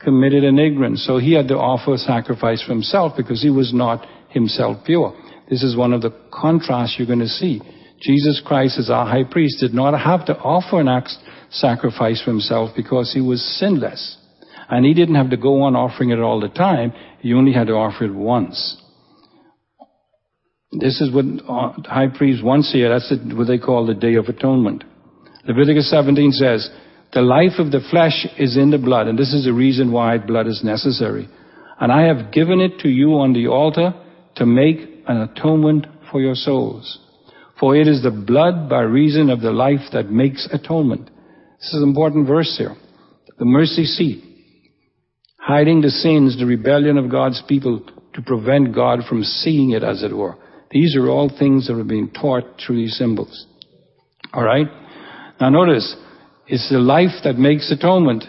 committed 0.00 0.44
in 0.44 0.60
ignorance. 0.60 1.04
So 1.04 1.18
he 1.18 1.32
had 1.32 1.48
to 1.48 1.56
offer 1.56 1.94
a 1.94 1.98
sacrifice 1.98 2.62
for 2.62 2.72
himself 2.72 3.14
because 3.16 3.42
he 3.42 3.50
was 3.50 3.74
not 3.74 4.06
himself 4.28 4.84
pure. 4.86 5.12
This 5.50 5.64
is 5.64 5.76
one 5.76 5.92
of 5.92 6.02
the 6.02 6.14
contrasts 6.32 6.94
you're 6.96 7.08
going 7.08 7.18
to 7.18 7.26
see. 7.26 7.60
Jesus 8.00 8.40
Christ 8.46 8.78
as 8.78 8.90
our 8.90 9.04
high 9.06 9.24
priest 9.28 9.58
did 9.58 9.74
not 9.74 9.98
have 9.98 10.24
to 10.26 10.38
offer 10.38 10.80
an 10.80 10.86
act 10.86 11.10
sacrifice 11.50 12.22
for 12.22 12.30
himself 12.30 12.70
because 12.76 13.12
he 13.12 13.20
was 13.20 13.42
sinless. 13.58 14.16
And 14.68 14.86
he 14.86 14.94
didn't 14.94 15.16
have 15.16 15.30
to 15.30 15.36
go 15.36 15.62
on 15.62 15.74
offering 15.74 16.10
it 16.10 16.20
all 16.20 16.38
the 16.38 16.48
time. 16.48 16.92
He 17.18 17.34
only 17.34 17.52
had 17.52 17.66
to 17.66 17.72
offer 17.72 18.04
it 18.04 18.14
once. 18.14 18.80
This 20.70 21.00
is 21.00 21.12
what 21.12 21.24
high 21.86 22.06
priest 22.06 22.44
once 22.44 22.70
year, 22.72 22.88
that's 22.88 23.12
what 23.34 23.48
they 23.48 23.58
call 23.58 23.84
the 23.84 23.94
Day 23.94 24.14
of 24.14 24.26
Atonement. 24.26 24.84
Leviticus 25.50 25.90
17 25.90 26.32
says, 26.32 26.70
the 27.12 27.22
life 27.22 27.58
of 27.58 27.72
the 27.72 27.80
flesh 27.90 28.24
is 28.38 28.56
in 28.56 28.70
the 28.70 28.78
blood, 28.78 29.08
and 29.08 29.18
this 29.18 29.32
is 29.34 29.44
the 29.44 29.52
reason 29.52 29.90
why 29.90 30.16
blood 30.18 30.46
is 30.46 30.62
necessary. 30.62 31.28
And 31.80 31.90
I 31.90 32.02
have 32.02 32.32
given 32.32 32.60
it 32.60 32.78
to 32.80 32.88
you 32.88 33.14
on 33.14 33.32
the 33.32 33.48
altar 33.48 33.92
to 34.36 34.46
make 34.46 34.78
an 35.08 35.22
atonement 35.22 35.86
for 36.10 36.20
your 36.20 36.36
souls. 36.36 36.98
For 37.58 37.74
it 37.74 37.88
is 37.88 38.02
the 38.02 38.12
blood 38.12 38.68
by 38.68 38.82
reason 38.82 39.28
of 39.28 39.40
the 39.40 39.50
life 39.50 39.90
that 39.92 40.10
makes 40.10 40.48
atonement. 40.52 41.10
This 41.58 41.74
is 41.74 41.82
an 41.82 41.88
important 41.88 42.28
verse 42.28 42.54
here. 42.56 42.76
The 43.38 43.44
mercy 43.44 43.84
seat. 43.84 44.22
Hiding 45.38 45.80
the 45.80 45.90
sins, 45.90 46.38
the 46.38 46.46
rebellion 46.46 46.96
of 46.96 47.10
God's 47.10 47.42
people 47.48 47.82
to 48.14 48.22
prevent 48.22 48.74
God 48.74 49.00
from 49.08 49.24
seeing 49.24 49.70
it 49.70 49.82
as 49.82 50.04
it 50.04 50.16
were. 50.16 50.36
These 50.70 50.96
are 50.96 51.08
all 51.08 51.28
things 51.28 51.66
that 51.66 51.74
are 51.74 51.82
being 51.82 52.10
taught 52.10 52.44
through 52.64 52.76
these 52.76 52.96
symbols. 52.96 53.46
Alright? 54.32 54.68
Now 55.40 55.48
notice, 55.48 55.96
it's 56.46 56.68
the 56.68 56.78
life 56.78 57.22
that 57.24 57.36
makes 57.36 57.72
atonement. 57.72 58.24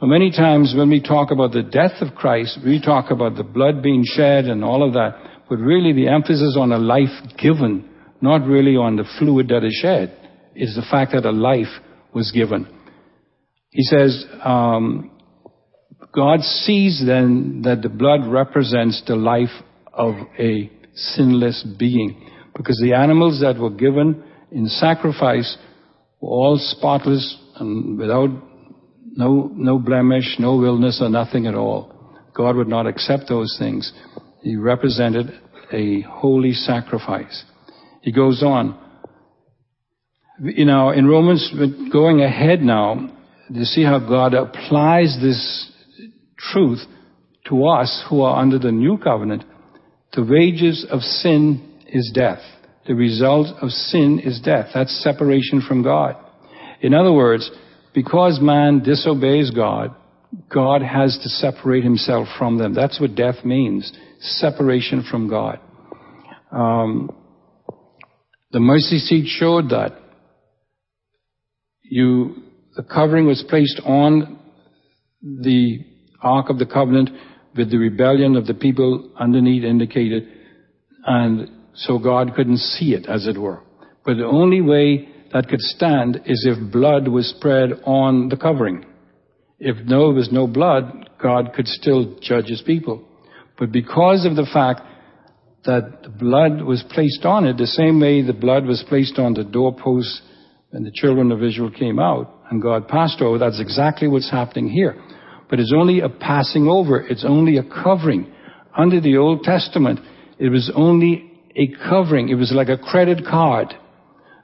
So 0.00 0.06
many 0.06 0.30
times 0.30 0.74
when 0.76 0.90
we 0.90 1.02
talk 1.02 1.30
about 1.32 1.52
the 1.52 1.62
death 1.62 2.00
of 2.00 2.14
Christ, 2.14 2.58
we 2.64 2.80
talk 2.80 3.10
about 3.10 3.36
the 3.36 3.42
blood 3.42 3.82
being 3.82 4.04
shed 4.04 4.44
and 4.44 4.62
all 4.62 4.86
of 4.86 4.92
that, 4.94 5.16
but 5.48 5.56
really 5.56 5.92
the 5.92 6.08
emphasis 6.08 6.56
on 6.58 6.70
a 6.70 6.78
life 6.78 7.10
given, 7.36 7.88
not 8.20 8.46
really 8.46 8.76
on 8.76 8.96
the 8.96 9.04
fluid 9.18 9.48
that 9.48 9.64
is 9.64 9.76
shed, 9.82 10.16
is 10.54 10.76
the 10.76 10.86
fact 10.88 11.12
that 11.12 11.24
a 11.24 11.32
life 11.32 11.80
was 12.14 12.30
given. 12.30 12.68
He 13.70 13.82
says, 13.82 14.24
um, 14.44 15.10
God 16.14 16.42
sees 16.42 17.02
then 17.04 17.62
that 17.64 17.82
the 17.82 17.88
blood 17.88 18.26
represents 18.26 19.02
the 19.06 19.16
life 19.16 19.48
of 19.92 20.14
a 20.38 20.70
sinless 20.94 21.66
being, 21.78 22.28
because 22.54 22.78
the 22.82 22.92
animals 22.92 23.40
that 23.40 23.58
were 23.58 23.70
given 23.70 24.22
in 24.50 24.66
sacrifice 24.66 25.56
all 26.22 26.58
spotless, 26.58 27.38
and 27.56 27.98
without 27.98 28.30
no, 29.14 29.50
no 29.54 29.78
blemish, 29.78 30.36
no 30.38 30.64
illness, 30.64 31.00
or 31.02 31.08
nothing 31.08 31.46
at 31.46 31.54
all. 31.54 31.92
God 32.34 32.56
would 32.56 32.68
not 32.68 32.86
accept 32.86 33.24
those 33.28 33.56
things. 33.58 33.92
He 34.42 34.56
represented 34.56 35.32
a 35.72 36.00
holy 36.02 36.52
sacrifice. 36.52 37.44
He 38.00 38.12
goes 38.12 38.42
on. 38.42 38.78
You 40.40 40.64
know, 40.64 40.90
in 40.90 41.06
Romans, 41.06 41.52
going 41.92 42.22
ahead 42.22 42.62
now, 42.62 43.10
you 43.50 43.64
see 43.64 43.84
how 43.84 43.98
God 43.98 44.34
applies 44.34 45.18
this 45.20 45.70
truth 46.38 46.80
to 47.48 47.66
us 47.66 48.04
who 48.08 48.22
are 48.22 48.40
under 48.40 48.58
the 48.58 48.72
new 48.72 48.98
covenant. 48.98 49.44
The 50.14 50.24
wages 50.24 50.86
of 50.90 51.00
sin 51.00 51.78
is 51.86 52.10
death. 52.14 52.40
The 52.86 52.94
result 52.94 53.48
of 53.62 53.70
sin 53.70 54.20
is 54.24 54.40
death. 54.40 54.70
That's 54.74 55.02
separation 55.02 55.62
from 55.66 55.82
God. 55.82 56.16
In 56.80 56.94
other 56.94 57.12
words, 57.12 57.50
because 57.94 58.40
man 58.40 58.82
disobeys 58.82 59.50
God, 59.50 59.94
God 60.52 60.82
has 60.82 61.18
to 61.22 61.28
separate 61.28 61.84
himself 61.84 62.26
from 62.38 62.58
them. 62.58 62.74
That's 62.74 63.00
what 63.00 63.14
death 63.14 63.44
means. 63.44 63.92
Separation 64.20 65.04
from 65.08 65.28
God. 65.28 65.60
Um, 66.50 67.10
the 68.50 68.60
mercy 68.60 68.98
seat 68.98 69.26
showed 69.26 69.70
that. 69.70 69.98
You, 71.82 72.42
the 72.74 72.82
covering 72.82 73.26
was 73.26 73.44
placed 73.48 73.80
on 73.84 74.38
the 75.22 75.80
Ark 76.22 76.48
of 76.48 76.58
the 76.58 76.66
Covenant 76.66 77.10
with 77.56 77.70
the 77.70 77.76
rebellion 77.76 78.36
of 78.36 78.46
the 78.46 78.54
people 78.54 79.10
underneath 79.18 79.64
indicated, 79.64 80.26
and 81.04 81.50
so 81.74 81.98
God 81.98 82.34
couldn't 82.34 82.58
see 82.58 82.94
it, 82.94 83.06
as 83.06 83.26
it 83.26 83.38
were. 83.38 83.62
But 84.04 84.16
the 84.16 84.26
only 84.26 84.60
way 84.60 85.08
that 85.32 85.48
could 85.48 85.60
stand 85.60 86.22
is 86.26 86.46
if 86.46 86.72
blood 86.72 87.08
was 87.08 87.30
spread 87.30 87.70
on 87.84 88.28
the 88.28 88.36
covering. 88.36 88.84
If 89.58 89.76
no, 89.86 90.08
there 90.08 90.16
was 90.16 90.32
no 90.32 90.46
blood, 90.46 91.10
God 91.22 91.52
could 91.54 91.68
still 91.68 92.18
judge 92.20 92.46
his 92.46 92.62
people. 92.62 93.04
But 93.58 93.72
because 93.72 94.26
of 94.26 94.36
the 94.36 94.48
fact 94.52 94.82
that 95.64 96.02
the 96.02 96.08
blood 96.08 96.62
was 96.62 96.84
placed 96.90 97.24
on 97.24 97.46
it, 97.46 97.56
the 97.56 97.66
same 97.66 98.00
way 98.00 98.22
the 98.22 98.32
blood 98.32 98.66
was 98.66 98.84
placed 98.88 99.18
on 99.18 99.34
the 99.34 99.44
doorposts 99.44 100.20
when 100.70 100.82
the 100.82 100.90
children 100.92 101.30
of 101.30 101.42
Israel 101.42 101.70
came 101.70 101.98
out 101.98 102.42
and 102.50 102.60
God 102.60 102.88
passed 102.88 103.20
over, 103.20 103.38
that's 103.38 103.60
exactly 103.60 104.08
what's 104.08 104.30
happening 104.30 104.68
here. 104.68 105.00
But 105.48 105.60
it's 105.60 105.72
only 105.76 106.00
a 106.00 106.08
passing 106.08 106.66
over. 106.66 107.00
It's 107.00 107.24
only 107.26 107.58
a 107.58 107.62
covering. 107.62 108.32
Under 108.76 109.00
the 109.00 109.18
Old 109.18 109.42
Testament, 109.42 110.00
it 110.38 110.48
was 110.48 110.72
only 110.74 111.31
a 111.56 111.68
covering. 111.88 112.28
It 112.28 112.34
was 112.34 112.52
like 112.52 112.68
a 112.68 112.78
credit 112.78 113.24
card. 113.24 113.74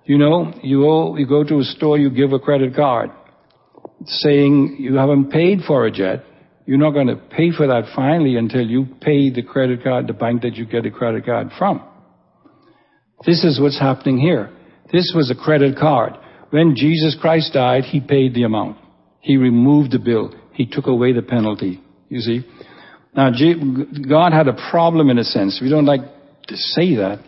You 0.05 0.19
know, 0.19 0.53
you, 0.63 0.87
owe, 0.87 1.17
you 1.17 1.27
go 1.27 1.45
to 1.45 1.59
a 1.59 1.65
store, 1.65 1.99
you 1.99 2.11
give 2.11 2.33
a 2.33 2.39
credit 2.39 2.75
card 2.75 3.11
saying 4.07 4.77
you 4.79 4.97
haven't 4.97 5.31
paid 5.31 5.61
for 5.67 5.87
it 5.87 5.99
yet. 5.99 6.25
You're 6.67 6.79
not 6.79 6.91
going 6.91 7.07
to 7.09 7.17
pay 7.17 7.51
for 7.51 7.67
that 7.67 7.93
finally 7.95 8.37
until 8.37 8.63
you 8.63 8.87
pay 9.01 9.31
the 9.31 9.43
credit 9.43 9.83
card, 9.83 10.07
the 10.07 10.13
bank 10.13 10.43
that 10.43 10.55
you 10.55 10.67
get 10.67 10.87
a 10.87 10.91
credit 10.91 11.25
card 11.25 11.51
from. 11.59 11.83
This 13.27 13.43
is 13.43 13.61
what's 13.61 13.79
happening 13.79 14.19
here. 14.19 14.51
This 14.93 15.13
was 15.15 15.31
a 15.31 15.35
credit 15.35 15.77
card. 15.79 16.13
When 16.51 16.75
Jesus 16.77 17.17
Christ 17.21 17.53
died, 17.53 17.85
He 17.85 18.01
paid 18.01 18.35
the 18.35 18.45
amount. 18.45 18.79
He 19.21 19.37
removed 19.37 19.93
the 19.93 19.99
bill. 19.99 20.35
He 20.53 20.67
took 20.67 20.87
away 20.87 21.13
the 21.13 21.23
penalty. 21.23 21.83
You 22.09 22.21
see? 22.21 22.47
Now, 23.15 23.31
God 24.09 24.33
had 24.33 24.49
a 24.49 24.57
problem 24.71 25.11
in 25.11 25.19
a 25.19 25.25
sense. 25.25 25.59
We 25.61 25.69
don't 25.69 25.87
like 25.87 26.01
to 26.49 26.57
say 26.57 26.97
that. 26.97 27.21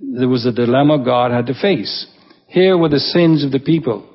There 0.00 0.28
was 0.28 0.46
a 0.46 0.52
dilemma 0.52 1.02
God 1.04 1.30
had 1.30 1.46
to 1.46 1.54
face. 1.54 2.06
Here 2.46 2.76
were 2.76 2.88
the 2.88 2.98
sins 2.98 3.44
of 3.44 3.52
the 3.52 3.60
people. 3.60 4.08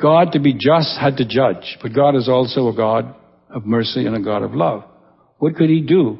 God, 0.00 0.32
to 0.32 0.40
be 0.40 0.52
just, 0.52 0.98
had 1.00 1.16
to 1.16 1.24
judge, 1.24 1.78
but 1.82 1.94
God 1.94 2.14
is 2.14 2.28
also 2.28 2.68
a 2.68 2.76
God 2.76 3.14
of 3.48 3.64
mercy 3.64 4.06
and 4.06 4.14
a 4.14 4.20
God 4.20 4.42
of 4.42 4.54
love. 4.54 4.84
What 5.38 5.56
could 5.56 5.70
He 5.70 5.80
do 5.80 6.18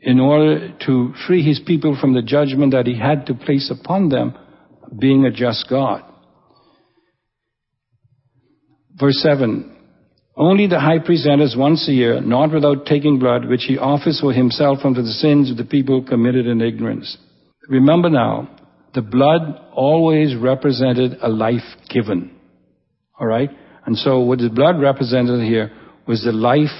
in 0.00 0.20
order 0.20 0.76
to 0.86 1.12
free 1.26 1.42
His 1.42 1.60
people 1.66 1.96
from 2.00 2.14
the 2.14 2.22
judgment 2.22 2.72
that 2.72 2.86
He 2.86 2.96
had 2.96 3.26
to 3.26 3.34
place 3.34 3.70
upon 3.70 4.08
them, 4.10 4.34
being 4.96 5.24
a 5.24 5.30
just 5.30 5.68
God? 5.68 6.04
Verse 8.98 9.20
7 9.22 9.77
Only 10.38 10.68
the 10.68 10.78
high 10.78 11.00
priest 11.00 11.26
enters 11.26 11.56
once 11.58 11.88
a 11.88 11.92
year, 11.92 12.20
not 12.20 12.52
without 12.52 12.86
taking 12.86 13.18
blood, 13.18 13.46
which 13.48 13.64
he 13.66 13.76
offers 13.76 14.20
for 14.20 14.32
himself 14.32 14.78
unto 14.84 15.02
the 15.02 15.08
sins 15.08 15.50
of 15.50 15.56
the 15.56 15.64
people 15.64 16.04
committed 16.04 16.46
in 16.46 16.60
ignorance. 16.60 17.18
Remember 17.68 18.08
now, 18.08 18.48
the 18.94 19.02
blood 19.02 19.40
always 19.72 20.36
represented 20.36 21.18
a 21.22 21.28
life 21.28 21.64
given. 21.90 22.30
Alright? 23.20 23.50
And 23.84 23.98
so 23.98 24.20
what 24.20 24.38
the 24.38 24.48
blood 24.48 24.80
represented 24.80 25.42
here 25.44 25.72
was 26.06 26.22
the 26.22 26.30
life, 26.30 26.70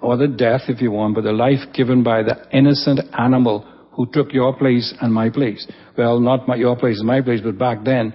or 0.00 0.16
the 0.16 0.28
death 0.28 0.62
if 0.68 0.80
you 0.80 0.92
want, 0.92 1.16
but 1.16 1.24
the 1.24 1.32
life 1.32 1.74
given 1.74 2.04
by 2.04 2.22
the 2.22 2.36
innocent 2.52 3.00
animal 3.18 3.66
who 3.96 4.06
took 4.12 4.32
your 4.32 4.56
place 4.56 4.94
and 5.00 5.12
my 5.12 5.28
place. 5.28 5.66
Well, 5.96 6.20
not 6.20 6.46
my, 6.46 6.54
your 6.54 6.76
place 6.76 6.98
and 6.98 7.08
my 7.08 7.20
place, 7.20 7.40
but 7.42 7.58
back 7.58 7.84
then, 7.84 8.14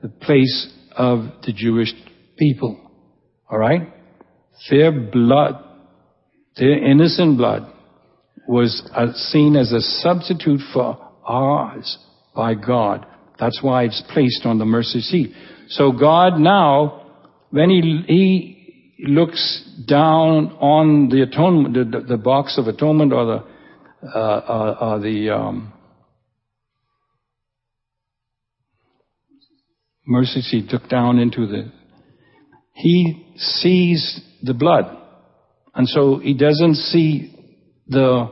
the 0.00 0.10
place 0.10 0.72
of 0.96 1.24
the 1.44 1.52
Jewish 1.52 1.92
people. 2.38 2.78
Alright? 3.50 3.82
Their 4.70 4.92
blood, 4.92 5.62
their 6.56 6.78
innocent 6.84 7.38
blood, 7.38 7.70
was 8.46 8.82
seen 9.30 9.56
as 9.56 9.72
a 9.72 9.80
substitute 9.80 10.60
for 10.72 10.98
ours 11.24 11.98
by 12.34 12.54
God. 12.54 13.06
That's 13.38 13.62
why 13.62 13.84
it's 13.84 14.02
placed 14.12 14.44
on 14.44 14.58
the 14.58 14.64
mercy 14.64 15.00
seat. 15.00 15.34
So 15.68 15.92
God 15.92 16.38
now 16.38 17.04
when 17.54 17.70
he, 17.70 18.02
he 18.08 19.06
looks 19.06 19.62
down 19.86 20.50
on 20.58 21.08
the 21.08 21.22
atonement, 21.22 21.74
the, 21.74 22.00
the, 22.00 22.16
box 22.16 22.58
of 22.58 22.66
atonement 22.66 23.12
or 23.12 23.24
the, 23.26 24.08
uh, 24.08 24.18
uh, 24.18 24.76
uh, 24.80 24.98
the 24.98 25.30
um, 25.30 25.72
mercy 30.04 30.40
seat, 30.40 30.64
look 30.72 30.88
down 30.88 31.20
into 31.20 31.46
the, 31.46 31.70
he 32.72 33.23
sees 33.36 34.20
the 34.42 34.54
blood. 34.54 34.84
And 35.74 35.88
so 35.88 36.18
he 36.18 36.34
doesn't 36.34 36.76
see 36.76 37.34
the 37.88 38.30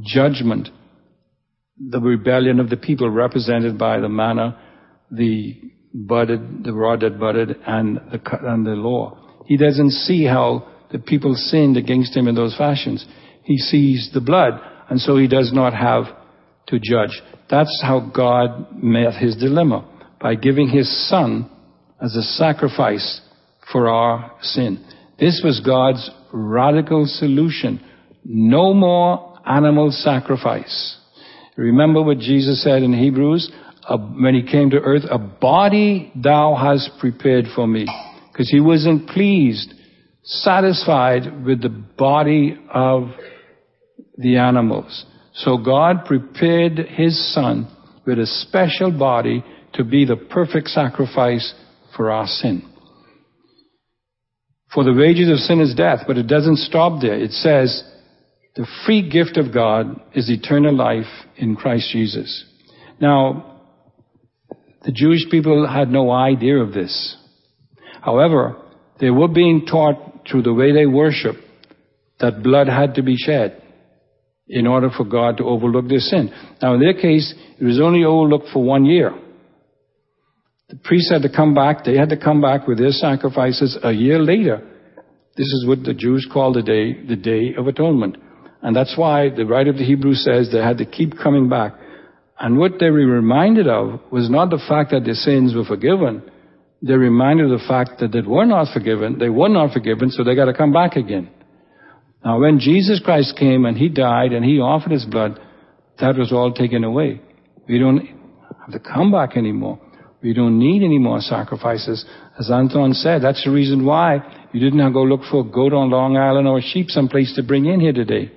judgment, 0.00 0.68
the 1.78 2.00
rebellion 2.00 2.60
of 2.60 2.70
the 2.70 2.76
people 2.76 3.08
represented 3.10 3.78
by 3.78 3.98
the 3.98 4.08
manna, 4.08 4.58
the 5.10 5.60
budded, 5.94 6.64
the 6.64 6.72
rod 6.72 7.00
that 7.00 7.18
budded, 7.18 7.56
and 7.66 7.96
the, 7.96 8.20
and 8.42 8.66
the 8.66 8.70
law. 8.70 9.18
He 9.46 9.56
doesn't 9.56 9.90
see 9.90 10.24
how 10.24 10.68
the 10.90 10.98
people 10.98 11.34
sinned 11.34 11.76
against 11.76 12.16
him 12.16 12.28
in 12.28 12.34
those 12.34 12.56
fashions. 12.56 13.06
He 13.44 13.56
sees 13.58 14.10
the 14.12 14.20
blood, 14.20 14.60
and 14.88 15.00
so 15.00 15.16
he 15.16 15.26
does 15.26 15.52
not 15.52 15.74
have 15.74 16.04
to 16.68 16.78
judge. 16.78 17.20
That's 17.50 17.82
how 17.82 18.00
God 18.14 18.82
met 18.82 19.14
his 19.14 19.36
dilemma, 19.36 19.88
by 20.20 20.36
giving 20.36 20.68
his 20.68 21.08
son 21.08 21.50
as 22.00 22.14
a 22.14 22.22
sacrifice 22.22 23.20
for 23.70 23.88
our 23.88 24.32
sin. 24.42 24.84
This 25.18 25.40
was 25.44 25.60
God's 25.60 26.10
radical 26.32 27.06
solution. 27.06 27.80
No 28.24 28.72
more 28.74 29.38
animal 29.46 29.90
sacrifice. 29.90 30.98
Remember 31.56 32.02
what 32.02 32.18
Jesus 32.18 32.62
said 32.62 32.82
in 32.82 32.92
Hebrews? 32.92 33.50
when 33.90 34.34
he 34.34 34.42
came 34.42 34.70
to 34.70 34.78
earth, 34.78 35.02
a 35.10 35.18
body 35.18 36.12
thou 36.14 36.54
hast 36.54 36.98
prepared 37.00 37.46
for 37.54 37.66
me. 37.66 37.86
Because 38.30 38.48
he 38.48 38.60
wasn't 38.60 39.08
pleased, 39.08 39.74
satisfied 40.22 41.44
with 41.44 41.60
the 41.60 41.68
body 41.68 42.56
of 42.72 43.08
the 44.16 44.36
animals. 44.36 45.04
So 45.34 45.58
God 45.58 46.04
prepared 46.04 46.78
his 46.78 47.34
son 47.34 47.68
with 48.06 48.18
a 48.18 48.26
special 48.26 48.96
body 48.96 49.44
to 49.74 49.84
be 49.84 50.04
the 50.04 50.16
perfect 50.16 50.68
sacrifice 50.68 51.54
for 51.96 52.10
our 52.10 52.26
sin. 52.26 52.71
For 54.74 54.84
the 54.84 54.92
wages 54.92 55.30
of 55.30 55.38
sin 55.38 55.60
is 55.60 55.74
death, 55.74 56.00
but 56.06 56.16
it 56.16 56.26
doesn't 56.26 56.58
stop 56.58 57.00
there. 57.02 57.14
It 57.14 57.32
says, 57.32 57.84
the 58.54 58.66
free 58.84 59.08
gift 59.08 59.36
of 59.36 59.52
God 59.52 60.00
is 60.14 60.30
eternal 60.30 60.74
life 60.74 61.06
in 61.36 61.56
Christ 61.56 61.90
Jesus. 61.90 62.44
Now, 63.00 63.60
the 64.84 64.92
Jewish 64.92 65.28
people 65.30 65.66
had 65.66 65.88
no 65.90 66.10
idea 66.10 66.56
of 66.56 66.72
this. 66.72 67.16
However, 68.00 68.56
they 69.00 69.10
were 69.10 69.28
being 69.28 69.66
taught 69.66 70.26
through 70.30 70.42
the 70.42 70.52
way 70.52 70.72
they 70.72 70.86
worship 70.86 71.36
that 72.20 72.42
blood 72.42 72.68
had 72.68 72.94
to 72.94 73.02
be 73.02 73.16
shed 73.16 73.62
in 74.48 74.66
order 74.66 74.90
for 74.94 75.04
God 75.04 75.38
to 75.38 75.44
overlook 75.44 75.88
their 75.88 75.98
sin. 75.98 76.32
Now, 76.60 76.74
in 76.74 76.80
their 76.80 76.94
case, 76.94 77.34
it 77.58 77.64
was 77.64 77.80
only 77.80 78.04
overlooked 78.04 78.48
for 78.52 78.62
one 78.62 78.84
year. 78.84 79.12
The 80.72 80.78
priests 80.78 81.10
had 81.10 81.20
to 81.20 81.28
come 81.28 81.52
back, 81.52 81.84
they 81.84 81.98
had 81.98 82.08
to 82.08 82.16
come 82.16 82.40
back 82.40 82.66
with 82.66 82.78
their 82.78 82.92
sacrifices 82.92 83.78
a 83.82 83.92
year 83.92 84.18
later. 84.18 84.66
This 85.36 85.46
is 85.46 85.66
what 85.68 85.84
the 85.84 85.92
Jews 85.92 86.26
call 86.32 86.54
the 86.54 86.62
day, 86.62 86.94
the 86.94 87.14
Day 87.14 87.54
of 87.58 87.66
Atonement. 87.66 88.16
And 88.62 88.74
that's 88.74 88.96
why 88.96 89.28
the 89.28 89.44
writer 89.44 89.68
of 89.68 89.76
the 89.76 89.84
Hebrews 89.84 90.24
says 90.24 90.50
they 90.50 90.62
had 90.62 90.78
to 90.78 90.86
keep 90.86 91.18
coming 91.22 91.50
back. 91.50 91.74
And 92.40 92.56
what 92.56 92.78
they 92.80 92.88
were 92.88 93.04
reminded 93.04 93.68
of 93.68 94.00
was 94.10 94.30
not 94.30 94.48
the 94.48 94.64
fact 94.66 94.92
that 94.92 95.04
their 95.04 95.12
sins 95.12 95.54
were 95.54 95.66
forgiven. 95.66 96.22
They 96.80 96.94
were 96.94 97.00
reminded 97.00 97.52
of 97.52 97.60
the 97.60 97.68
fact 97.68 98.00
that 98.00 98.12
they 98.12 98.22
were 98.22 98.46
not 98.46 98.72
forgiven. 98.72 99.18
They 99.18 99.28
were 99.28 99.50
not 99.50 99.74
forgiven, 99.74 100.10
so 100.10 100.24
they 100.24 100.34
got 100.34 100.46
to 100.46 100.54
come 100.54 100.72
back 100.72 100.96
again. 100.96 101.28
Now, 102.24 102.40
when 102.40 102.58
Jesus 102.58 102.98
Christ 103.04 103.36
came 103.38 103.66
and 103.66 103.76
He 103.76 103.90
died 103.90 104.32
and 104.32 104.42
He 104.42 104.58
offered 104.58 104.92
His 104.92 105.04
blood, 105.04 105.38
that 106.00 106.16
was 106.16 106.32
all 106.32 106.54
taken 106.54 106.82
away. 106.82 107.20
We 107.68 107.78
don't 107.78 108.06
have 108.62 108.72
to 108.72 108.80
come 108.80 109.12
back 109.12 109.36
anymore. 109.36 109.78
We 110.22 110.34
don't 110.34 110.58
need 110.58 110.84
any 110.84 110.98
more 110.98 111.20
sacrifices. 111.20 112.04
As 112.38 112.50
Anton 112.50 112.94
said, 112.94 113.22
that's 113.22 113.44
the 113.44 113.50
reason 113.50 113.84
why 113.84 114.18
you 114.52 114.60
didn't 114.60 114.78
have 114.78 114.90
to 114.90 114.94
go 114.94 115.02
look 115.02 115.22
for 115.30 115.40
a 115.40 115.50
goat 115.50 115.72
on 115.72 115.90
Long 115.90 116.16
Island 116.16 116.46
or 116.46 116.58
a 116.58 116.62
sheep 116.62 116.90
someplace 116.90 117.34
to 117.34 117.42
bring 117.42 117.66
in 117.66 117.80
here 117.80 117.92
today. 117.92 118.30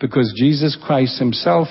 Because 0.00 0.32
Jesus 0.36 0.76
Christ 0.82 1.18
Himself 1.18 1.68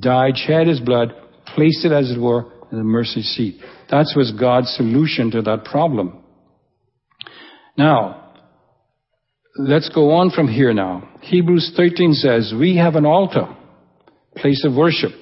died, 0.00 0.36
shed 0.36 0.66
his 0.66 0.80
blood, 0.80 1.12
placed 1.54 1.84
it 1.84 1.92
as 1.92 2.10
it 2.10 2.20
were 2.20 2.50
in 2.70 2.78
the 2.78 2.84
mercy 2.84 3.22
seat. 3.22 3.60
That 3.90 4.06
was 4.16 4.32
God's 4.32 4.74
solution 4.74 5.30
to 5.32 5.42
that 5.42 5.64
problem. 5.64 6.22
Now, 7.76 8.34
let's 9.58 9.90
go 9.90 10.12
on 10.12 10.30
from 10.30 10.48
here 10.48 10.72
now. 10.72 11.08
Hebrews 11.20 11.72
13 11.76 12.14
says, 12.14 12.54
we 12.58 12.76
have 12.76 12.94
an 12.94 13.06
altar, 13.06 13.54
place 14.36 14.64
of 14.64 14.74
worship, 14.74 15.12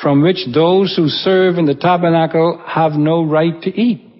from 0.00 0.22
which 0.22 0.46
those 0.52 0.94
who 0.96 1.08
serve 1.08 1.56
in 1.56 1.66
the 1.66 1.74
tabernacle 1.74 2.62
have 2.66 2.92
no 2.92 3.24
right 3.24 3.60
to 3.62 3.70
eat. 3.70 4.10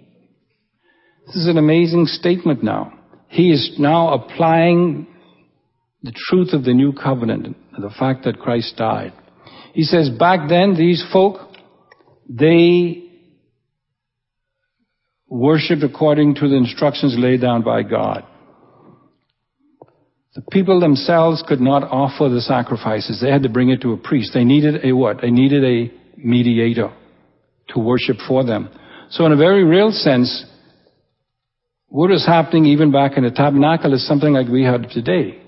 This 1.27 1.37
is 1.37 1.49
an 1.49 1.59
amazing 1.59 2.07
statement 2.07 2.63
now. 2.63 2.93
He 3.29 3.51
is 3.51 3.77
now 3.79 4.13
applying 4.13 5.07
the 6.03 6.13
truth 6.29 6.53
of 6.53 6.65
the 6.65 6.75
new 6.75 6.93
covenant, 6.93 7.57
the 7.73 7.91
fact 7.99 8.25
that 8.25 8.39
Christ 8.39 8.77
died. 8.77 9.13
He 9.73 9.83
says 9.83 10.11
back 10.11 10.49
then 10.49 10.77
these 10.77 11.05
folk, 11.13 11.39
they 12.29 13.05
worshipped 15.29 15.83
according 15.83 16.37
to 16.37 16.49
the 16.49 16.57
instructions 16.57 17.17
laid 17.19 17.41
down 17.41 17.63
by 17.63 17.83
God. 17.83 18.25
The 20.35 20.43
people 20.51 20.81
themselves 20.81 21.45
could 21.47 21.61
not 21.61 21.85
offer 21.85 22.29
the 22.29 22.41
sacrifices. 22.41 23.21
They 23.21 23.31
had 23.31 23.45
to 23.45 23.49
bring 23.49 23.71
it 23.71 23.83
to 23.83 23.93
a 23.93 23.97
priest. 23.97 24.33
They 24.35 24.45
needed 24.45 24.85
a 24.85 24.93
what? 24.93 25.21
They 25.21 25.31
needed 25.31 25.65
a 25.65 25.93
mediator 26.17 26.93
to 27.69 27.79
worship 27.79 28.17
for 28.27 28.45
them. 28.45 28.69
So 29.11 29.25
in 29.27 29.33
a 29.33 29.37
very 29.37 29.63
real 29.63 29.93
sense, 29.93 30.45
what 31.87 32.11
was 32.11 32.27
happening 32.27 32.67
even 32.67 32.91
back 32.91 33.17
in 33.17 33.23
the 33.23 33.31
tabernacle 33.31 33.95
is 33.95 34.07
something 34.07 34.33
like 34.33 34.49
we 34.49 34.65
have 34.65 34.89
today. 34.91 35.41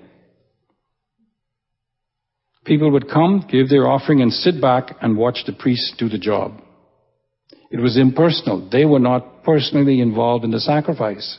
People 2.64 2.92
would 2.92 3.10
come, 3.10 3.44
give 3.50 3.68
their 3.68 3.88
offering, 3.88 4.22
and 4.22 4.32
sit 4.32 4.60
back 4.60 4.96
and 5.00 5.16
watch 5.16 5.38
the 5.46 5.52
priest 5.52 5.94
do 5.98 6.08
the 6.08 6.18
job. 6.18 6.60
It 7.70 7.80
was 7.80 7.98
impersonal. 7.98 8.68
They 8.70 8.84
were 8.84 9.00
not 9.00 9.42
personally 9.42 10.00
involved 10.00 10.44
in 10.44 10.52
the 10.52 10.60
sacrifice 10.60 11.38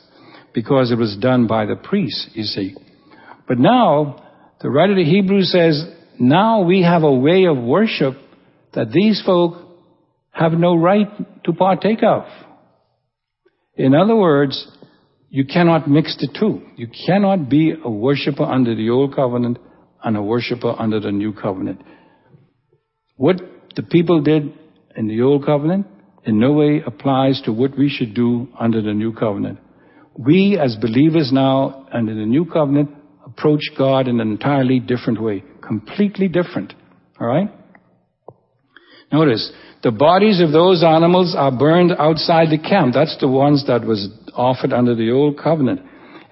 because 0.54 0.92
it 0.92 0.98
was 0.98 1.18
done 1.18 1.48
by 1.48 1.66
the 1.66 1.76
priest, 1.76 2.30
you 2.34 2.44
see. 2.44 2.76
But 3.48 3.60
now, 3.60 4.24
the 4.62 4.70
writer 4.70 4.94
of 4.94 5.06
Hebrews 5.06 5.52
says, 5.52 5.86
now 6.20 6.62
we 6.62 6.82
have 6.84 7.04
a 7.04 7.14
way 7.14 7.46
of 7.46 7.58
worship 7.58 8.16
that 8.74 8.92
these 8.92 9.22
folk 9.26 9.64
have 10.32 10.54
no 10.54 10.76
right 10.76 11.08
to 11.46 11.54
partake 11.54 12.04
of. 12.04 12.26
In 13.76 13.94
other 13.94 14.16
words, 14.16 14.68
you 15.30 15.46
cannot 15.46 15.90
mix 15.90 16.16
the 16.18 16.28
two. 16.40 16.62
You 16.76 16.88
cannot 17.06 17.50
be 17.50 17.74
a 17.84 17.90
worshiper 17.90 18.44
under 18.44 18.76
the 18.76 18.90
old 18.90 19.16
covenant 19.16 19.60
and 20.04 20.18
a 20.18 20.22
worshiper 20.22 20.76
under 20.78 21.00
the 21.00 21.12
new 21.12 21.34
covenant. 21.34 21.82
What 23.16 23.42
the 23.76 23.84
people 23.84 24.22
did 24.22 24.54
in 24.96 25.08
the 25.08 25.22
old 25.22 25.46
covenant 25.46 25.88
in 26.26 26.40
no 26.40 26.54
way 26.54 26.82
applies 26.86 27.42
to 27.46 27.54
what 27.54 27.78
we 27.78 27.90
should 27.90 28.14
do 28.14 28.48
under 28.60 28.82
the 28.82 28.94
new 28.94 29.14
covenant. 29.14 29.60
We 30.18 30.60
as 30.60 30.76
believers 30.76 31.32
now 31.32 31.88
under 31.94 32.16
the 32.16 32.26
new 32.26 32.46
covenant 32.46 32.90
approach 33.38 33.62
God 33.78 34.08
in 34.08 34.20
an 34.20 34.32
entirely 34.32 34.80
different 34.80 35.22
way. 35.22 35.44
Completely 35.62 36.28
different. 36.28 36.74
Alright? 37.20 37.50
Notice, 39.12 39.52
the 39.84 39.92
bodies 39.92 40.42
of 40.42 40.52
those 40.52 40.84
animals 40.84 41.36
are 41.38 41.52
burned 41.52 41.92
outside 41.98 42.50
the 42.50 42.58
camp. 42.58 42.94
That's 42.94 43.18
the 43.20 43.28
ones 43.28 43.66
that 43.68 43.86
was 43.86 44.10
offered 44.34 44.74
under 44.74 44.96
the 44.96 45.12
old 45.12 45.38
covenant. 45.38 45.82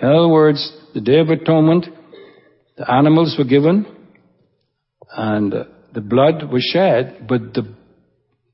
In 0.02 0.08
other 0.08 0.28
words, 0.28 0.76
the 0.94 1.02
Day 1.02 1.20
of 1.20 1.30
Atonement 1.30 1.88
the 2.78 2.92
animals 2.92 3.36
were 3.38 3.46
given 3.46 3.86
and 5.16 5.54
uh, 5.54 5.64
the 5.94 6.02
blood 6.02 6.52
was 6.52 6.62
shed, 6.74 7.26
but 7.28 7.54
the, 7.54 7.74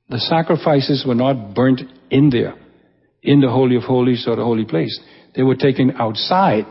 the 0.10 0.20
sacrifices 0.20 1.04
were 1.08 1.16
not 1.16 1.56
burnt 1.56 1.82
in 2.12 2.30
there, 2.30 2.54
in 3.24 3.42
the 3.42 3.50
Holy 3.50 3.78
of 3.78 3.84
Holies 3.84 4.26
or 4.28 4.36
the 4.36 4.44
holy 4.44 4.66
place. 4.66 5.00
They 5.36 5.42
were 5.42 5.56
taken 5.56 5.94
outside, 5.98 6.66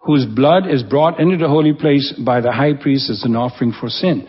whose 0.00 0.24
blood 0.26 0.70
is 0.70 0.82
brought 0.82 1.20
into 1.20 1.36
the 1.36 1.48
holy 1.48 1.74
place 1.74 2.14
by 2.24 2.40
the 2.40 2.52
high 2.52 2.74
priest 2.74 3.10
as 3.10 3.24
an 3.24 3.36
offering 3.36 3.72
for 3.78 3.88
sin. 3.88 4.28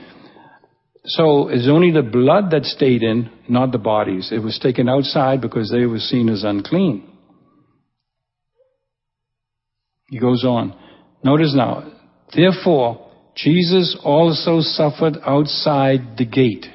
So 1.06 1.48
it's 1.48 1.68
only 1.70 1.92
the 1.92 2.02
blood 2.02 2.52
that 2.52 2.66
stayed 2.66 3.04
in, 3.04 3.30
not 3.48 3.72
the 3.72 3.78
bodies. 3.78 4.30
It 4.32 4.40
was 4.40 4.60
taken 4.60 4.90
outside 4.90 5.42
because 5.42 5.72
they 5.72 5.86
were 5.86 6.00
seen 6.00 6.30
as 6.30 6.44
unclean. 6.44 7.08
He 10.10 10.20
goes 10.20 10.44
on. 10.44 10.76
Notice 11.24 11.54
now, 11.56 11.92
therefore, 12.36 13.10
Jesus 13.36 13.98
also 14.04 14.60
suffered 14.62 15.18
outside 15.26 16.18
the 16.18 16.26
gate, 16.26 16.66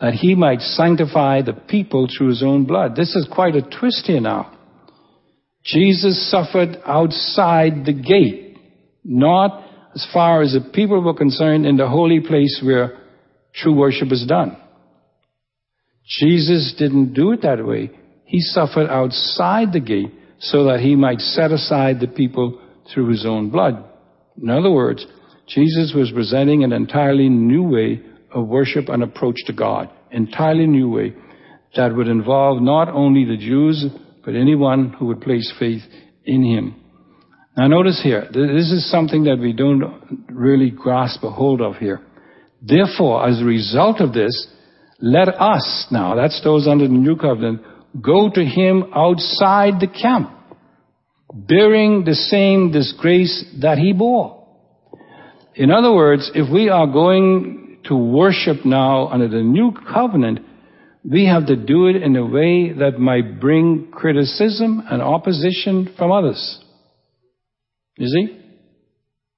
that 0.00 0.14
he 0.14 0.34
might 0.34 0.60
sanctify 0.60 1.42
the 1.42 1.52
people 1.52 2.06
through 2.06 2.28
his 2.28 2.42
own 2.42 2.64
blood. 2.64 2.96
This 2.96 3.14
is 3.14 3.26
quite 3.32 3.54
a 3.54 3.62
twist 3.62 4.04
here 4.06 4.20
now. 4.20 4.57
Jesus 5.72 6.30
suffered 6.30 6.78
outside 6.86 7.84
the 7.84 7.92
gate, 7.92 8.56
not 9.04 9.64
as 9.94 10.06
far 10.12 10.40
as 10.40 10.52
the 10.52 10.70
people 10.72 11.02
were 11.02 11.14
concerned 11.14 11.66
in 11.66 11.76
the 11.76 11.88
holy 11.88 12.20
place 12.20 12.60
where 12.64 12.98
true 13.54 13.74
worship 13.74 14.10
is 14.10 14.24
done. 14.26 14.56
Jesus 16.20 16.74
didn't 16.78 17.12
do 17.12 17.32
it 17.32 17.42
that 17.42 17.64
way. 17.64 17.90
He 18.24 18.40
suffered 18.40 18.88
outside 18.88 19.72
the 19.72 19.80
gate 19.80 20.12
so 20.40 20.64
that 20.64 20.80
he 20.80 20.96
might 20.96 21.20
set 21.20 21.50
aside 21.50 22.00
the 22.00 22.06
people 22.06 22.60
through 22.92 23.10
his 23.10 23.26
own 23.26 23.50
blood. 23.50 23.84
In 24.40 24.48
other 24.48 24.70
words, 24.70 25.04
Jesus 25.48 25.92
was 25.94 26.10
presenting 26.12 26.64
an 26.64 26.72
entirely 26.72 27.28
new 27.28 27.62
way 27.62 28.00
of 28.32 28.46
worship 28.46 28.88
and 28.88 29.02
approach 29.02 29.36
to 29.46 29.52
God. 29.52 29.90
Entirely 30.10 30.66
new 30.66 30.88
way 30.90 31.14
that 31.76 31.94
would 31.94 32.08
involve 32.08 32.62
not 32.62 32.88
only 32.88 33.24
the 33.24 33.36
Jews, 33.36 33.84
but 34.28 34.36
anyone 34.36 34.90
who 34.90 35.06
would 35.06 35.22
place 35.22 35.50
faith 35.58 35.80
in 36.26 36.44
him. 36.44 36.74
Now 37.56 37.66
notice 37.66 37.98
here, 38.02 38.26
this 38.30 38.70
is 38.70 38.90
something 38.90 39.24
that 39.24 39.38
we 39.38 39.54
don't 39.54 40.26
really 40.28 40.68
grasp 40.68 41.24
a 41.24 41.30
hold 41.30 41.62
of 41.62 41.76
here. 41.76 42.02
Therefore, 42.60 43.26
as 43.26 43.40
a 43.40 43.44
result 43.46 44.02
of 44.02 44.12
this, 44.12 44.48
let 45.00 45.28
us 45.28 45.86
now, 45.90 46.14
that's 46.14 46.44
those 46.44 46.68
under 46.68 46.86
the 46.86 46.92
new 46.92 47.16
covenant, 47.16 47.62
go 48.02 48.28
to 48.28 48.44
him 48.44 48.92
outside 48.94 49.80
the 49.80 49.86
camp 49.86 50.30
bearing 51.32 52.04
the 52.04 52.14
same 52.14 52.70
disgrace 52.70 53.46
that 53.62 53.78
he 53.78 53.94
bore. 53.94 54.46
In 55.54 55.70
other 55.70 55.94
words, 55.94 56.30
if 56.34 56.52
we 56.52 56.68
are 56.68 56.86
going 56.86 57.78
to 57.86 57.96
worship 57.96 58.66
now 58.66 59.08
under 59.08 59.28
the 59.28 59.40
new 59.40 59.72
covenant, 59.90 60.40
we 61.04 61.26
have 61.26 61.46
to 61.46 61.56
do 61.56 61.86
it 61.86 61.96
in 62.02 62.16
a 62.16 62.26
way 62.26 62.72
that 62.72 62.98
might 62.98 63.40
bring 63.40 63.90
criticism 63.92 64.82
and 64.90 65.00
opposition 65.00 65.94
from 65.96 66.12
others. 66.12 66.62
You 67.96 68.08
see? 68.08 68.40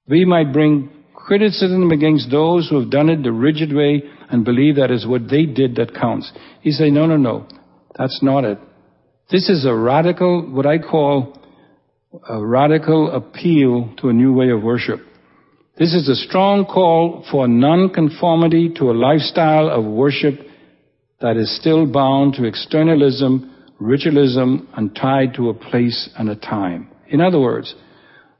We 0.07 0.25
might 0.25 0.51
bring 0.51 0.89
criticism 1.13 1.91
against 1.91 2.31
those 2.31 2.67
who 2.69 2.79
have 2.79 2.89
done 2.89 3.09
it 3.09 3.23
the 3.23 3.31
rigid 3.31 3.73
way 3.73 4.03
and 4.29 4.43
believe 4.43 4.75
that 4.75 4.91
is 4.91 5.05
what 5.05 5.29
they 5.29 5.45
did 5.45 5.75
that 5.75 5.93
counts. 5.93 6.31
He 6.61 6.71
say, 6.71 6.89
no, 6.89 7.05
no, 7.05 7.17
no. 7.17 7.47
That's 7.97 8.19
not 8.23 8.43
it. 8.43 8.57
This 9.29 9.49
is 9.49 9.65
a 9.65 9.73
radical, 9.73 10.41
what 10.51 10.65
I 10.65 10.79
call 10.79 11.37
a 12.27 12.43
radical 12.45 13.11
appeal 13.11 13.93
to 13.99 14.09
a 14.09 14.13
new 14.13 14.33
way 14.33 14.49
of 14.49 14.61
worship. 14.61 14.99
This 15.77 15.93
is 15.93 16.09
a 16.09 16.15
strong 16.15 16.65
call 16.65 17.25
for 17.31 17.47
nonconformity 17.47 18.73
to 18.77 18.91
a 18.91 18.93
lifestyle 18.93 19.69
of 19.69 19.85
worship 19.85 20.39
that 21.21 21.37
is 21.37 21.55
still 21.59 21.85
bound 21.85 22.33
to 22.35 22.45
externalism, 22.45 23.55
ritualism, 23.79 24.67
and 24.75 24.95
tied 24.95 25.33
to 25.35 25.49
a 25.49 25.53
place 25.53 26.09
and 26.17 26.29
a 26.29 26.35
time. 26.35 26.89
In 27.09 27.21
other 27.21 27.39
words, 27.39 27.73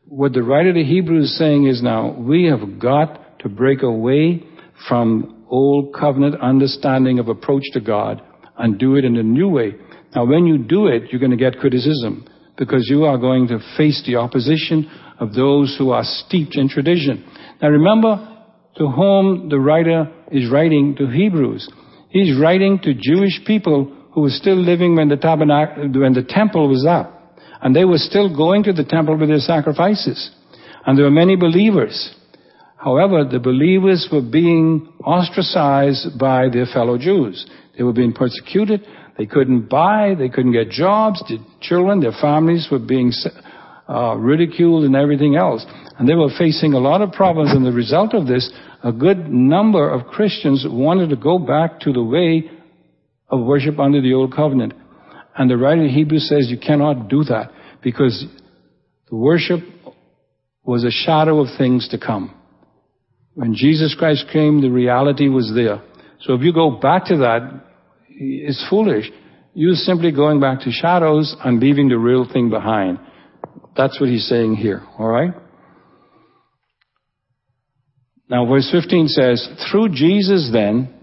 what 0.05 0.33
the 0.33 0.43
writer 0.43 0.69
of 0.69 0.75
the 0.75 0.83
Hebrews 0.83 1.31
is 1.31 1.37
saying 1.37 1.67
is 1.67 1.81
now, 1.81 2.11
we 2.11 2.45
have 2.45 2.79
got 2.79 3.39
to 3.39 3.49
break 3.49 3.81
away 3.81 4.43
from 4.87 5.45
old 5.49 5.93
covenant 5.93 6.41
understanding 6.41 7.19
of 7.19 7.27
approach 7.27 7.63
to 7.73 7.79
God 7.79 8.21
and 8.57 8.79
do 8.79 8.95
it 8.95 9.05
in 9.05 9.17
a 9.17 9.23
new 9.23 9.49
way. 9.49 9.75
Now 10.15 10.25
when 10.25 10.45
you 10.45 10.57
do 10.57 10.87
it, 10.87 11.11
you're 11.11 11.19
going 11.19 11.31
to 11.31 11.37
get 11.37 11.59
criticism 11.59 12.27
because 12.57 12.87
you 12.89 13.05
are 13.05 13.17
going 13.17 13.47
to 13.47 13.59
face 13.77 14.03
the 14.05 14.17
opposition 14.17 14.89
of 15.19 15.33
those 15.33 15.75
who 15.77 15.91
are 15.91 16.03
steeped 16.03 16.55
in 16.55 16.69
tradition. 16.69 17.25
Now 17.61 17.69
remember 17.69 18.27
to 18.77 18.87
whom 18.87 19.49
the 19.49 19.59
writer 19.59 20.11
is 20.31 20.49
writing 20.49 20.95
to 20.97 21.07
Hebrews. 21.07 21.69
He's 22.11 22.37
writing 22.37 22.79
to 22.83 22.93
Jewish 22.93 23.41
people 23.45 23.97
who 24.11 24.21
were 24.21 24.29
still 24.29 24.57
living 24.57 24.95
when 24.95 25.07
the 25.07 25.15
tabernacle, 25.15 25.89
when 25.89 26.13
the 26.13 26.25
temple 26.27 26.67
was 26.67 26.85
up. 26.85 27.17
And 27.61 27.75
they 27.75 27.85
were 27.85 27.97
still 27.97 28.35
going 28.35 28.63
to 28.63 28.73
the 28.73 28.83
temple 28.83 29.17
with 29.17 29.29
their 29.29 29.39
sacrifices. 29.39 30.31
And 30.85 30.97
there 30.97 31.05
were 31.05 31.11
many 31.11 31.35
believers. 31.35 32.13
However, 32.75 33.23
the 33.23 33.39
believers 33.39 34.09
were 34.11 34.21
being 34.21 34.91
ostracized 35.05 36.19
by 36.19 36.49
their 36.49 36.65
fellow 36.65 36.97
Jews. 36.97 37.45
They 37.77 37.83
were 37.83 37.93
being 37.93 38.13
persecuted. 38.13 38.85
They 39.17 39.25
couldn't 39.25 39.69
buy, 39.69 40.15
they 40.17 40.29
couldn't 40.29 40.53
get 40.53 40.69
jobs, 40.69 41.23
the 41.27 41.37
children, 41.61 41.99
their 41.99 42.15
families 42.19 42.67
were 42.71 42.79
being 42.79 43.11
uh, 43.91 44.15
ridiculed 44.15 44.85
and 44.85 44.95
everything 44.95 45.35
else. 45.35 45.65
And 45.99 46.07
they 46.07 46.15
were 46.15 46.29
facing 46.37 46.73
a 46.73 46.79
lot 46.79 47.01
of 47.01 47.11
problems, 47.11 47.51
and 47.51 47.65
the 47.65 47.73
result 47.73 48.13
of 48.13 48.25
this, 48.25 48.49
a 48.83 48.91
good 48.91 49.27
number 49.29 49.89
of 49.89 50.07
Christians 50.07 50.65
wanted 50.67 51.09
to 51.09 51.17
go 51.17 51.37
back 51.37 51.81
to 51.81 51.91
the 51.91 52.03
way 52.03 52.49
of 53.29 53.45
worship 53.45 53.79
under 53.79 54.01
the 54.01 54.13
Old 54.13 54.33
Covenant. 54.33 54.73
And 55.35 55.49
the 55.49 55.57
writer 55.57 55.85
of 55.85 55.91
Hebrews 55.91 56.29
says 56.29 56.49
you 56.49 56.57
cannot 56.57 57.09
do 57.09 57.23
that 57.25 57.51
because 57.83 58.25
the 59.09 59.15
worship 59.15 59.59
was 60.63 60.83
a 60.83 60.91
shadow 60.91 61.39
of 61.39 61.47
things 61.57 61.89
to 61.89 61.99
come. 61.99 62.33
When 63.33 63.55
Jesus 63.55 63.95
Christ 63.97 64.25
came, 64.31 64.61
the 64.61 64.69
reality 64.69 65.27
was 65.27 65.51
there. 65.53 65.81
So 66.21 66.33
if 66.33 66.41
you 66.41 66.53
go 66.53 66.71
back 66.71 67.05
to 67.05 67.17
that, 67.17 67.65
it's 68.09 68.65
foolish. 68.69 69.09
You're 69.53 69.75
simply 69.75 70.11
going 70.11 70.39
back 70.39 70.61
to 70.61 70.71
shadows 70.71 71.35
and 71.43 71.59
leaving 71.59 71.89
the 71.89 71.97
real 71.97 72.25
thing 72.31 72.49
behind. 72.49 72.99
That's 73.75 73.99
what 73.99 74.09
he's 74.09 74.27
saying 74.27 74.55
here, 74.55 74.81
alright? 74.99 75.33
Now, 78.29 78.45
verse 78.45 78.69
15 78.71 79.07
says, 79.07 79.49
Through 79.69 79.89
Jesus, 79.89 80.49
then, 80.53 80.93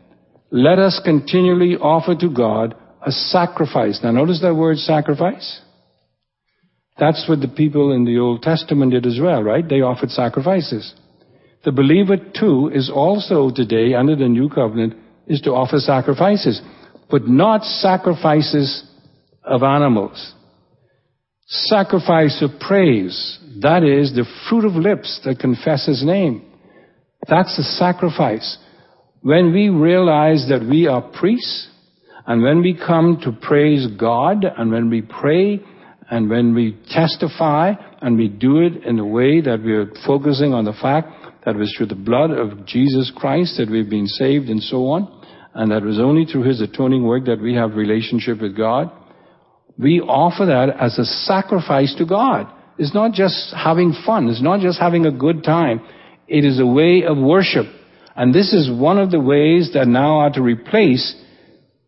let 0.50 0.78
us 0.78 1.00
continually 1.04 1.76
offer 1.76 2.14
to 2.16 2.30
God 2.30 2.74
a 3.04 3.12
sacrifice. 3.12 4.00
Now, 4.02 4.12
notice 4.12 4.40
that 4.40 4.54
word 4.54 4.78
sacrifice. 4.78 5.60
That's 6.98 7.28
what 7.28 7.40
the 7.40 7.48
people 7.48 7.92
in 7.92 8.04
the 8.04 8.18
Old 8.18 8.42
Testament 8.42 8.92
did 8.92 9.06
as 9.06 9.18
well, 9.22 9.42
right? 9.42 9.66
They 9.66 9.82
offered 9.82 10.10
sacrifices. 10.10 10.94
The 11.64 11.72
believer, 11.72 12.16
too, 12.16 12.70
is 12.72 12.90
also 12.92 13.50
today, 13.54 13.94
under 13.94 14.16
the 14.16 14.28
new 14.28 14.48
covenant, 14.48 14.94
is 15.26 15.40
to 15.42 15.50
offer 15.50 15.78
sacrifices, 15.78 16.60
but 17.10 17.28
not 17.28 17.62
sacrifices 17.62 18.84
of 19.44 19.62
animals. 19.62 20.34
Sacrifice 21.50 22.42
of 22.42 22.60
praise. 22.60 23.38
That 23.62 23.82
is 23.82 24.12
the 24.12 24.26
fruit 24.48 24.66
of 24.66 24.74
lips 24.74 25.18
that 25.24 25.38
confess 25.38 25.86
His 25.86 26.04
name. 26.04 26.44
That's 27.26 27.56
the 27.56 27.62
sacrifice. 27.62 28.58
When 29.22 29.54
we 29.54 29.70
realize 29.70 30.46
that 30.50 30.66
we 30.68 30.86
are 30.88 31.00
priests, 31.00 31.68
and 32.26 32.42
when 32.42 32.60
we 32.60 32.78
come 32.78 33.18
to 33.22 33.32
praise 33.32 33.86
God, 33.98 34.44
and 34.44 34.70
when 34.70 34.90
we 34.90 35.00
pray, 35.00 35.60
and 36.10 36.28
when 36.28 36.54
we 36.54 36.78
testify, 36.90 37.72
and 38.02 38.18
we 38.18 38.28
do 38.28 38.58
it 38.58 38.84
in 38.84 38.98
a 38.98 39.06
way 39.06 39.40
that 39.40 39.62
we 39.64 39.72
are 39.72 39.90
focusing 40.06 40.52
on 40.52 40.66
the 40.66 40.74
fact 40.74 41.08
that 41.46 41.56
it 41.56 41.58
was 41.58 41.74
through 41.78 41.86
the 41.86 41.94
blood 41.94 42.30
of 42.30 42.66
Jesus 42.66 43.10
Christ 43.16 43.56
that 43.56 43.70
we've 43.70 43.88
been 43.88 44.06
saved 44.06 44.50
and 44.50 44.62
so 44.62 44.86
on, 44.88 45.24
and 45.54 45.70
that 45.70 45.82
it 45.82 45.86
was 45.86 45.98
only 45.98 46.26
through 46.26 46.42
His 46.42 46.60
atoning 46.60 47.04
work 47.04 47.24
that 47.24 47.40
we 47.40 47.54
have 47.54 47.74
relationship 47.74 48.42
with 48.42 48.54
God, 48.54 48.92
we 49.78 50.00
offer 50.00 50.46
that 50.46 50.70
as 50.80 50.98
a 50.98 51.04
sacrifice 51.04 51.94
to 51.98 52.04
God. 52.04 52.52
It's 52.78 52.94
not 52.94 53.12
just 53.12 53.54
having 53.54 53.94
fun. 54.04 54.28
It's 54.28 54.42
not 54.42 54.60
just 54.60 54.78
having 54.78 55.06
a 55.06 55.12
good 55.12 55.44
time. 55.44 55.80
It 56.26 56.44
is 56.44 56.60
a 56.60 56.66
way 56.66 57.04
of 57.04 57.16
worship. 57.16 57.66
And 58.16 58.34
this 58.34 58.52
is 58.52 58.70
one 58.70 58.98
of 58.98 59.10
the 59.10 59.20
ways 59.20 59.70
that 59.74 59.86
now 59.86 60.18
are 60.18 60.30
to 60.32 60.42
replace 60.42 61.14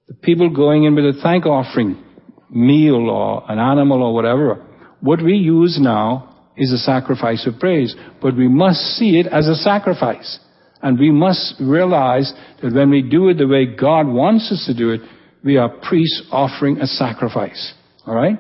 the 0.06 0.14
people 0.14 0.50
going 0.50 0.84
in 0.84 0.94
with 0.94 1.04
a 1.04 1.20
thank 1.22 1.46
offering 1.46 2.02
meal 2.48 3.08
or 3.10 3.44
an 3.50 3.58
animal 3.58 4.02
or 4.02 4.14
whatever. 4.14 4.66
What 5.00 5.22
we 5.22 5.34
use 5.34 5.78
now 5.80 6.52
is 6.56 6.72
a 6.72 6.78
sacrifice 6.78 7.46
of 7.46 7.58
praise, 7.58 7.94
but 8.20 8.36
we 8.36 8.48
must 8.48 8.80
see 8.96 9.18
it 9.18 9.26
as 9.26 9.48
a 9.48 9.54
sacrifice. 9.54 10.38
And 10.82 10.98
we 10.98 11.10
must 11.10 11.54
realize 11.60 12.32
that 12.62 12.72
when 12.72 12.90
we 12.90 13.02
do 13.02 13.28
it 13.28 13.38
the 13.38 13.46
way 13.46 13.66
God 13.66 14.06
wants 14.06 14.50
us 14.50 14.64
to 14.66 14.74
do 14.76 14.90
it, 14.90 15.00
we 15.44 15.56
are 15.56 15.68
priests 15.68 16.22
offering 16.30 16.78
a 16.80 16.86
sacrifice. 16.86 17.74
Alright? 18.06 18.38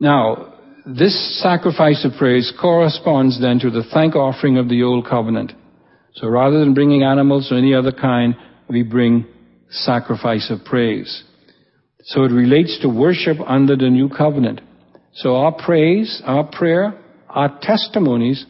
Now, 0.00 0.54
this 0.86 1.40
sacrifice 1.42 2.04
of 2.04 2.12
praise 2.18 2.52
corresponds 2.60 3.40
then 3.40 3.58
to 3.60 3.70
the 3.70 3.84
thank 3.92 4.14
offering 4.16 4.56
of 4.56 4.68
the 4.68 4.82
old 4.82 5.06
covenant. 5.06 5.52
So 6.14 6.28
rather 6.28 6.60
than 6.60 6.74
bringing 6.74 7.02
animals 7.02 7.52
or 7.52 7.58
any 7.58 7.74
other 7.74 7.92
kind, 7.92 8.34
we 8.68 8.82
bring 8.82 9.26
sacrifice 9.70 10.50
of 10.50 10.64
praise. 10.64 11.24
So 12.04 12.24
it 12.24 12.32
relates 12.32 12.78
to 12.82 12.88
worship 12.88 13.38
under 13.46 13.76
the 13.76 13.90
new 13.90 14.08
covenant. 14.08 14.60
So 15.14 15.36
our 15.36 15.52
praise, 15.52 16.22
our 16.24 16.44
prayer, 16.44 16.98
our 17.28 17.58
testimonies 17.60 18.46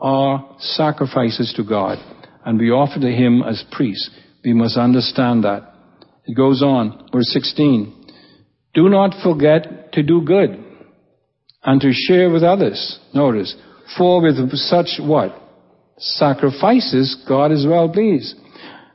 are 0.00 0.56
sacrifices 0.58 1.52
to 1.56 1.64
God. 1.64 1.98
And 2.44 2.58
we 2.58 2.70
offer 2.70 2.98
to 2.98 3.10
Him 3.10 3.42
as 3.42 3.64
priests. 3.70 4.10
We 4.44 4.52
must 4.52 4.76
understand 4.76 5.44
that. 5.44 5.74
It 6.24 6.36
goes 6.36 6.62
on, 6.62 7.08
verse 7.12 7.30
16. 7.32 7.97
Do 8.74 8.88
not 8.88 9.14
forget 9.22 9.92
to 9.92 10.02
do 10.02 10.22
good 10.22 10.64
and 11.64 11.80
to 11.80 11.90
share 11.92 12.30
with 12.30 12.42
others. 12.42 12.98
Notice, 13.14 13.54
for 13.96 14.22
with 14.22 14.36
such 14.56 15.00
what? 15.00 15.34
Sacrifices, 15.98 17.24
God 17.28 17.50
is 17.50 17.66
well 17.66 17.88
pleased. 17.88 18.36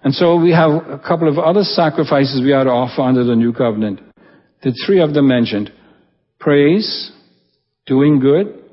And 0.03 0.13
so 0.13 0.35
we 0.35 0.51
have 0.51 0.71
a 0.71 0.99
couple 0.99 1.29
of 1.29 1.37
other 1.37 1.63
sacrifices 1.63 2.41
we 2.43 2.53
are 2.53 2.63
to 2.63 2.69
offer 2.69 3.01
under 3.01 3.23
the 3.23 3.35
new 3.35 3.53
covenant. 3.53 4.01
The 4.61 4.73
three 4.85 5.01
of 5.01 5.13
them 5.13 5.27
mentioned. 5.27 5.71
Praise, 6.39 7.11
doing 7.85 8.19
good, 8.19 8.63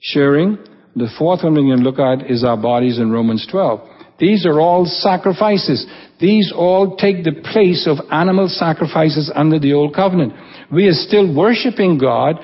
sharing. 0.00 0.58
The 0.94 1.08
fourth 1.18 1.44
one 1.44 1.54
we 1.54 1.70
can 1.70 1.82
look 1.82 1.98
at 1.98 2.30
is 2.30 2.44
our 2.44 2.56
bodies 2.56 2.98
in 2.98 3.10
Romans 3.10 3.46
12. 3.50 3.80
These 4.18 4.46
are 4.46 4.60
all 4.60 4.86
sacrifices. 4.86 5.86
These 6.20 6.52
all 6.54 6.96
take 6.96 7.24
the 7.24 7.42
place 7.52 7.86
of 7.86 7.98
animal 8.10 8.48
sacrifices 8.48 9.30
under 9.34 9.58
the 9.58 9.74
old 9.74 9.94
covenant. 9.94 10.32
We 10.72 10.86
are 10.88 10.94
still 10.94 11.34
worshiping 11.34 11.98
God, 11.98 12.36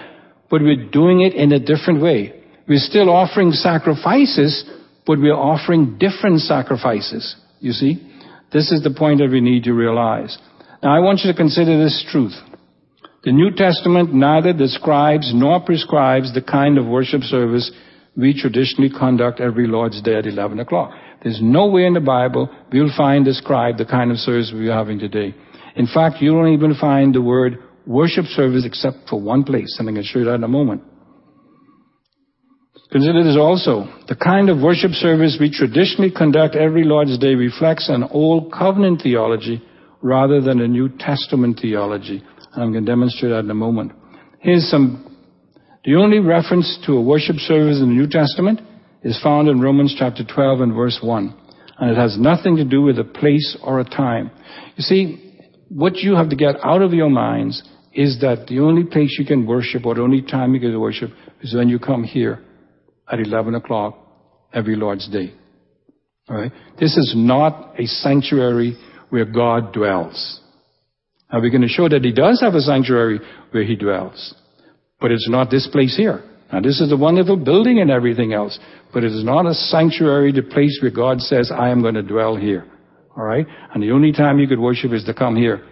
but 0.51 0.61
we're 0.61 0.91
doing 0.91 1.23
it 1.23 1.35
in 1.35 1.53
a 1.53 1.59
different 1.59 2.03
way. 2.03 2.35
We're 2.69 2.79
still 2.79 3.09
offering 3.09 3.53
sacrifices, 3.53 4.65
but 5.07 5.19
we're 5.19 5.35
offering 5.35 5.99
different 5.99 6.41
sacrifices. 6.41 7.37
You 7.61 7.73
see? 7.73 8.09
This 8.53 8.71
is 8.71 8.83
the 8.83 8.95
point 8.97 9.21
that 9.21 9.31
we 9.31 9.41
need 9.41 9.65
to 9.65 9.73
realize. 9.73 10.37
Now 10.83 10.95
I 10.95 10.99
want 10.99 11.21
you 11.21 11.33
to 11.33 11.37
consider 11.37 11.83
this 11.83 12.05
truth. 12.11 12.35
The 13.25 13.33
New 13.33 13.53
Testament 13.53 14.13
neither 14.13 14.53
describes 14.53 15.33
nor 15.33 15.61
prescribes 15.61 16.35
the 16.35 16.43
kind 16.43 16.77
of 16.77 16.87
worship 16.87 17.23
service 17.23 17.71
we 18.17 18.39
traditionally 18.39 18.91
conduct 18.91 19.41
every 19.41 19.67
Lord's 19.67 20.03
Day 20.03 20.17
at 20.17 20.27
11 20.27 20.61
o'clock. 20.61 20.93
There's 21.23 21.41
nowhere 21.41 21.87
in 21.87 21.95
the 21.95 22.01
Bible 22.01 22.51
we'll 22.73 22.91
find 22.97 23.25
described 23.25 23.79
the 23.79 23.87
kind 23.87 24.11
of 24.11 24.17
service 24.19 24.51
we're 24.53 24.73
having 24.73 24.99
today. 24.99 25.35
In 25.77 25.87
fact, 25.87 26.21
you 26.21 26.33
don't 26.33 26.53
even 26.53 26.75
find 26.75 27.15
the 27.15 27.23
word 27.23 27.59
worship 27.87 28.25
service 28.27 28.65
except 28.67 29.09
for 29.09 29.21
one 29.21 29.45
place, 29.45 29.77
and 29.79 29.89
I'm 29.89 29.95
going 29.95 30.05
to 30.05 30.09
show 30.09 30.19
you 30.19 30.25
that 30.27 30.35
in 30.35 30.45
a 30.45 30.49
moment. 30.49 30.83
Consider 32.91 33.25
this 33.25 33.39
also. 33.39 33.89
The 34.09 34.17
kind 34.17 34.51
of 34.51 34.61
worship 34.61 34.91
service 34.91 35.39
we 35.41 35.51
traditionally 35.51 36.11
conduct 36.11 36.57
every 36.57 36.85
Lord's 36.85 37.19
Day 37.19 37.35
reflects 37.35 37.89
an 37.89 38.05
old 38.11 38.53
covenant 38.53 39.01
theology 39.03 39.63
rather 40.03 40.43
than 40.43 40.61
a 40.61 40.69
New 40.69 40.91
Testament 40.99 41.59
theology. 41.63 42.23
And 42.53 42.63
I'm 42.63 42.73
going 42.73 42.85
to 42.85 42.91
demonstrate 42.91 43.31
that 43.31 43.41
in 43.41 43.51
a 43.51 43.55
moment. 43.55 43.93
Here's 44.41 44.69
some, 44.69 45.17
the 45.85 45.95
only 45.95 46.19
reference 46.19 46.79
to 46.85 46.95
a 46.95 47.01
worship 47.01 47.37
service 47.37 47.81
in 47.81 47.89
the 47.89 47.95
New 47.95 48.09
Testament 48.09 48.61
is 49.03 49.21
found 49.23 49.49
in 49.49 49.61
Romans 49.61 49.95
chapter 49.99 50.23
12 50.25 50.61
and 50.61 50.75
verse 50.75 50.99
1. 51.03 51.35
And 51.79 51.91
it 51.91 51.97
has 51.97 52.17
nothing 52.19 52.57
to 52.57 52.65
do 52.65 52.83
with 52.83 52.99
a 52.99 53.05
place 53.05 53.57
or 53.63 53.81
a 53.81 53.85
time. 53.85 54.31
You 54.77 54.83
see, 54.83 55.33
what 55.69 55.97
you 55.97 56.15
have 56.15 56.31
to 56.31 56.37
get 56.37 56.57
out 56.63 56.83
of 56.83 56.93
your 56.93 57.11
minds 57.11 57.63
is 57.93 58.21
that 58.21 58.47
the 58.47 58.61
only 58.61 58.85
place 58.85 59.17
you 59.19 59.27
can 59.27 59.47
worship 59.47 59.85
or 59.85 59.95
the 59.95 60.03
only 60.03 60.23
time 60.23 60.55
you 60.55 60.61
can 60.61 60.79
worship 60.81 61.11
is 61.41 61.55
when 61.55 61.69
you 61.69 61.79
come 61.79 62.05
here 62.05 62.43
at 63.11 63.21
11 63.21 63.55
o'clock 63.55 63.99
every 64.53 64.77
Lord's 64.77 65.09
Day. 65.09 65.35
Alright? 66.31 66.53
This 66.79 66.97
is 66.97 67.15
not 67.17 67.75
a 67.79 67.87
sanctuary 67.87 68.79
where 69.11 69.25
God 69.25 69.73
dwells. 69.73 70.41
Now 71.33 71.41
we're 71.41 71.51
going 71.51 71.63
to 71.63 71.69
show 71.69 71.89
that 71.89 72.05
He 72.05 72.13
does 72.13 72.41
have 72.41 72.55
a 72.55 72.61
sanctuary 72.61 73.21
where 73.51 73.65
He 73.65 73.77
dwells. 73.77 74.35
But 75.01 75.11
it's 75.11 75.29
not 75.29 75.51
this 75.51 75.69
place 75.71 75.97
here. 75.97 76.23
Now 76.53 76.61
this 76.61 76.81
is 76.81 76.93
a 76.93 76.97
wonderful 76.97 77.37
building 77.37 77.81
and 77.81 77.91
everything 77.91 78.35
else, 78.35 78.59
but 78.93 79.05
it 79.05 79.13
is 79.13 79.25
not 79.25 79.47
a 79.47 79.55
sanctuary, 79.55 80.33
the 80.33 80.43
place 80.43 80.79
where 80.83 80.91
God 80.91 81.21
says, 81.21 81.51
I 81.51 81.71
am 81.71 81.81
going 81.81 81.95
to 81.95 82.03
dwell 82.03 82.37
here. 82.37 82.67
Alright? 83.17 83.47
And 83.73 83.83
the 83.83 83.93
only 83.93 84.13
time 84.13 84.39
you 84.39 84.47
could 84.47 84.61
worship 84.61 84.93
is 84.93 85.05
to 85.05 85.15
come 85.15 85.37
here. 85.37 85.67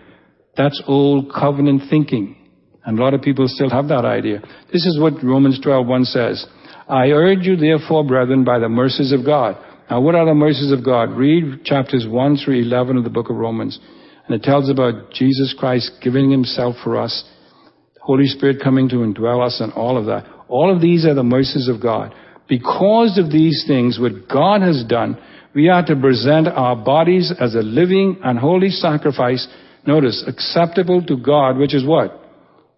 That's 0.57 0.83
old 0.87 1.33
covenant 1.33 1.83
thinking. 1.91 2.37
And 2.85 2.99
a 2.99 3.03
lot 3.03 3.15
of 3.15 3.21
people 3.21 3.47
still 3.47 3.71
have 3.71 3.89
that 3.89 4.05
idea. 4.05 4.41
This 4.73 4.87
is 4.87 4.99
what 4.99 5.23
Romans 5.23 5.61
12.1 5.65 6.05
says. 6.07 6.47
I 6.89 7.09
urge 7.09 7.41
you 7.43 7.57
therefore, 7.57 8.05
brethren, 8.05 8.45
by 8.45 8.59
the 8.59 8.69
mercies 8.69 9.13
of 9.13 9.25
God. 9.25 9.57
Now 9.91 10.01
what 10.01 10.15
are 10.15 10.25
the 10.25 10.35
mercies 10.35 10.73
of 10.73 10.85
God? 10.85 11.11
Read 11.11 11.65
chapters 11.65 12.07
1 12.09 12.39
through 12.39 12.63
11 12.63 12.97
of 12.97 13.05
the 13.05 13.11
book 13.11 13.29
of 13.29 13.37
Romans. 13.37 13.79
And 14.27 14.35
it 14.35 14.43
tells 14.43 14.71
about 14.71 15.13
Jesus 15.13 15.55
Christ 15.59 15.93
giving 16.03 16.31
himself 16.31 16.77
for 16.83 16.97
us, 16.99 17.25
the 17.95 18.01
Holy 18.03 18.27
Spirit 18.27 18.63
coming 18.63 18.89
to 18.89 18.97
indwell 18.97 19.45
us 19.45 19.61
and 19.61 19.73
all 19.73 19.99
of 19.99 20.07
that. 20.07 20.40
All 20.51 20.75
of 20.75 20.83
these 20.83 21.07
are 21.07 21.15
the 21.15 21.23
mercies 21.23 21.69
of 21.69 21.81
God. 21.83 22.15
Because 22.49 23.19
of 23.19 23.31
these 23.31 23.65
things, 23.67 23.99
what 23.99 24.29
God 24.29 24.61
has 24.61 24.85
done, 24.85 25.17
we 25.55 25.69
are 25.69 25.85
to 25.87 25.97
present 25.97 26.49
our 26.49 26.77
bodies 26.77 27.33
as 27.41 27.55
a 27.55 27.61
living 27.63 28.19
and 28.23 28.39
holy 28.39 28.71
sacrifice 28.71 29.47
Notice, 29.87 30.25
acceptable 30.27 31.03
to 31.07 31.17
God, 31.17 31.57
which 31.57 31.75
is 31.75 31.85
what? 31.85 32.21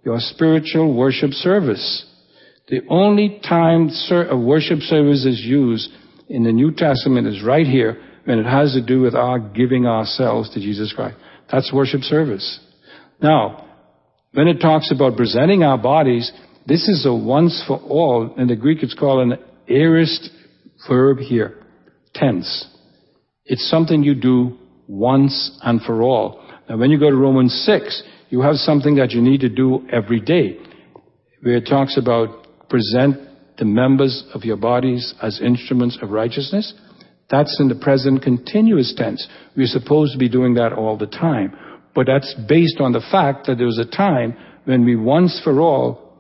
Your 0.05 0.19
spiritual 0.19 0.95
worship 0.95 1.31
service. 1.31 2.07
The 2.69 2.81
only 2.89 3.41
time 3.47 3.91
a 4.11 4.37
worship 4.37 4.81
service 4.81 5.25
is 5.25 5.41
used 5.41 5.91
in 6.29 6.45
the 6.45 6.53
New 6.53 6.73
Testament 6.73 7.27
is 7.27 7.43
right 7.43 7.67
here 7.67 8.01
when 8.25 8.39
it 8.39 8.47
has 8.47 8.73
to 8.75 8.85
do 8.85 9.01
with 9.01 9.15
our 9.15 9.39
giving 9.39 9.87
ourselves 9.87 10.51
to 10.55 10.61
Jesus 10.61 10.93
Christ. 10.93 11.17
That's 11.51 11.73
worship 11.73 12.03
service. 12.03 12.61
Now, 13.21 13.69
when 14.33 14.49
it 14.49 14.61
talks 14.61 14.91
about 14.93 15.17
presenting 15.17 15.65
our 15.65 15.77
bodies, 15.77 16.31
this 16.67 16.89
is 16.89 17.07
a 17.07 17.15
once 17.15 17.63
for 17.67 17.79
all. 17.79 18.35
In 18.37 18.49
the 18.49 18.57
Greek, 18.57 18.83
it's 18.83 18.95
called 18.95 19.33
an 19.33 19.39
aorist 19.69 20.31
verb 20.89 21.19
here, 21.19 21.65
tense. 22.15 22.67
It's 23.45 23.69
something 23.69 24.03
you 24.03 24.15
do 24.15 24.59
once 24.87 25.59
and 25.63 25.81
for 25.83 26.03
all. 26.03 26.45
Now, 26.69 26.77
when 26.77 26.91
you 26.91 26.99
go 26.99 27.11
to 27.11 27.17
Romans 27.17 27.53
6, 27.67 28.03
you 28.31 28.41
have 28.41 28.57
something 28.57 28.97
that 28.97 29.11
you 29.11 29.21
need 29.21 29.41
to 29.41 29.49
do 29.49 29.87
every 29.91 30.21
day, 30.21 30.59
where 31.43 31.57
it 31.57 31.67
talks 31.69 31.99
about 31.99 32.69
present 32.69 33.17
the 33.59 33.65
members 33.65 34.25
of 34.33 34.45
your 34.45 34.57
bodies 34.57 35.15
as 35.21 35.41
instruments 35.43 35.99
of 36.01 36.11
righteousness. 36.11 36.73
That's 37.31 37.59
in 37.61 37.69
the 37.69 37.75
present 37.75 38.23
continuous 38.23 38.95
tense. 38.97 39.27
We're 39.57 39.67
supposed 39.67 40.13
to 40.13 40.19
be 40.19 40.29
doing 40.29 40.55
that 40.55 40.73
all 40.73 40.97
the 40.97 41.07
time. 41.07 41.57
But 41.95 42.07
that's 42.07 42.35
based 42.49 42.81
on 42.81 42.93
the 42.93 43.03
fact 43.11 43.47
that 43.47 43.59
there 43.59 43.67
was 43.67 43.79
a 43.79 43.97
time 43.97 44.37
when 44.65 44.85
we 44.85 44.97
once 44.97 45.41
for 45.43 45.61
all 45.61 46.12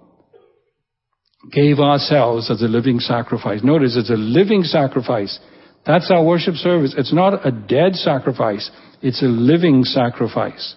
gave 1.50 1.80
ourselves 1.80 2.50
as 2.50 2.62
a 2.62 2.66
living 2.66 3.00
sacrifice. 3.00 3.62
Notice 3.62 3.96
it's 3.96 4.10
a 4.10 4.14
living 4.14 4.62
sacrifice. 4.62 5.38
That's 5.84 6.10
our 6.10 6.22
worship 6.24 6.54
service. 6.54 6.94
It's 6.96 7.12
not 7.12 7.44
a 7.46 7.50
dead 7.50 7.96
sacrifice. 7.96 8.70
It's 9.00 9.22
a 9.22 9.26
living 9.26 9.82
sacrifice. 9.82 10.76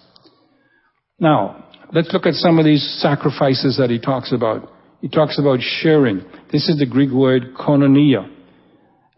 Now, 1.20 1.68
let's 1.92 2.12
look 2.12 2.26
at 2.26 2.34
some 2.34 2.58
of 2.58 2.64
these 2.64 2.98
sacrifices 3.00 3.76
that 3.78 3.90
he 3.90 4.00
talks 4.00 4.32
about. 4.32 4.72
He 5.00 5.08
talks 5.08 5.38
about 5.38 5.60
sharing. 5.60 6.24
This 6.50 6.68
is 6.68 6.78
the 6.78 6.86
Greek 6.86 7.10
word 7.10 7.54
koinonia. 7.54 8.28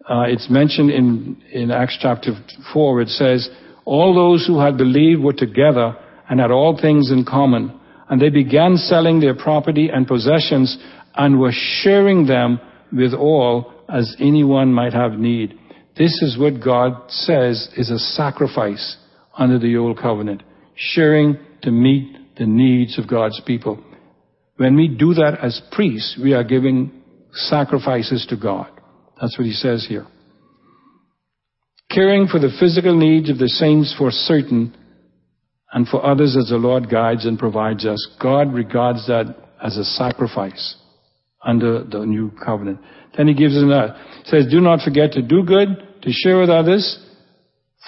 Uh, 0.08 0.24
it's 0.26 0.50
mentioned 0.50 0.90
in, 0.90 1.42
in 1.52 1.70
Acts 1.70 1.98
chapter 2.00 2.32
4. 2.72 3.00
It 3.02 3.08
says, 3.08 3.48
All 3.84 4.14
those 4.14 4.46
who 4.46 4.60
had 4.60 4.76
believed 4.76 5.22
were 5.22 5.32
together 5.32 5.96
and 6.28 6.40
had 6.40 6.50
all 6.50 6.78
things 6.80 7.10
in 7.10 7.24
common. 7.24 7.78
And 8.08 8.20
they 8.20 8.30
began 8.30 8.76
selling 8.76 9.20
their 9.20 9.34
property 9.34 9.90
and 9.92 10.06
possessions 10.06 10.78
and 11.18 11.40
were 11.40 11.52
sharing 11.52 12.26
them 12.26 12.60
with 12.92 13.12
all 13.12 13.74
as 13.88 14.16
anyone 14.20 14.72
might 14.72 14.92
have 14.94 15.12
need. 15.14 15.58
This 15.96 16.22
is 16.22 16.38
what 16.38 16.64
God 16.64 17.10
says 17.10 17.68
is 17.76 17.90
a 17.90 17.98
sacrifice 17.98 18.96
under 19.36 19.58
the 19.58 19.76
old 19.76 19.98
covenant. 19.98 20.44
Sharing 20.76 21.36
to 21.62 21.72
meet 21.72 22.36
the 22.38 22.46
needs 22.46 22.98
of 22.98 23.08
God's 23.08 23.40
people. 23.44 23.82
When 24.56 24.76
we 24.76 24.86
do 24.86 25.12
that 25.14 25.38
as 25.42 25.60
priests, 25.72 26.18
we 26.22 26.34
are 26.34 26.44
giving 26.44 26.92
sacrifices 27.32 28.24
to 28.30 28.36
God. 28.36 28.70
That's 29.20 29.36
what 29.36 29.46
he 29.46 29.52
says 29.52 29.86
here. 29.88 30.06
Caring 31.90 32.28
for 32.28 32.38
the 32.38 32.56
physical 32.60 32.96
needs 32.96 33.28
of 33.28 33.38
the 33.38 33.48
saints 33.48 33.94
for 33.98 34.10
certain 34.12 34.76
and 35.72 35.88
for 35.88 36.04
others 36.04 36.36
as 36.36 36.50
the 36.50 36.56
Lord 36.56 36.88
guides 36.88 37.26
and 37.26 37.38
provides 37.38 37.84
us. 37.84 38.06
God 38.22 38.52
regards 38.52 39.06
that 39.08 39.34
as 39.60 39.76
a 39.76 39.84
sacrifice 39.84 40.76
under 41.44 41.84
the 41.84 42.04
new 42.04 42.30
covenant. 42.44 42.80
Then 43.16 43.28
he 43.28 43.34
gives 43.34 43.56
us 43.56 43.62
another. 43.62 43.96
He 44.24 44.30
says, 44.30 44.46
do 44.50 44.60
not 44.60 44.80
forget 44.80 45.12
to 45.12 45.22
do 45.22 45.42
good, 45.42 45.68
to 46.02 46.10
share 46.10 46.38
with 46.40 46.50
others, 46.50 46.98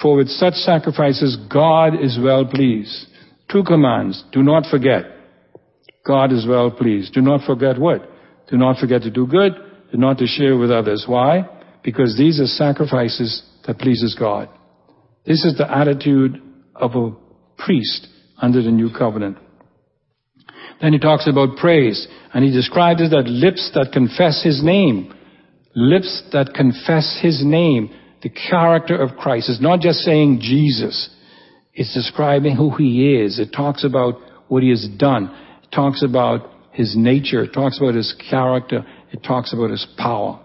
for 0.01 0.15
with 0.15 0.29
such 0.29 0.53
sacrifices 0.55 1.37
God 1.51 1.93
is 2.01 2.17
well 2.21 2.45
pleased. 2.45 3.07
Two 3.51 3.63
commands. 3.63 4.23
Do 4.31 4.41
not 4.41 4.65
forget. 4.69 5.03
God 6.07 6.31
is 6.31 6.47
well 6.47 6.71
pleased. 6.71 7.13
Do 7.13 7.21
not 7.21 7.45
forget 7.45 7.77
what? 7.77 8.09
Do 8.49 8.57
not 8.57 8.77
forget 8.77 9.01
to 9.03 9.11
do 9.11 9.27
good. 9.27 9.53
Do 9.91 9.97
not 9.97 10.17
to 10.19 10.25
share 10.25 10.57
with 10.57 10.71
others. 10.71 11.05
Why? 11.07 11.47
Because 11.83 12.17
these 12.17 12.39
are 12.39 12.45
sacrifices 12.45 13.43
that 13.67 13.77
pleases 13.77 14.15
God. 14.17 14.49
This 15.25 15.43
is 15.45 15.57
the 15.57 15.69
attitude 15.69 16.41
of 16.75 16.95
a 16.95 17.11
priest 17.57 18.07
under 18.41 18.63
the 18.63 18.71
new 18.71 18.89
covenant. 18.97 19.37
Then 20.81 20.93
he 20.93 20.99
talks 20.99 21.27
about 21.27 21.57
praise, 21.57 22.07
and 22.33 22.43
he 22.43 22.51
describes 22.51 23.01
it 23.01 23.13
as 23.13 23.25
lips 23.27 23.71
that 23.75 23.91
confess 23.93 24.41
his 24.43 24.63
name. 24.63 25.13
Lips 25.75 26.23
that 26.33 26.53
confess 26.53 27.19
his 27.21 27.43
name. 27.45 27.95
The 28.23 28.29
character 28.29 28.99
of 28.99 29.17
Christ. 29.17 29.49
It's 29.49 29.61
not 29.61 29.79
just 29.79 29.99
saying 29.99 30.39
Jesus. 30.41 31.09
It's 31.73 31.93
describing 31.93 32.55
who 32.55 32.75
he 32.75 33.15
is. 33.15 33.39
It 33.39 33.51
talks 33.55 33.83
about 33.83 34.15
what 34.47 34.63
he 34.63 34.69
has 34.69 34.87
done. 34.97 35.33
It 35.63 35.73
talks 35.73 36.03
about 36.03 36.49
his 36.71 36.95
nature. 36.95 37.43
It 37.43 37.53
talks 37.53 37.79
about 37.79 37.95
his 37.95 38.13
character. 38.29 38.85
It 39.11 39.23
talks 39.23 39.53
about 39.53 39.69
his 39.69 39.85
power. 39.97 40.39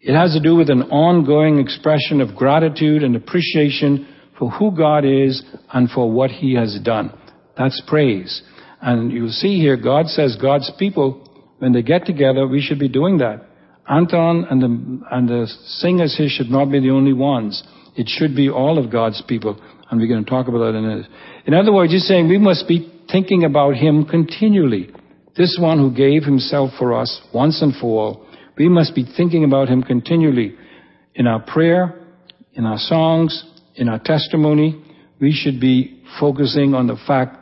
It 0.00 0.14
has 0.14 0.34
to 0.34 0.40
do 0.40 0.54
with 0.54 0.70
an 0.70 0.82
ongoing 0.82 1.58
expression 1.58 2.20
of 2.20 2.36
gratitude 2.36 3.02
and 3.02 3.16
appreciation 3.16 4.06
for 4.38 4.50
who 4.50 4.76
God 4.76 5.04
is 5.04 5.42
and 5.72 5.90
for 5.90 6.10
what 6.10 6.30
he 6.30 6.54
has 6.54 6.78
done. 6.84 7.12
That's 7.56 7.82
praise. 7.86 8.42
And 8.80 9.12
you'll 9.12 9.30
see 9.30 9.58
here, 9.58 9.76
God 9.76 10.06
says 10.06 10.36
God's 10.40 10.70
people, 10.78 11.24
when 11.58 11.72
they 11.72 11.82
get 11.82 12.06
together, 12.06 12.46
we 12.46 12.60
should 12.60 12.78
be 12.78 12.88
doing 12.88 13.18
that. 13.18 13.44
Anton 13.88 14.46
and 14.50 14.62
the, 14.62 15.06
and 15.10 15.28
the 15.28 15.46
singers 15.66 16.16
here 16.16 16.28
should 16.28 16.50
not 16.50 16.70
be 16.70 16.80
the 16.80 16.90
only 16.90 17.12
ones. 17.12 17.62
It 17.96 18.08
should 18.08 18.36
be 18.36 18.48
all 18.48 18.78
of 18.78 18.92
God's 18.92 19.22
people. 19.26 19.60
And 19.90 20.00
we're 20.00 20.08
going 20.08 20.24
to 20.24 20.30
talk 20.30 20.46
about 20.48 20.58
that 20.58 20.78
in 20.78 20.84
a 20.84 20.88
minute. 20.88 21.10
In 21.46 21.54
other 21.54 21.72
words, 21.72 21.92
he's 21.92 22.06
saying 22.06 22.28
we 22.28 22.38
must 22.38 22.68
be 22.68 22.92
thinking 23.10 23.44
about 23.44 23.74
Him 23.74 24.04
continually. 24.04 24.90
This 25.36 25.56
one 25.60 25.78
who 25.78 25.94
gave 25.94 26.24
Himself 26.24 26.70
for 26.78 26.94
us 26.94 27.20
once 27.32 27.62
and 27.62 27.74
for 27.80 28.00
all. 28.00 28.26
We 28.56 28.68
must 28.68 28.94
be 28.94 29.06
thinking 29.16 29.44
about 29.44 29.68
Him 29.68 29.82
continually. 29.82 30.56
In 31.14 31.26
our 31.26 31.40
prayer, 31.40 31.98
in 32.52 32.66
our 32.66 32.78
songs, 32.78 33.44
in 33.74 33.88
our 33.88 33.98
testimony, 33.98 34.84
we 35.20 35.32
should 35.32 35.60
be 35.60 36.02
focusing 36.20 36.74
on 36.74 36.86
the 36.86 36.96
fact 37.06 37.37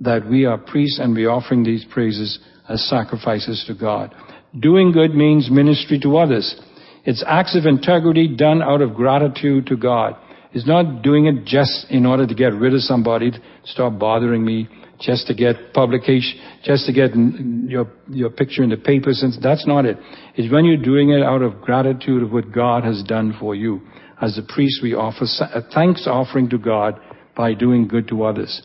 that 0.00 0.28
we 0.28 0.44
are 0.44 0.58
priests 0.58 0.98
and 0.98 1.14
we're 1.14 1.30
offering 1.30 1.64
these 1.64 1.84
praises 1.90 2.38
as 2.68 2.86
sacrifices 2.88 3.64
to 3.66 3.74
God. 3.74 4.14
Doing 4.58 4.92
good 4.92 5.14
means 5.14 5.50
ministry 5.50 5.98
to 6.00 6.16
others. 6.16 6.60
It's 7.04 7.22
acts 7.26 7.56
of 7.56 7.66
integrity 7.66 8.34
done 8.36 8.62
out 8.62 8.82
of 8.82 8.94
gratitude 8.94 9.66
to 9.66 9.76
God. 9.76 10.16
It's 10.52 10.66
not 10.66 11.02
doing 11.02 11.26
it 11.26 11.44
just 11.44 11.86
in 11.90 12.06
order 12.06 12.26
to 12.26 12.34
get 12.34 12.54
rid 12.54 12.74
of 12.74 12.80
somebody, 12.80 13.32
stop 13.64 13.98
bothering 13.98 14.44
me, 14.44 14.68
just 14.98 15.26
to 15.26 15.34
get 15.34 15.74
publication, 15.74 16.40
just 16.64 16.86
to 16.86 16.92
get 16.92 17.10
your, 17.14 17.86
your 18.08 18.30
picture 18.30 18.62
in 18.62 18.70
the 18.70 18.76
papers. 18.76 19.24
That's 19.42 19.66
not 19.66 19.84
it. 19.84 19.98
It's 20.34 20.50
when 20.50 20.64
you're 20.64 20.82
doing 20.82 21.10
it 21.10 21.22
out 21.22 21.42
of 21.42 21.60
gratitude 21.60 22.22
of 22.22 22.32
what 22.32 22.52
God 22.52 22.84
has 22.84 23.02
done 23.02 23.36
for 23.38 23.54
you. 23.54 23.82
As 24.20 24.38
a 24.38 24.42
priest, 24.42 24.80
we 24.82 24.94
offer 24.94 25.26
a 25.52 25.60
thanks 25.74 26.06
offering 26.06 26.48
to 26.50 26.58
God 26.58 26.98
by 27.36 27.52
doing 27.52 27.86
good 27.86 28.08
to 28.08 28.24
others. 28.24 28.62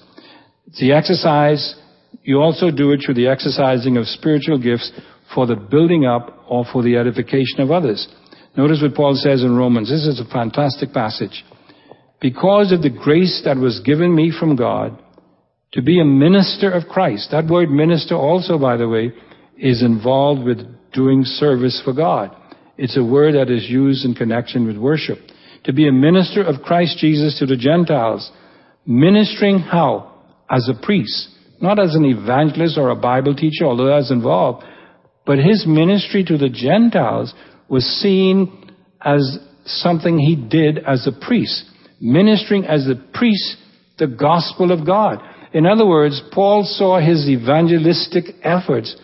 It's 0.68 0.80
the 0.80 0.94
exercise, 0.94 1.76
you 2.24 2.40
also 2.40 2.72
do 2.72 2.92
it 2.92 3.02
through 3.06 3.16
the 3.16 3.28
exercising 3.28 3.98
of 3.98 4.06
spiritual 4.08 4.58
gifts 4.58 4.92
for 5.34 5.46
the 5.46 5.56
building 5.56 6.06
up 6.06 6.44
or 6.48 6.66
for 6.72 6.84
the 6.84 6.98
edification 6.98 7.60
of 7.60 7.72
others. 7.72 8.08
Notice 8.56 8.82
what 8.82 8.96
Paul 8.96 9.16
says 9.16 9.44
in 9.44 9.56
Romans. 9.56 9.90
This 9.90 10.06
is 10.06 10.20
a 10.20 10.32
fantastic 10.32 10.94
passage. 10.94 11.44
Because 12.20 12.72
of 12.72 12.82
the 12.82 12.90
grace 12.90 13.42
that 13.46 13.58
was 13.58 13.80
given 13.80 14.14
me 14.14 14.32
from 14.38 14.56
God 14.56 15.02
to 15.74 15.82
be 15.82 16.02
a 16.02 16.06
minister 16.06 16.70
of 16.70 16.88
Christ. 16.90 17.30
That 17.32 17.48
word 17.48 17.70
minister 17.70 18.16
also, 18.16 18.60
by 18.60 18.78
the 18.78 18.90
way, 18.90 19.14
is 19.58 19.82
involved 19.82 20.44
with 20.44 20.60
doing 20.92 21.24
service 21.24 21.82
for 21.84 21.94
God. 21.94 22.36
It's 22.78 22.98
a 22.98 23.04
word 23.04 23.36
that 23.36 23.50
is 23.50 23.70
used 23.70 24.06
in 24.06 24.14
connection 24.14 24.68
with 24.68 24.78
worship. 24.78 25.20
To 25.66 25.74
be 25.74 25.88
a 25.88 25.92
minister 25.92 26.44
of 26.44 26.62
Christ 26.64 26.98
Jesus 26.98 27.40
to 27.40 27.46
the 27.46 27.56
Gentiles. 27.56 28.30
Ministering 28.86 29.60
how? 29.60 30.11
As 30.52 30.70
a 30.70 30.86
priest, 30.86 31.30
not 31.62 31.80
as 31.80 31.96
an 31.96 32.04
evangelist 32.04 32.78
or 32.78 32.90
a 32.90 32.96
Bible 32.96 33.34
teacher, 33.34 33.66
although 33.66 33.88
that's 33.88 34.12
involved, 34.12 34.64
but 35.26 35.40
his 35.40 35.66
ministry 35.66 36.24
to 36.26 36.38
the 36.38 36.50
Gentiles 36.50 37.34
was 37.70 37.86
seen 37.86 38.74
as 39.00 39.40
something 39.66 40.20
he 40.20 40.36
did 40.36 40.80
as 40.80 41.08
a 41.08 41.26
priest, 41.26 41.64
ministering 42.02 42.66
as 42.66 42.88
a 42.88 42.96
priest 43.18 43.58
the 43.98 44.08
gospel 44.08 44.72
of 44.72 44.86
God. 44.86 45.20
In 45.54 45.66
other 45.66 45.86
words, 45.86 46.22
Paul 46.34 46.64
saw 46.64 47.00
his 47.00 47.30
evangelistic 47.30 48.26
efforts 48.44 48.96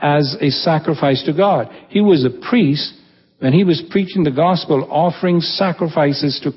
as 0.00 0.36
a 0.40 0.50
sacrifice 0.50 1.22
to 1.24 1.32
God. 1.32 1.68
He 1.88 2.00
was 2.00 2.24
a 2.24 2.48
priest 2.48 2.94
when 3.38 3.52
he 3.52 3.64
was 3.64 3.82
preaching 3.90 4.24
the 4.24 4.30
gospel, 4.30 4.86
offering 4.90 5.40
sacrifices 5.40 6.40
to 6.42 6.52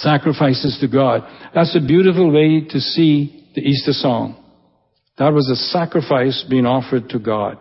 sacrifices 0.00 0.78
to 0.80 0.88
God. 0.88 1.22
That's 1.54 1.76
a 1.76 1.86
beautiful 1.86 2.30
way 2.30 2.66
to 2.68 2.80
see 2.80 3.48
the 3.54 3.62
Easter 3.62 3.92
song. 3.92 4.42
That 5.18 5.32
was 5.32 5.48
a 5.50 5.56
sacrifice 5.56 6.44
being 6.48 6.66
offered 6.66 7.08
to 7.10 7.18
God. 7.18 7.58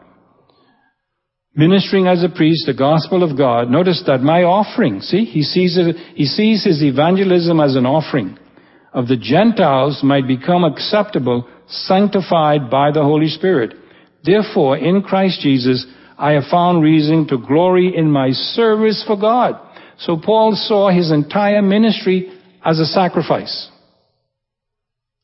Ministering 1.56 2.08
as 2.08 2.22
a 2.22 2.30
priest, 2.30 2.66
the 2.66 2.74
gospel 2.74 3.24
of 3.24 3.38
God. 3.38 3.70
Notice 3.70 4.04
that 4.08 4.20
my 4.20 4.44
offering, 4.44 5.00
see, 5.00 5.24
he 5.24 5.42
sees 5.42 5.78
it, 5.78 5.96
he 6.16 6.26
sees 6.26 6.66
his 6.66 6.84
evangelism 6.84 7.62
as 7.62 7.76
an 7.78 7.86
offering 7.86 8.38
of 8.96 9.10
the 9.10 9.18
Gentiles 9.18 10.00
might 10.04 10.26
become 10.26 10.64
acceptable, 10.64 11.48
sanctified 11.68 12.72
by 12.72 12.92
the 12.92 13.04
Holy 13.04 13.28
Spirit. 13.28 13.74
Therefore, 14.24 14.78
in 14.78 15.02
Christ 15.02 15.42
Jesus, 15.42 15.86
I 16.18 16.32
have 16.32 16.46
found 16.50 16.82
reason 16.82 17.28
to 17.28 17.38
glory 17.38 17.94
in 17.96 18.10
my 18.10 18.32
service 18.32 19.04
for 19.06 19.20
God. 19.20 19.60
So 19.98 20.18
Paul 20.18 20.56
saw 20.56 20.90
his 20.90 21.12
entire 21.12 21.62
ministry 21.62 22.32
as 22.64 22.80
a 22.80 22.86
sacrifice. 22.86 23.70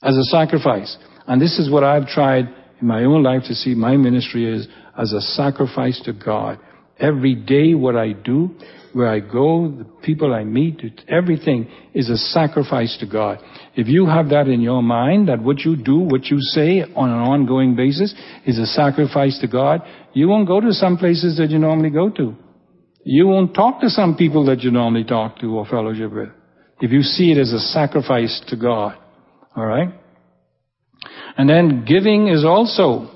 As 0.01 0.15
a 0.15 0.23
sacrifice. 0.23 0.97
And 1.27 1.41
this 1.41 1.59
is 1.59 1.69
what 1.69 1.83
I've 1.83 2.07
tried 2.07 2.45
in 2.79 2.87
my 2.87 3.03
own 3.03 3.23
life 3.23 3.43
to 3.47 3.55
see 3.55 3.75
my 3.75 3.97
ministry 3.97 4.51
is 4.51 4.67
as 4.97 5.13
a 5.13 5.21
sacrifice 5.21 6.01
to 6.05 6.13
God. 6.13 6.59
every 7.01 7.35
day 7.35 7.73
what 7.73 7.95
I 7.95 8.13
do, 8.13 8.51
where 8.93 9.07
I 9.07 9.19
go, 9.19 9.69
the 9.69 9.85
people 10.03 10.33
I 10.33 10.43
meet, 10.43 10.81
everything 11.07 11.69
is 11.93 12.09
a 12.09 12.17
sacrifice 12.17 12.97
to 12.99 13.07
God. 13.07 13.39
If 13.75 13.87
you 13.87 14.05
have 14.05 14.29
that 14.29 14.47
in 14.47 14.61
your 14.61 14.83
mind, 14.83 15.29
that 15.29 15.41
what 15.41 15.59
you 15.59 15.75
do, 15.75 15.97
what 15.97 16.25
you 16.25 16.37
say 16.39 16.81
on 16.81 17.09
an 17.09 17.19
ongoing 17.19 17.75
basis 17.75 18.13
is 18.45 18.59
a 18.59 18.65
sacrifice 18.65 19.39
to 19.39 19.47
God, 19.47 19.81
you 20.13 20.27
won't 20.27 20.47
go 20.47 20.59
to 20.59 20.73
some 20.73 20.97
places 20.97 21.37
that 21.37 21.49
you 21.49 21.57
normally 21.59 21.89
go 21.89 22.09
to. 22.09 22.35
You 23.03 23.27
won't 23.27 23.53
talk 23.53 23.81
to 23.81 23.89
some 23.89 24.15
people 24.15 24.45
that 24.45 24.61
you 24.61 24.71
normally 24.71 25.03
talk 25.03 25.39
to 25.39 25.57
or 25.57 25.65
fellowship 25.65 26.13
with. 26.13 26.29
If 26.81 26.91
you 26.91 27.01
see 27.01 27.31
it 27.31 27.37
as 27.37 27.51
a 27.51 27.59
sacrifice 27.59 28.41
to 28.47 28.55
God. 28.55 28.97
Alright? 29.55 29.89
And 31.37 31.49
then 31.49 31.85
giving 31.85 32.27
is 32.27 32.45
also 32.45 33.09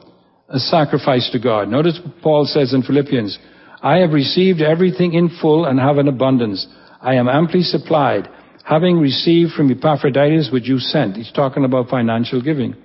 a 0.49 0.59
sacrifice 0.59 1.29
to 1.31 1.39
God. 1.39 1.67
Notice 1.69 1.99
Paul 2.21 2.45
says 2.45 2.73
in 2.73 2.83
Philippians, 2.83 3.37
I 3.81 3.97
have 3.97 4.11
received 4.11 4.61
everything 4.61 5.13
in 5.13 5.29
full 5.41 5.65
and 5.65 5.79
have 5.79 5.97
an 5.97 6.07
abundance. 6.07 6.65
I 7.01 7.15
am 7.15 7.27
amply 7.27 7.61
supplied, 7.61 8.29
having 8.63 8.97
received 8.97 9.51
from 9.51 9.71
Epaphroditus 9.71 10.49
what 10.51 10.63
you 10.63 10.79
sent. 10.79 11.17
He's 11.17 11.31
talking 11.31 11.65
about 11.65 11.89
financial 11.89 12.41
giving. 12.41 12.75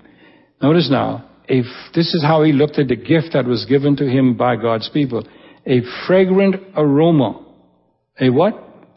Notice 0.62 0.88
now, 0.90 1.26
if 1.48 1.66
this 1.94 2.14
is 2.14 2.22
how 2.22 2.42
he 2.42 2.52
looked 2.52 2.78
at 2.78 2.88
the 2.88 2.96
gift 2.96 3.32
that 3.32 3.46
was 3.46 3.64
given 3.66 3.96
to 3.96 4.04
him 4.04 4.36
by 4.36 4.56
God's 4.56 4.88
people. 4.92 5.26
A 5.66 5.80
fragrant 6.06 6.56
aroma. 6.76 7.44
A 8.20 8.30
what? 8.30 8.54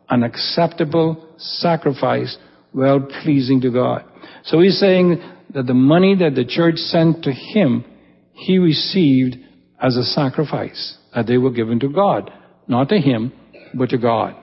An 0.10 0.24
acceptable 0.24 1.28
sacrifice, 1.38 2.38
well 2.74 3.00
pleasing 3.24 3.62
to 3.62 3.72
God. 3.72 4.06
So 4.46 4.60
he's 4.60 4.80
saying 4.80 5.22
that 5.54 5.68
the 5.68 5.74
money 5.74 6.16
that 6.16 6.36
the 6.36 6.46
church 6.46 6.76
sent 6.76 7.24
to 7.24 7.32
him, 7.32 7.86
he 8.34 8.58
received 8.58 9.38
as 9.82 9.96
a 9.98 10.04
sacrifice 10.04 10.98
that 11.14 11.28
they 11.28 11.38
were 11.38 11.52
given 11.52 11.80
to 11.82 11.90
God. 11.90 12.32
Not 12.68 12.90
to 12.90 12.98
him, 12.98 13.34
but 13.74 13.90
to 13.90 13.98
God. 13.98 14.36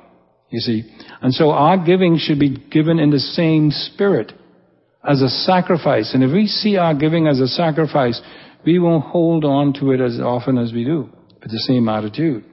You 0.51 0.61
see? 0.61 0.83
And 1.23 1.33
so 1.33 1.51
our 1.51 1.79
giving 1.79 2.19
should 2.19 2.39
be 2.39 2.57
given 2.57 2.99
in 2.99 3.11
the 3.11 3.19
same 3.19 3.71
spirit 3.71 4.33
as 5.09 5.23
a 5.23 5.29
sacrifice. 5.29 6.13
And 6.13 6.23
if 6.23 6.33
we 6.33 6.47
see 6.47 6.77
our 6.77 6.95
giving 6.95 7.27
as 7.27 7.41
a 7.41 7.47
sacrifice, 7.47 8.21
we 8.65 8.79
won't 8.79 9.05
hold 9.05 9.45
on 9.45 9.73
to 9.75 9.93
it 9.93 10.01
as 10.01 10.21
often 10.21 10.59
as 10.59 10.73
we 10.73 10.85
do 10.85 11.11
with 11.41 11.51
the 11.51 11.59
same 11.59 11.89
attitude. 11.89 12.45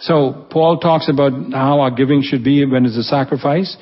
So 0.00 0.46
Paul 0.50 0.78
talks 0.78 1.08
about 1.08 1.32
how 1.52 1.80
our 1.80 1.90
giving 1.90 2.22
should 2.22 2.44
be 2.44 2.64
when 2.64 2.86
it's 2.86 2.96
a 2.96 3.02
sacrifice 3.02 3.76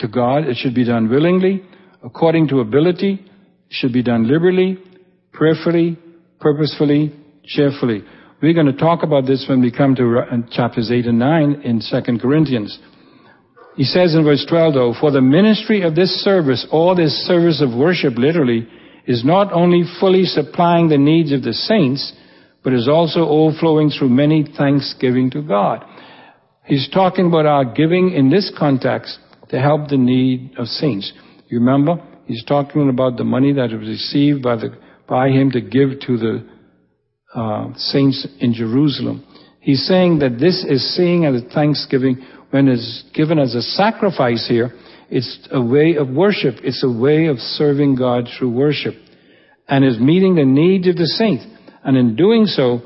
to 0.00 0.08
God. 0.08 0.44
It 0.44 0.56
should 0.56 0.74
be 0.74 0.84
done 0.84 1.08
willingly, 1.08 1.62
according 2.04 2.48
to 2.48 2.60
ability. 2.60 3.14
It 3.14 3.70
should 3.70 3.92
be 3.92 4.02
done 4.02 4.28
liberally, 4.28 4.78
prayerfully, 5.32 5.98
purposefully, 6.40 7.14
cheerfully. 7.44 8.02
We're 8.42 8.52
going 8.52 8.66
to 8.66 8.76
talk 8.76 9.02
about 9.02 9.26
this 9.26 9.46
when 9.48 9.62
we 9.62 9.72
come 9.72 9.94
to 9.94 10.44
chapters 10.50 10.90
8 10.92 11.06
and 11.06 11.18
9 11.18 11.62
in 11.62 11.80
2 11.80 12.18
Corinthians. 12.18 12.78
He 13.76 13.84
says 13.84 14.14
in 14.14 14.24
verse 14.24 14.44
12 14.48 14.74
though, 14.74 14.94
for 15.00 15.10
the 15.10 15.22
ministry 15.22 15.82
of 15.82 15.94
this 15.94 16.10
service, 16.22 16.66
or 16.70 16.94
this 16.94 17.12
service 17.26 17.62
of 17.62 17.76
worship 17.76 18.14
literally, 18.18 18.68
is 19.06 19.24
not 19.24 19.52
only 19.52 19.84
fully 20.00 20.24
supplying 20.24 20.88
the 20.88 20.98
needs 20.98 21.32
of 21.32 21.42
the 21.42 21.52
saints, 21.52 22.12
but 22.64 22.72
is 22.72 22.88
also 22.88 23.28
overflowing 23.28 23.90
through 23.90 24.08
many 24.08 24.44
thanksgiving 24.56 25.30
to 25.30 25.42
God. 25.42 25.84
He's 26.64 26.88
talking 26.90 27.26
about 27.26 27.44
our 27.44 27.64
giving 27.74 28.12
in 28.12 28.30
this 28.30 28.50
context 28.58 29.18
to 29.50 29.60
help 29.60 29.88
the 29.88 29.98
need 29.98 30.54
of 30.58 30.66
saints. 30.66 31.12
You 31.48 31.60
remember? 31.60 32.02
He's 32.24 32.42
talking 32.44 32.88
about 32.88 33.18
the 33.18 33.24
money 33.24 33.52
that 33.52 33.70
was 33.70 33.86
received 33.86 34.42
by 34.42 34.56
the, 34.56 34.76
by 35.06 35.28
him 35.28 35.50
to 35.50 35.60
give 35.60 36.00
to 36.06 36.16
the 36.16 36.48
uh, 37.34 37.68
saints 37.76 38.26
in 38.40 38.54
Jerusalem. 38.54 39.26
He's 39.60 39.86
saying 39.86 40.20
that 40.20 40.38
this 40.38 40.64
is 40.64 40.96
seeing 40.96 41.26
as 41.26 41.42
a 41.42 41.48
thanksgiving 41.48 42.26
when 42.50 42.68
it's 42.68 43.04
given 43.14 43.38
as 43.38 43.54
a 43.54 43.62
sacrifice 43.62 44.46
here. 44.48 44.72
It's 45.10 45.48
a 45.50 45.60
way 45.60 45.96
of 45.96 46.08
worship. 46.08 46.56
It's 46.62 46.82
a 46.82 46.90
way 46.90 47.26
of 47.26 47.38
serving 47.38 47.96
God 47.96 48.28
through 48.38 48.52
worship 48.52 48.94
and 49.68 49.84
is 49.84 49.98
meeting 49.98 50.34
the 50.34 50.44
needs 50.44 50.88
of 50.88 50.96
the 50.96 51.06
saints. 51.06 51.44
And 51.84 51.96
in 51.96 52.16
doing 52.16 52.46
so, 52.46 52.80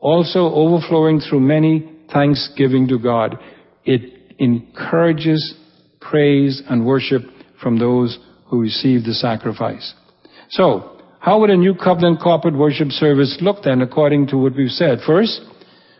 also 0.00 0.52
overflowing 0.52 1.20
through 1.20 1.40
many 1.40 1.90
thanksgiving 2.12 2.88
to 2.88 2.98
God. 2.98 3.38
It 3.84 4.34
encourages 4.38 5.54
praise 6.00 6.62
and 6.68 6.84
worship 6.84 7.22
from 7.62 7.78
those 7.78 8.18
who 8.46 8.60
receive 8.60 9.04
the 9.04 9.14
sacrifice. 9.14 9.94
So, 10.50 11.00
how 11.20 11.40
would 11.40 11.48
a 11.48 11.56
new 11.56 11.74
covenant 11.74 12.20
corporate 12.20 12.54
worship 12.54 12.88
service 12.90 13.38
look 13.40 13.62
then 13.64 13.80
according 13.80 14.26
to 14.28 14.36
what 14.36 14.54
we've 14.54 14.68
said? 14.68 14.98
First, 15.06 15.40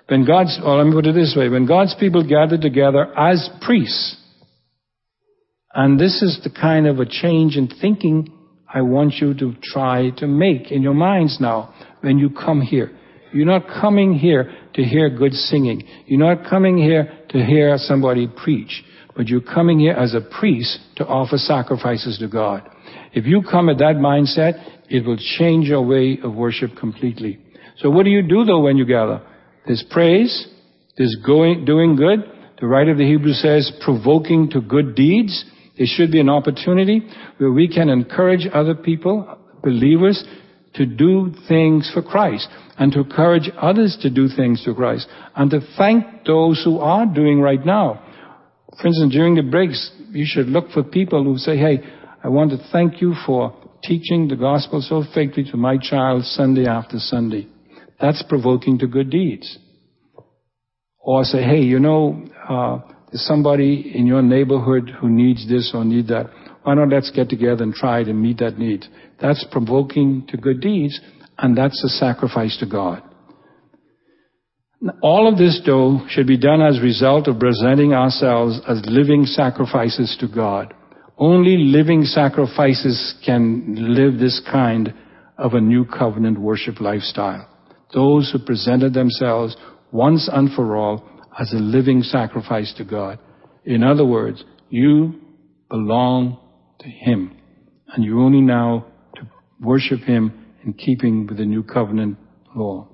when 0.07 0.27
God's, 0.27 0.61
or 0.63 0.77
let 0.77 0.87
me 0.87 0.93
put 0.93 1.07
it 1.07 1.15
this 1.15 1.35
way, 1.35 1.49
when 1.49 1.65
God's 1.65 1.95
people 1.99 2.29
gather 2.29 2.59
together 2.59 3.11
as 3.19 3.49
priests, 3.63 4.21
and 5.73 5.99
this 5.99 6.21
is 6.21 6.41
the 6.45 6.51
kind 6.51 6.87
of 6.87 7.01
a 7.01 7.07
change 7.07 7.57
in 7.57 7.69
thinking 7.69 8.31
I 8.75 8.83
want 8.83 9.15
you 9.15 9.35
to 9.35 9.55
try 9.63 10.11
to 10.17 10.27
make 10.27 10.73
in 10.73 10.83
your 10.83 10.95
minds 10.95 11.39
now 11.41 11.73
when 12.01 12.19
you 12.19 12.29
come 12.29 12.61
here. 12.61 12.91
You're 13.33 13.47
not 13.47 13.69
coming 13.81 14.15
here 14.15 14.53
to 14.75 14.83
hear 14.83 15.09
good 15.11 15.33
singing. 15.33 15.85
You're 16.07 16.19
not 16.19 16.51
coming 16.51 16.77
here 16.77 17.21
to 17.31 17.39
hear 17.39 17.77
somebody 17.79 18.27
preach. 18.27 18.83
But 19.17 19.29
you're 19.29 19.41
coming 19.41 19.79
here 19.79 19.93
as 19.93 20.15
a 20.15 20.21
priest 20.21 20.79
to 20.97 21.07
offer 21.07 21.37
sacrifices 21.37 22.19
to 22.19 22.27
God. 22.27 22.69
If 23.13 23.27
you 23.27 23.43
come 23.49 23.69
at 23.69 23.79
that 23.79 23.95
mindset, 23.97 24.55
it 24.91 25.07
will 25.07 25.19
change 25.39 25.69
your 25.69 25.87
way 25.87 26.19
of 26.23 26.35
worship 26.35 26.71
completely. 26.79 27.39
So 27.79 27.91
what 27.91 28.05
do 28.05 28.11
you 28.11 28.23
do 28.23 28.45
though 28.45 28.61
when 28.61 28.77
you 28.77 28.85
gather? 28.85 29.23
There's 29.67 29.85
praise, 29.89 30.49
there's 30.99 31.17
going, 31.25 31.65
doing 31.65 31.95
good. 31.95 32.21
The 32.61 32.67
writer 32.67 32.93
of 32.93 32.99
the 32.99 33.07
Hebrew 33.07 33.33
says 33.33 33.71
provoking 33.85 34.51
to 34.51 34.61
good 34.61 34.97
deeds. 34.97 35.45
There 35.77 35.87
should 35.89 36.13
be 36.13 36.21
an 36.21 36.29
opportunity 36.29 37.03
where 37.39 37.51
we 37.51 37.69
can 37.69 37.89
encourage 37.89 38.47
other 38.53 38.75
people, 38.75 39.39
believers, 39.63 40.25
to 40.75 40.87
do 40.87 41.33
things 41.49 41.91
for 41.93 42.03
Christ 42.03 42.49
and 42.79 42.93
to 42.93 43.01
encourage 43.01 43.51
others 43.61 43.97
to 44.03 44.11
do 44.11 44.29
things 44.29 44.63
for 44.65 44.75
Christ 44.75 45.09
and 45.37 45.51
to 45.51 45.61
thank 45.77 46.25
those 46.27 46.63
who 46.65 46.79
are 46.79 47.07
doing 47.07 47.41
right 47.41 47.65
now. 47.65 48.03
For 48.81 48.89
instance, 48.89 49.13
during 49.13 49.37
the 49.37 49.43
breaks, 49.43 49.91
you 50.11 50.25
should 50.27 50.47
look 50.47 50.71
for 50.71 50.83
people 50.83 51.23
who 51.23 51.39
say, 51.39 51.57
hey, 51.57 51.79
I 52.23 52.29
want 52.29 52.51
to 52.51 52.59
thank 52.73 53.01
you 53.01 53.15
for 53.27 53.55
teaching 53.83 54.29
the 54.29 54.37
gospel 54.37 54.81
so 54.81 55.05
faithfully 55.15 55.51
to 55.51 55.57
my 55.57 55.77
child 55.79 56.25
Sunday 56.25 56.67
after 56.67 56.99
Sunday. 56.99 57.47
That's 58.01 58.23
provoking 58.29 58.79
to 58.79 58.87
good 58.87 59.11
deeds. 59.11 59.59
Or 60.99 61.23
say, 61.25 61.43
hey, 61.43 61.61
you 61.61 61.79
know, 61.79 62.25
uh, 62.49 62.79
somebody 63.15 63.93
in 63.95 64.07
your 64.07 64.23
neighborhood 64.23 64.91
who 65.01 65.09
needs 65.09 65.49
this 65.49 65.73
or 65.75 65.85
need 65.85 66.09
that. 66.09 66.31
Why 66.63 66.75
not 66.75 66.89
let's 66.89 67.11
get 67.11 67.29
together 67.29 67.63
and 67.63 67.75
try 67.75 68.05
to 68.05 68.13
meet 68.13 68.39
that 68.39 68.59
need? 68.59 68.85
That's 69.21 69.45
provoking 69.51 70.27
to 70.29 70.37
good 70.37 70.61
deeds, 70.61 71.01
and 71.39 71.57
that's 71.57 71.83
a 71.85 71.89
sacrifice 71.89 72.57
to 72.59 72.67
God. 72.67 73.03
All 75.03 75.29
of 75.31 75.39
this, 75.39 75.63
though, 75.65 76.01
should 76.09 76.27
be 76.27 76.37
done 76.37 76.61
as 76.61 76.79
a 76.79 76.83
result 76.83 77.27
of 77.29 77.39
presenting 77.39 77.95
ourselves 77.95 78.61
as 78.69 78.83
living 78.87 79.25
sacrifices 79.25 80.17
to 80.21 80.29
God. 80.29 80.75
Only 81.17 81.57
living 81.57 82.03
sacrifices 82.03 83.15
can 83.25 83.95
live 83.95 84.19
this 84.19 84.43
kind 84.51 84.93
of 85.39 85.55
a 85.55 85.61
new 85.61 85.85
covenant 85.85 86.39
worship 86.39 86.81
lifestyle. 86.81 87.49
Those 87.95 88.31
who 88.31 88.45
presented 88.45 88.93
themselves 88.95 89.57
once 89.93 90.29
and 90.31 90.53
for 90.53 90.77
all 90.77 91.09
as 91.39 91.53
a 91.53 91.57
living 91.57 92.03
sacrifice 92.03 92.73
to 92.79 92.85
God. 92.85 93.19
In 93.65 93.83
other 93.83 94.05
words, 94.05 94.45
you 94.69 95.21
belong 95.69 96.39
to 96.81 96.89
Him. 96.89 97.37
And 97.93 98.05
you 98.05 98.21
only 98.21 98.41
now 98.41 98.87
to 99.17 99.23
worship 99.61 100.01
Him 100.01 100.33
in 100.65 100.75
keeping 100.75 101.27
with 101.27 101.39
the 101.39 101.45
new 101.45 101.63
covenant 101.63 102.19
law. 102.55 102.89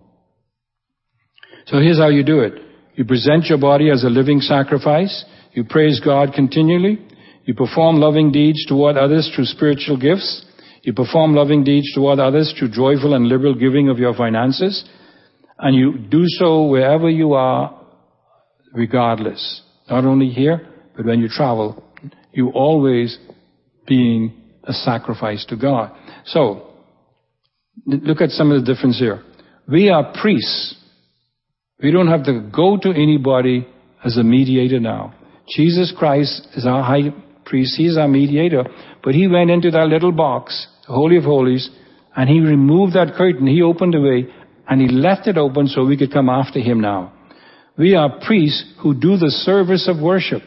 So 1.67 1.79
here's 1.79 1.99
how 1.99 2.09
you 2.09 2.25
do 2.25 2.41
it. 2.41 2.55
You 2.95 3.05
present 3.05 3.47
your 3.47 3.59
body 3.59 3.91
as 3.91 4.05
a 4.05 4.09
living 4.09 4.41
sacrifice. 4.41 5.25
You 5.53 5.65
praise 5.65 6.01
God 6.05 6.33
continually. 6.35 6.99
You 7.45 7.55
perform 7.55 7.97
loving 7.97 8.33
deeds 8.33 8.65
toward 8.67 8.97
others 8.97 9.31
through 9.35 9.47
spiritual 9.47 9.99
gifts. 9.99 10.47
You 10.83 10.93
perform 10.93 11.35
loving 11.35 11.65
deeds 11.65 11.93
toward 11.95 12.19
others 12.19 12.55
through 12.59 12.71
joyful 12.71 13.15
and 13.15 13.27
liberal 13.27 13.55
giving 13.55 13.89
of 13.89 13.99
your 13.99 14.15
finances. 14.15 14.89
And 15.59 15.77
you 15.77 15.99
do 15.99 16.23
so 16.27 16.65
wherever 16.65 17.09
you 17.09 17.35
are, 17.35 17.80
regardless. 18.73 19.63
Not 19.89 20.05
only 20.05 20.29
here, 20.29 20.67
but 20.97 21.07
when 21.07 21.21
you 21.21 21.29
travel, 21.29 21.83
you 22.33 22.51
always 22.51 23.19
being 23.87 24.33
a 24.65 24.73
sacrifice 24.73 25.45
to 25.47 25.57
God. 25.57 25.93
So, 26.27 26.69
look 27.87 28.21
at 28.21 28.31
some 28.31 28.53
of 28.53 28.65
the 28.65 28.75
difference 28.75 28.99
here. 28.99 29.23
We 29.67 29.89
are 29.91 30.13
priests. 30.21 30.77
We 31.83 31.91
don't 31.91 32.09
have 32.09 32.25
to 32.25 32.49
go 32.55 32.77
to 32.77 32.91
anybody 32.91 33.67
as 34.05 34.17
a 34.17 34.23
mediator 34.23 34.81
now. 34.81 35.15
Jesus 35.49 35.93
Christ 35.97 36.47
is 36.55 36.67
our 36.67 36.83
high 36.83 37.11
priest. 37.45 37.75
He's 37.77 37.97
our 37.97 38.09
mediator. 38.09 38.65
But 39.03 39.15
he 39.15 39.27
went 39.27 39.51
into 39.51 39.71
that 39.71 39.89
little 39.89 40.13
box, 40.13 40.67
the 40.87 40.93
Holy 40.93 41.17
of 41.17 41.25
Holies, 41.25 41.69
and 42.17 42.29
he 42.29 42.41
removed 42.41 42.95
that 42.95 43.15
curtain. 43.17 43.47
He 43.47 43.63
opened 43.63 43.95
the 43.95 44.01
way, 44.01 44.27
and 44.69 44.81
he 44.81 44.89
left 44.89 45.27
it 45.27 45.39
open 45.39 45.67
so 45.67 45.85
we 45.85 45.97
could 45.97 46.13
come 46.13 46.29
after 46.29 46.61
him 46.61 46.81
now. 46.81 47.13
We 47.81 47.95
are 47.95 48.21
priests 48.27 48.75
who 48.83 48.93
do 48.93 49.17
the 49.17 49.31
service 49.31 49.89
of 49.89 50.03
worship. 50.03 50.43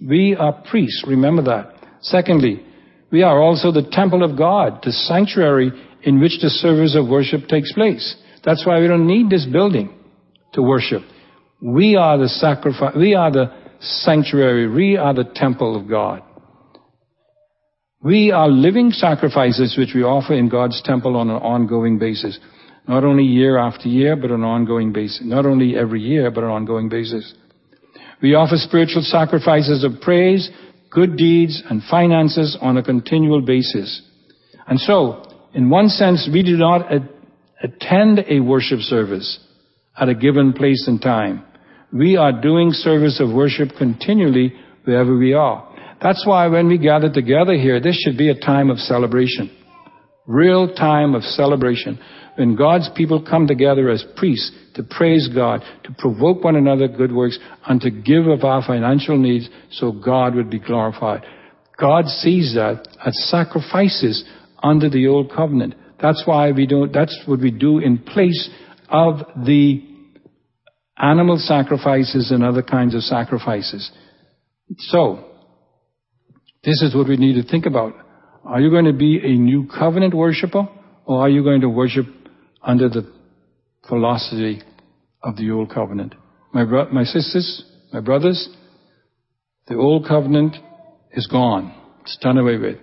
We 0.00 0.34
are 0.34 0.54
priests, 0.70 1.04
remember 1.06 1.42
that. 1.42 1.74
Secondly, 2.00 2.64
we 3.12 3.22
are 3.22 3.42
also 3.42 3.70
the 3.70 3.86
temple 3.92 4.24
of 4.24 4.38
God, 4.38 4.80
the 4.82 4.92
sanctuary 4.92 5.70
in 6.04 6.18
which 6.18 6.40
the 6.40 6.48
service 6.48 6.96
of 6.96 7.06
worship 7.06 7.46
takes 7.46 7.74
place. 7.74 8.16
That's 8.42 8.64
why 8.64 8.80
we 8.80 8.88
don't 8.88 9.06
need 9.06 9.28
this 9.28 9.44
building 9.44 9.94
to 10.54 10.62
worship. 10.62 11.02
We 11.60 11.96
are 11.96 12.16
the 12.16 12.30
sacrifice, 12.30 12.94
we 12.96 13.14
are 13.14 13.30
the 13.30 13.52
sanctuary, 13.80 14.66
we 14.66 14.96
are 14.96 15.12
the 15.12 15.30
temple 15.34 15.78
of 15.78 15.90
God. 15.90 16.22
We 18.02 18.32
are 18.32 18.48
living 18.48 18.92
sacrifices 18.92 19.76
which 19.76 19.90
we 19.94 20.04
offer 20.04 20.32
in 20.32 20.48
God's 20.48 20.80
temple 20.84 21.16
on 21.16 21.28
an 21.28 21.36
ongoing 21.36 21.98
basis. 21.98 22.38
Not 22.88 23.04
only 23.04 23.24
year 23.24 23.58
after 23.58 23.86
year, 23.88 24.16
but 24.16 24.30
on 24.30 24.40
an 24.40 24.46
ongoing 24.46 24.92
basis. 24.92 25.20
Not 25.22 25.44
only 25.44 25.76
every 25.76 26.00
year, 26.00 26.30
but 26.30 26.42
on 26.42 26.50
an 26.50 26.56
ongoing 26.56 26.88
basis. 26.88 27.34
We 28.22 28.34
offer 28.34 28.56
spiritual 28.56 29.02
sacrifices 29.02 29.84
of 29.84 30.00
praise, 30.00 30.50
good 30.90 31.16
deeds, 31.16 31.62
and 31.68 31.82
finances 31.90 32.56
on 32.60 32.78
a 32.78 32.82
continual 32.82 33.42
basis. 33.42 34.02
And 34.66 34.80
so, 34.80 35.22
in 35.54 35.68
one 35.68 35.88
sense, 35.88 36.28
we 36.32 36.42
do 36.42 36.56
not 36.56 36.90
attend 37.62 38.24
a 38.28 38.40
worship 38.40 38.80
service 38.80 39.38
at 39.98 40.08
a 40.08 40.14
given 40.14 40.52
place 40.52 40.84
and 40.88 41.00
time. 41.00 41.44
We 41.92 42.16
are 42.16 42.40
doing 42.40 42.70
service 42.72 43.20
of 43.20 43.34
worship 43.34 43.70
continually 43.78 44.54
wherever 44.84 45.16
we 45.16 45.34
are. 45.34 45.68
That's 46.00 46.26
why 46.26 46.46
when 46.48 46.68
we 46.68 46.78
gather 46.78 47.12
together 47.12 47.54
here, 47.54 47.80
this 47.80 47.96
should 47.96 48.16
be 48.16 48.30
a 48.30 48.38
time 48.38 48.70
of 48.70 48.78
celebration. 48.78 49.50
Real 50.26 50.74
time 50.74 51.14
of 51.14 51.22
celebration. 51.22 51.98
When 52.38 52.54
God's 52.54 52.88
people 52.94 53.20
come 53.28 53.48
together 53.48 53.90
as 53.90 54.04
priests 54.14 54.52
to 54.74 54.84
praise 54.84 55.28
God, 55.34 55.60
to 55.82 55.94
provoke 55.98 56.44
one 56.44 56.54
another 56.54 56.86
good 56.86 57.10
works, 57.10 57.36
and 57.66 57.80
to 57.80 57.90
give 57.90 58.28
of 58.28 58.44
our 58.44 58.62
financial 58.64 59.18
needs 59.18 59.48
so 59.72 59.90
God 59.90 60.36
would 60.36 60.48
be 60.48 60.60
glorified. 60.60 61.26
God 61.76 62.06
sees 62.06 62.54
that 62.54 62.86
as 63.04 63.28
sacrifices 63.28 64.24
under 64.62 64.88
the 64.88 65.08
old 65.08 65.32
covenant. 65.34 65.74
That's 66.00 66.22
why 66.26 66.52
we 66.52 66.68
don't, 66.68 66.92
that's 66.92 67.24
what 67.26 67.40
we 67.40 67.50
do 67.50 67.80
in 67.80 67.98
place 67.98 68.48
of 68.88 69.16
the 69.44 69.82
animal 70.96 71.38
sacrifices 71.38 72.30
and 72.30 72.44
other 72.44 72.62
kinds 72.62 72.94
of 72.94 73.02
sacrifices. 73.02 73.90
So, 74.78 75.24
this 76.62 76.82
is 76.82 76.94
what 76.94 77.08
we 77.08 77.16
need 77.16 77.42
to 77.42 77.48
think 77.48 77.66
about. 77.66 77.94
Are 78.44 78.60
you 78.60 78.70
going 78.70 78.84
to 78.84 78.92
be 78.92 79.18
a 79.24 79.36
new 79.36 79.66
covenant 79.66 80.14
worshiper 80.14 80.68
or 81.04 81.22
are 81.22 81.28
you 81.28 81.42
going 81.42 81.62
to 81.62 81.68
worship 81.68 82.04
under 82.62 82.88
the 82.88 83.12
philosophy 83.88 84.62
of 85.22 85.36
the 85.36 85.50
old 85.50 85.70
covenant? 85.70 86.14
My, 86.52 86.64
bro- 86.64 86.90
my 86.90 87.04
sisters, 87.04 87.64
my 87.92 88.00
brothers, 88.00 88.48
the 89.66 89.74
old 89.74 90.06
covenant 90.06 90.56
is 91.12 91.26
gone. 91.26 91.74
It's 92.02 92.16
done 92.18 92.38
away 92.38 92.56
with. 92.56 92.76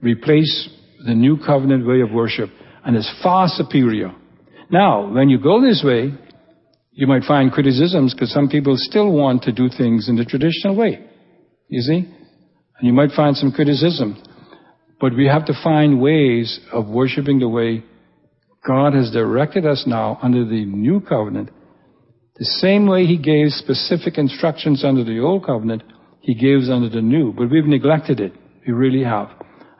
Replace 0.00 0.68
the 1.04 1.14
new 1.14 1.36
covenant 1.36 1.86
way 1.86 2.00
of 2.00 2.10
worship 2.10 2.50
and 2.84 2.96
is 2.96 3.10
far 3.22 3.48
superior. 3.48 4.12
Now, 4.70 5.12
when 5.12 5.28
you 5.28 5.38
go 5.40 5.60
this 5.60 5.82
way, 5.84 6.12
you 6.92 7.06
might 7.06 7.22
find 7.24 7.52
criticisms 7.52 8.14
because 8.14 8.32
some 8.32 8.48
people 8.48 8.74
still 8.76 9.12
want 9.12 9.42
to 9.44 9.52
do 9.52 9.68
things 9.68 10.08
in 10.08 10.16
the 10.16 10.24
traditional 10.24 10.76
way. 10.76 11.04
You 11.68 11.80
see? 11.80 11.96
And 11.96 12.86
you 12.86 12.92
might 12.92 13.10
find 13.12 13.36
some 13.36 13.52
criticism. 13.52 14.22
But 15.00 15.14
we 15.14 15.26
have 15.26 15.46
to 15.46 15.52
find 15.62 16.00
ways 16.00 16.58
of 16.72 16.88
worshiping 16.88 17.38
the 17.38 17.48
way 17.48 17.84
God 18.68 18.92
has 18.92 19.10
directed 19.10 19.64
us 19.64 19.84
now 19.86 20.18
under 20.22 20.44
the 20.44 20.66
new 20.66 21.00
covenant. 21.00 21.48
The 22.36 22.44
same 22.44 22.86
way 22.86 23.06
He 23.06 23.16
gave 23.16 23.48
specific 23.48 24.18
instructions 24.18 24.84
under 24.84 25.02
the 25.02 25.20
old 25.20 25.46
covenant, 25.46 25.82
He 26.20 26.34
gives 26.34 26.68
under 26.68 26.90
the 26.90 27.00
new. 27.00 27.32
But 27.32 27.50
we've 27.50 27.64
neglected 27.64 28.20
it. 28.20 28.34
We 28.66 28.74
really 28.74 29.02
have. 29.04 29.30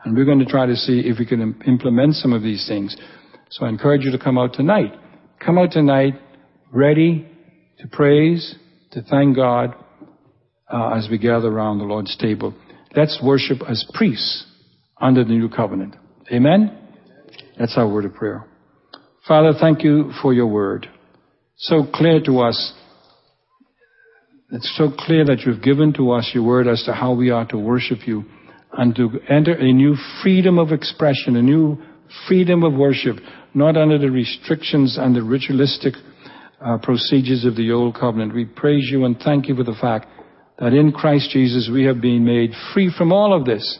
And 0.03 0.17
we're 0.17 0.25
going 0.25 0.39
to 0.39 0.45
try 0.45 0.65
to 0.65 0.75
see 0.75 1.03
if 1.05 1.19
we 1.19 1.27
can 1.27 1.39
im- 1.39 1.61
implement 1.67 2.15
some 2.15 2.33
of 2.33 2.41
these 2.41 2.65
things. 2.67 2.97
So 3.51 3.67
I 3.67 3.69
encourage 3.69 4.03
you 4.03 4.11
to 4.11 4.17
come 4.17 4.39
out 4.39 4.53
tonight. 4.53 4.95
Come 5.39 5.59
out 5.59 5.71
tonight 5.71 6.15
ready 6.73 7.27
to 7.81 7.87
praise, 7.89 8.55
to 8.93 9.03
thank 9.03 9.35
God 9.35 9.75
uh, 10.73 10.95
as 10.97 11.07
we 11.11 11.19
gather 11.19 11.49
around 11.49 11.77
the 11.77 11.85
Lord's 11.85 12.17
table. 12.17 12.55
Let's 12.95 13.19
worship 13.23 13.59
as 13.69 13.85
priests 13.93 14.47
under 14.99 15.23
the 15.23 15.33
new 15.33 15.49
covenant. 15.49 15.95
Amen? 16.33 16.75
That's 17.59 17.75
our 17.77 17.87
word 17.87 18.05
of 18.05 18.15
prayer. 18.15 18.48
Father, 19.29 19.53
thank 19.59 19.83
you 19.83 20.11
for 20.23 20.33
your 20.33 20.47
word. 20.47 20.89
So 21.55 21.85
clear 21.93 22.19
to 22.25 22.39
us. 22.39 22.73
It's 24.51 24.75
so 24.75 24.89
clear 24.89 25.23
that 25.25 25.41
you've 25.41 25.61
given 25.61 25.93
to 25.93 26.13
us 26.13 26.31
your 26.33 26.43
word 26.43 26.67
as 26.67 26.81
to 26.85 26.93
how 26.93 27.13
we 27.13 27.29
are 27.29 27.45
to 27.49 27.57
worship 27.59 28.07
you 28.07 28.23
and 28.73 28.95
to 28.95 29.19
enter 29.29 29.53
a 29.53 29.71
new 29.71 29.95
freedom 30.23 30.57
of 30.57 30.71
expression, 30.71 31.35
a 31.35 31.43
new 31.43 31.77
freedom 32.27 32.63
of 32.63 32.73
worship, 32.73 33.17
not 33.53 33.77
under 33.77 33.99
the 33.99 34.09
restrictions 34.09 34.97
and 34.99 35.15
the 35.15 35.21
ritualistic 35.21 35.93
uh, 36.59 36.79
procedures 36.81 37.45
of 37.45 37.55
the 37.55 37.71
old 37.71 37.93
covenant. 37.99 38.33
We 38.33 38.45
praise 38.45 38.89
you 38.91 39.05
and 39.05 39.15
thank 39.15 39.47
you 39.47 39.55
for 39.55 39.63
the 39.63 39.77
fact 39.79 40.07
that 40.57 40.73
in 40.73 40.91
Christ 40.91 41.29
Jesus 41.29 41.69
we 41.71 41.83
have 41.83 42.01
been 42.01 42.25
made 42.25 42.49
free 42.73 42.91
from 42.97 43.11
all 43.11 43.39
of 43.39 43.45
this 43.45 43.77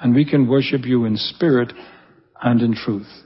and 0.00 0.14
we 0.14 0.24
can 0.24 0.48
worship 0.48 0.86
you 0.86 1.04
in 1.04 1.18
spirit 1.18 1.74
and 2.40 2.62
in 2.62 2.74
truth. 2.74 3.25